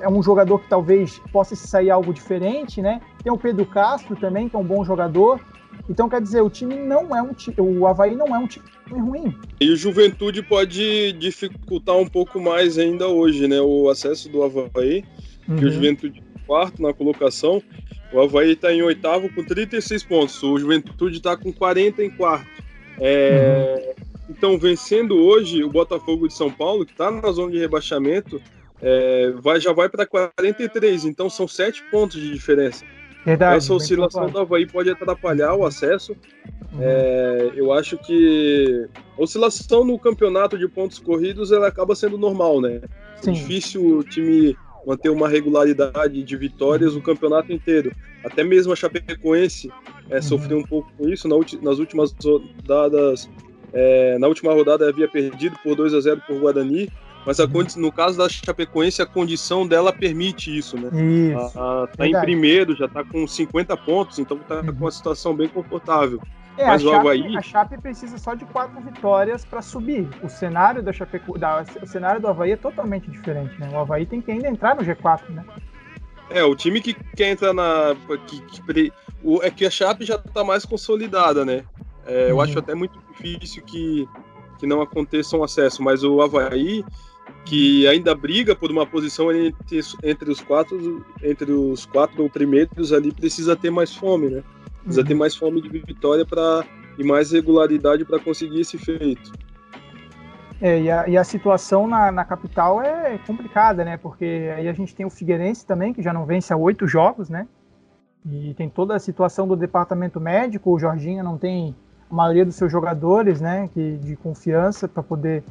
é 0.00 0.08
um 0.08 0.22
jogador 0.22 0.58
que 0.60 0.68
talvez 0.68 1.18
possa 1.32 1.56
sair 1.56 1.90
algo 1.90 2.12
diferente, 2.12 2.82
né? 2.82 3.00
Tem 3.28 3.34
o 3.34 3.36
Pedro 3.36 3.66
Castro 3.66 4.16
também, 4.16 4.48
que 4.48 4.56
é 4.56 4.58
um 4.58 4.64
bom 4.64 4.82
jogador. 4.82 5.38
Então, 5.86 6.08
quer 6.08 6.18
dizer, 6.18 6.40
o 6.40 6.48
time 6.48 6.74
não 6.74 7.14
é 7.14 7.20
um 7.20 7.34
time. 7.34 7.54
O 7.58 7.86
Havaí 7.86 8.16
não 8.16 8.34
é 8.34 8.38
um 8.38 8.46
time 8.46 8.64
ruim. 8.90 9.36
E 9.60 9.70
o 9.70 9.76
Juventude 9.76 10.42
pode 10.42 11.12
dificultar 11.12 11.94
um 11.98 12.06
pouco 12.06 12.40
mais 12.40 12.78
ainda 12.78 13.06
hoje, 13.06 13.46
né? 13.46 13.60
O 13.60 13.90
acesso 13.90 14.30
do 14.30 14.42
Havaí, 14.42 15.04
uhum. 15.46 15.56
que 15.56 15.66
o 15.66 15.70
Juventude 15.70 16.22
é 16.36 16.46
quarto 16.46 16.80
na 16.80 16.94
colocação. 16.94 17.62
O 18.14 18.18
Havaí 18.18 18.52
está 18.52 18.72
em 18.72 18.80
oitavo 18.80 19.28
com 19.34 19.44
36 19.44 20.04
pontos. 20.04 20.42
O 20.42 20.56
Juventude 20.56 21.18
está 21.18 21.36
com 21.36 21.52
40 21.52 22.02
em 22.02 22.08
quarto. 22.08 22.48
É, 22.98 23.94
uhum. 23.98 24.04
Então, 24.30 24.58
vencendo 24.58 25.14
hoje 25.16 25.62
o 25.62 25.68
Botafogo 25.68 26.28
de 26.28 26.32
São 26.32 26.50
Paulo, 26.50 26.86
que 26.86 26.92
está 26.92 27.10
na 27.10 27.30
zona 27.30 27.52
de 27.52 27.58
rebaixamento, 27.58 28.40
é, 28.80 29.32
vai, 29.32 29.60
já 29.60 29.74
vai 29.74 29.90
para 29.90 30.06
43, 30.06 31.04
então 31.04 31.28
são 31.28 31.46
7 31.46 31.82
pontos 31.90 32.18
de 32.18 32.32
diferença. 32.32 32.86
Verdade, 33.24 33.56
Essa 33.58 33.74
oscilação 33.74 34.26
do 34.28 34.38
Havaí 34.38 34.66
pode 34.66 34.90
atrapalhar 34.90 35.54
o 35.54 35.66
acesso. 35.66 36.12
Uhum. 36.72 36.78
É, 36.80 37.52
eu 37.54 37.72
acho 37.72 37.98
que 37.98 38.88
a 39.16 39.22
oscilação 39.22 39.84
no 39.84 39.98
campeonato 39.98 40.56
de 40.58 40.68
pontos 40.68 40.98
corridos 40.98 41.52
ela 41.52 41.66
acaba 41.68 41.94
sendo 41.94 42.16
normal, 42.16 42.60
né? 42.60 42.80
É 43.26 43.30
difícil 43.30 43.98
o 43.98 44.04
time 44.04 44.56
manter 44.86 45.10
uma 45.10 45.28
regularidade 45.28 46.22
de 46.22 46.36
vitórias 46.36 46.94
o 46.94 47.02
campeonato 47.02 47.52
inteiro. 47.52 47.92
Até 48.24 48.42
mesmo 48.42 48.72
a 48.72 48.76
Chapecoense 48.76 49.70
é, 50.08 50.16
uhum. 50.16 50.22
sofreu 50.22 50.58
um 50.58 50.64
pouco 50.64 50.90
com 50.96 51.08
isso 51.08 51.28
nas 51.28 51.78
últimas 51.78 52.14
rodadas. 52.22 53.28
É, 53.72 54.18
na 54.18 54.26
última 54.26 54.52
rodada 54.52 54.88
havia 54.88 55.06
perdido 55.06 55.58
por 55.62 55.74
2 55.74 55.92
a 55.92 56.00
0 56.00 56.22
por 56.26 56.38
Guarani 56.38 56.90
mas 57.26 57.40
a, 57.40 57.46
no 57.76 57.92
caso 57.92 58.18
da 58.18 58.28
Chapecoense, 58.28 59.02
a 59.02 59.06
condição 59.06 59.66
dela 59.66 59.92
permite 59.92 60.56
isso, 60.56 60.76
né? 60.76 60.88
Isso. 60.92 61.58
A, 61.58 61.84
a, 61.84 61.86
tá 61.86 62.06
em 62.06 62.20
primeiro, 62.20 62.74
já 62.74 62.88
tá 62.88 63.04
com 63.04 63.26
50 63.26 63.76
pontos, 63.76 64.18
então 64.18 64.38
tá 64.38 64.56
uhum. 64.56 64.66
com 64.66 64.84
uma 64.84 64.90
situação 64.90 65.34
bem 65.34 65.48
confortável. 65.48 66.20
É, 66.58 66.66
Mas 66.66 66.82
a, 66.82 66.84
Chape, 66.84 66.96
Havaí... 66.96 67.36
a 67.36 67.42
Chape 67.42 67.80
precisa 67.80 68.18
só 68.18 68.34
de 68.34 68.44
quatro 68.46 68.80
vitórias 68.80 69.44
para 69.44 69.62
subir. 69.62 70.08
O 70.22 70.28
cenário 70.28 70.82
da 70.82 70.92
Chapeco... 70.92 71.38
da, 71.38 71.64
o 71.80 71.86
cenário 71.86 72.20
do 72.20 72.26
Havaí 72.26 72.50
é 72.50 72.56
totalmente 72.56 73.08
diferente, 73.08 73.58
né? 73.60 73.70
O 73.72 73.78
Havaí 73.78 74.04
tem 74.04 74.20
que 74.20 74.32
ainda 74.32 74.48
entrar 74.48 74.74
no 74.74 74.82
G4, 74.82 75.30
né? 75.30 75.44
É, 76.30 76.42
o 76.42 76.56
time 76.56 76.80
que 76.80 76.94
quer 76.94 77.30
entrar 77.30 77.54
na. 77.54 77.96
Que, 78.26 78.40
que, 78.42 78.92
o, 79.22 79.40
é 79.42 79.50
que 79.50 79.64
a 79.64 79.70
Chape 79.70 80.04
já 80.04 80.18
tá 80.18 80.42
mais 80.42 80.64
consolidada, 80.64 81.44
né? 81.44 81.64
É, 82.04 82.24
uhum. 82.24 82.28
Eu 82.30 82.40
acho 82.40 82.58
até 82.58 82.74
muito 82.74 82.98
difícil 83.12 83.62
que, 83.62 84.08
que 84.58 84.66
não 84.66 84.82
aconteça 84.82 85.36
um 85.36 85.44
acesso, 85.44 85.80
mas 85.80 86.02
o 86.02 86.20
Havaí 86.20 86.84
que 87.44 87.86
ainda 87.88 88.14
briga 88.14 88.54
por 88.54 88.70
uma 88.70 88.86
posição 88.86 89.32
entre, 89.32 89.80
entre 90.02 90.30
os 90.30 90.40
quatro, 90.40 91.04
entre 91.22 91.52
os 91.52 91.86
quatro 91.86 92.28
primeiros 92.28 92.92
ali, 92.92 93.12
precisa 93.12 93.56
ter 93.56 93.70
mais 93.70 93.94
fome, 93.94 94.28
né? 94.28 94.42
Precisa 94.82 95.04
ter 95.04 95.12
uhum. 95.14 95.18
mais 95.18 95.36
fome 95.36 95.60
de 95.60 95.68
vitória 95.68 96.24
para 96.24 96.64
e 96.98 97.04
mais 97.04 97.30
regularidade 97.30 98.04
para 98.04 98.18
conseguir 98.18 98.60
esse 98.60 98.76
feito. 98.76 99.32
É, 100.60 100.80
e, 100.80 100.90
a, 100.90 101.08
e 101.08 101.16
a 101.16 101.22
situação 101.22 101.86
na, 101.86 102.10
na, 102.10 102.24
capital 102.24 102.82
é 102.82 103.16
complicada, 103.24 103.84
né? 103.84 103.96
Porque 103.96 104.52
aí 104.56 104.68
a 104.68 104.72
gente 104.72 104.94
tem 104.94 105.06
o 105.06 105.10
Figueirense 105.10 105.64
também, 105.64 105.92
que 105.92 106.02
já 106.02 106.12
não 106.12 106.26
vence 106.26 106.52
há 106.52 106.56
oito 106.56 106.88
jogos, 106.88 107.28
né? 107.30 107.46
E 108.28 108.52
tem 108.54 108.68
toda 108.68 108.96
a 108.96 108.98
situação 108.98 109.46
do 109.46 109.54
departamento 109.54 110.20
médico. 110.20 110.72
O 110.72 110.78
Jorginho 110.78 111.22
não 111.22 111.38
tem 111.38 111.76
a 112.10 112.14
maioria 112.14 112.44
dos 112.44 112.56
seus 112.56 112.72
jogadores, 112.72 113.40
né? 113.40 113.70
Que, 113.72 113.96
de 113.98 114.16
confiança 114.16 114.88
para 114.88 115.02
poder. 115.02 115.44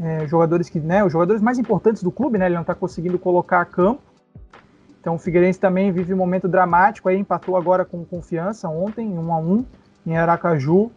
É, 0.00 0.26
jogadores 0.26 0.68
que, 0.68 0.78
né? 0.78 1.04
Os 1.04 1.12
jogadores 1.12 1.42
mais 1.42 1.58
importantes 1.58 2.02
do 2.02 2.10
clube, 2.10 2.38
né? 2.38 2.46
Ele 2.46 2.54
não 2.54 2.62
está 2.62 2.74
conseguindo 2.74 3.18
colocar 3.18 3.60
a 3.60 3.64
campo. 3.64 4.02
Então 5.00 5.14
o 5.14 5.18
Figueirense 5.18 5.58
também 5.58 5.90
vive 5.90 6.14
um 6.14 6.16
momento 6.16 6.48
dramático. 6.48 7.08
Aí 7.08 7.18
empatou 7.18 7.56
agora 7.56 7.84
com 7.84 8.04
confiança 8.04 8.68
ontem, 8.68 9.06
um 9.06 9.32
a 9.32 9.38
um, 9.38 9.64
em 10.06 10.16
Aracaju 10.16 10.90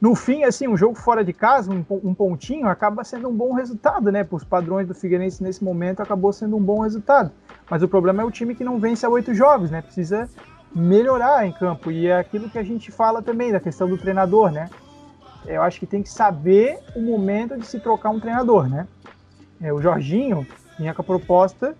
no 0.00 0.14
fim, 0.14 0.44
assim, 0.44 0.68
um 0.68 0.76
jogo 0.76 0.94
fora 0.94 1.24
de 1.24 1.32
casa, 1.32 1.72
um, 1.72 1.84
um 2.04 2.14
pontinho, 2.14 2.68
acaba 2.68 3.02
sendo 3.02 3.28
um 3.28 3.34
bom 3.34 3.52
resultado, 3.52 4.12
né? 4.12 4.22
Para 4.22 4.36
os 4.36 4.44
padrões 4.44 4.86
do 4.86 4.94
Figueirense 4.94 5.42
nesse 5.42 5.62
momento, 5.64 6.00
acabou 6.00 6.32
sendo 6.32 6.56
um 6.56 6.62
bom 6.62 6.80
resultado. 6.80 7.32
Mas 7.68 7.82
o 7.82 7.88
problema 7.88 8.22
é 8.22 8.24
o 8.24 8.30
time 8.30 8.54
que 8.54 8.62
não 8.62 8.78
vence 8.78 9.04
a 9.04 9.08
oito 9.08 9.34
jogos, 9.34 9.72
né? 9.72 9.82
Precisa 9.82 10.28
melhorar 10.72 11.44
em 11.46 11.52
campo. 11.52 11.90
E 11.90 12.06
é 12.06 12.16
aquilo 12.16 12.48
que 12.48 12.58
a 12.58 12.62
gente 12.62 12.92
fala 12.92 13.20
também, 13.20 13.50
da 13.50 13.58
questão 13.58 13.88
do 13.88 13.98
treinador, 13.98 14.52
né? 14.52 14.70
Eu 15.48 15.62
acho 15.62 15.80
que 15.80 15.86
tem 15.86 16.02
que 16.02 16.10
saber 16.10 16.78
o 16.94 17.00
momento 17.00 17.56
de 17.56 17.66
se 17.66 17.80
trocar 17.80 18.10
um 18.10 18.20
treinador, 18.20 18.68
né? 18.68 18.86
É, 19.60 19.72
o 19.72 19.80
Jorginho 19.80 20.46
vinha 20.78 20.94
com 20.94 21.02
a 21.02 21.04
proposta, 21.04 21.74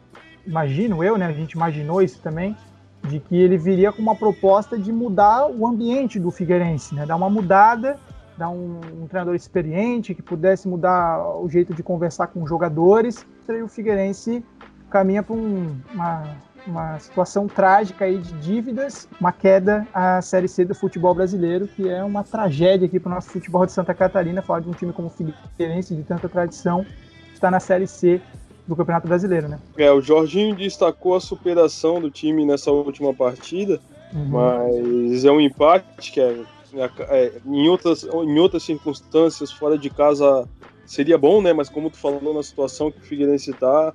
imagino 0.46 1.04
eu, 1.04 1.16
né? 1.16 1.26
A 1.26 1.32
gente 1.32 1.52
imaginou 1.52 2.02
isso 2.02 2.20
também, 2.20 2.56
de 3.04 3.20
que 3.20 3.36
ele 3.36 3.56
viria 3.56 3.92
com 3.92 4.02
uma 4.02 4.16
proposta 4.16 4.78
de 4.78 4.92
mudar 4.92 5.46
o 5.46 5.66
ambiente 5.66 6.18
do 6.18 6.30
Figueirense, 6.30 6.94
né? 6.94 7.06
Dar 7.06 7.16
uma 7.16 7.30
mudada 7.30 7.98
dar 8.38 8.50
um, 8.50 8.80
um, 9.02 9.06
treinador 9.08 9.34
experiente 9.34 10.14
que 10.14 10.22
pudesse 10.22 10.68
mudar 10.68 11.20
o 11.40 11.48
jeito 11.50 11.74
de 11.74 11.82
conversar 11.82 12.28
com 12.28 12.44
os 12.44 12.48
jogadores. 12.48 13.26
E 13.48 13.62
o 13.62 13.68
Figueirense 13.68 14.44
caminha 14.88 15.22
para 15.22 15.34
um, 15.34 15.76
uma, 15.92 16.36
uma 16.66 16.98
situação 16.98 17.46
trágica 17.46 18.04
aí 18.04 18.18
de 18.18 18.32
dívidas, 18.34 19.08
uma 19.20 19.32
queda 19.32 19.86
à 19.92 20.20
Série 20.20 20.48
C 20.48 20.64
do 20.64 20.74
futebol 20.74 21.14
brasileiro, 21.14 21.66
que 21.68 21.88
é 21.88 22.02
uma 22.02 22.24
tragédia 22.24 22.86
aqui 22.86 22.98
para 22.98 23.12
o 23.12 23.14
nosso 23.14 23.30
futebol 23.30 23.64
de 23.64 23.72
Santa 23.72 23.94
Catarina, 23.94 24.42
falar 24.42 24.60
de 24.60 24.68
um 24.68 24.72
time 24.72 24.92
como 24.92 25.08
o 25.08 25.10
Figueirense, 25.10 25.94
de 25.94 26.02
tanta 26.02 26.28
tradição, 26.28 26.84
está 27.32 27.50
na 27.50 27.60
Série 27.60 27.86
C 27.86 28.20
do 28.66 28.76
Campeonato 28.76 29.08
Brasileiro, 29.08 29.48
né? 29.48 29.58
É, 29.76 29.90
o 29.90 30.00
Jorginho 30.00 30.54
destacou 30.54 31.14
a 31.14 31.20
superação 31.20 32.00
do 32.00 32.10
time 32.10 32.44
nessa 32.44 32.70
última 32.70 33.14
partida, 33.14 33.80
uhum. 34.12 34.28
mas 34.28 35.24
é 35.24 35.30
um 35.30 35.40
empate 35.40 36.12
que 36.12 36.20
é 36.20 36.44
né, 36.72 36.90
é, 37.08 37.32
em, 37.46 37.68
outras, 37.68 38.04
em 38.04 38.38
outras 38.38 38.62
circunstâncias, 38.62 39.50
fora 39.50 39.78
de 39.78 39.88
casa, 39.88 40.46
seria 40.84 41.16
bom, 41.16 41.40
né? 41.40 41.52
Mas 41.52 41.68
como 41.68 41.90
tu 41.90 41.96
falou 41.96 42.34
na 42.34 42.42
situação 42.42 42.90
que 42.90 42.98
o 42.98 43.02
Figueirense 43.02 43.50
está, 43.50 43.94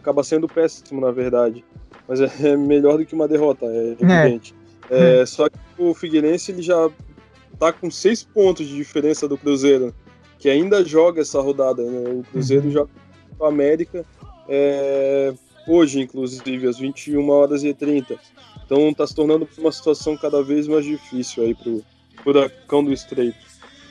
acaba 0.00 0.24
sendo 0.24 0.48
péssimo, 0.48 1.00
na 1.00 1.10
verdade. 1.10 1.64
Mas 2.08 2.20
é, 2.20 2.30
é 2.50 2.56
melhor 2.56 2.98
do 2.98 3.06
que 3.06 3.14
uma 3.14 3.28
derrota, 3.28 3.66
é, 3.66 3.76
é. 3.76 3.92
evidente. 3.92 4.54
É. 4.90 5.24
Só 5.26 5.48
que 5.48 5.58
o 5.78 5.94
Figueirense 5.94 6.50
ele 6.50 6.62
já 6.62 6.90
tá 7.58 7.72
com 7.72 7.90
seis 7.90 8.24
pontos 8.24 8.66
de 8.66 8.74
diferença 8.74 9.28
do 9.28 9.38
Cruzeiro, 9.38 9.94
que 10.38 10.48
ainda 10.48 10.84
joga 10.84 11.20
essa 11.20 11.40
rodada. 11.40 11.82
Né? 11.82 12.10
O 12.10 12.24
Cruzeiro 12.24 12.66
uhum. 12.66 12.72
joga 12.72 12.90
com 13.38 13.44
a 13.44 13.48
América 13.48 14.04
é, 14.48 15.32
hoje, 15.68 16.00
inclusive, 16.00 16.66
às 16.66 16.78
21 16.78 17.28
horas 17.28 17.62
e 17.62 17.72
30. 17.72 18.16
Então 18.64 18.88
está 18.88 19.06
se 19.06 19.14
tornando 19.14 19.48
uma 19.58 19.70
situação 19.70 20.16
cada 20.16 20.42
vez 20.42 20.66
mais 20.66 20.84
difícil 20.84 21.44
aí 21.44 21.54
pro, 21.54 21.84
Furacão 22.22 22.84
do 22.84 22.92
Estreito. 22.92 23.38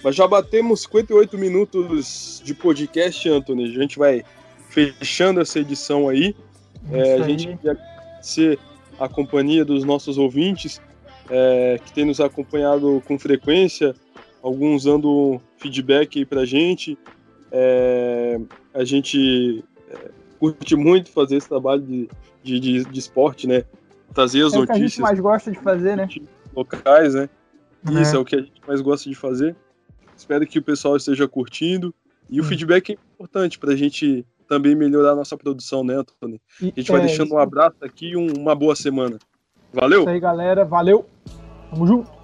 Mas 0.03 0.15
já 0.15 0.27
batemos 0.27 0.81
58 0.83 1.37
minutos 1.37 2.41
de 2.43 2.53
podcast, 2.53 3.27
Anthony. 3.27 3.65
A 3.65 3.79
gente 3.79 3.99
vai 3.99 4.23
fechando 4.69 5.41
essa 5.41 5.59
edição 5.59 6.07
aí. 6.07 6.35
É, 6.91 7.15
a 7.15 7.23
gente 7.23 7.57
quer 7.57 7.71
agradecer 7.71 8.59
a 8.99 9.09
companhia 9.09 9.65
dos 9.65 9.83
nossos 9.83 10.17
ouvintes 10.17 10.81
é, 11.29 11.79
que 11.83 11.93
tem 11.93 12.05
nos 12.05 12.19
acompanhado 12.19 13.01
com 13.07 13.17
frequência, 13.19 13.95
alguns 14.41 14.83
dando 14.83 15.39
feedback 15.57 16.19
aí 16.19 16.25
pra 16.25 16.45
gente. 16.45 16.97
É, 17.51 18.39
a 18.73 18.83
gente 18.83 19.63
é, 19.89 20.11
curte 20.39 20.75
muito 20.75 21.11
fazer 21.11 21.37
esse 21.37 21.49
trabalho 21.49 21.81
de, 21.81 22.09
de, 22.43 22.59
de, 22.59 22.85
de 22.85 22.99
esporte, 22.99 23.47
né? 23.47 23.63
Trazer 24.13 24.45
as 24.45 24.53
é 24.53 24.57
notícias. 24.57 24.77
que 24.77 24.83
a 24.83 24.87
gente 24.87 25.01
mais 25.01 25.19
gosta 25.19 25.51
de 25.51 25.59
fazer, 25.59 25.95
né? 25.95 26.07
Locais, 26.55 27.13
né? 27.13 27.29
É. 27.87 28.01
Isso 28.01 28.15
é 28.15 28.19
o 28.19 28.25
que 28.25 28.35
a 28.35 28.41
gente 28.41 28.61
mais 28.67 28.81
gosta 28.81 29.09
de 29.09 29.15
fazer. 29.15 29.55
Espero 30.17 30.45
que 30.45 30.59
o 30.59 30.63
pessoal 30.63 30.97
esteja 30.97 31.27
curtindo. 31.27 31.93
E 32.29 32.39
hum. 32.39 32.43
o 32.43 32.47
feedback 32.47 32.91
é 32.91 32.93
importante 32.93 33.57
para 33.57 33.73
a 33.73 33.75
gente 33.75 34.25
também 34.49 34.75
melhorar 34.75 35.11
a 35.11 35.15
nossa 35.15 35.37
produção, 35.37 35.83
né, 35.83 35.95
Antônio? 35.95 36.41
A 36.59 36.65
gente 36.65 36.89
é, 36.89 36.91
vai 36.91 37.05
deixando 37.05 37.33
um 37.33 37.37
abraço 37.37 37.77
aqui 37.81 38.09
e 38.09 38.17
um, 38.17 38.33
uma 38.33 38.55
boa 38.55 38.75
semana. 38.75 39.19
Valeu? 39.71 40.01
Isso 40.01 40.09
aí, 40.09 40.19
galera. 40.19 40.65
Valeu. 40.65 41.05
Tamo 41.69 41.85
junto. 41.85 42.18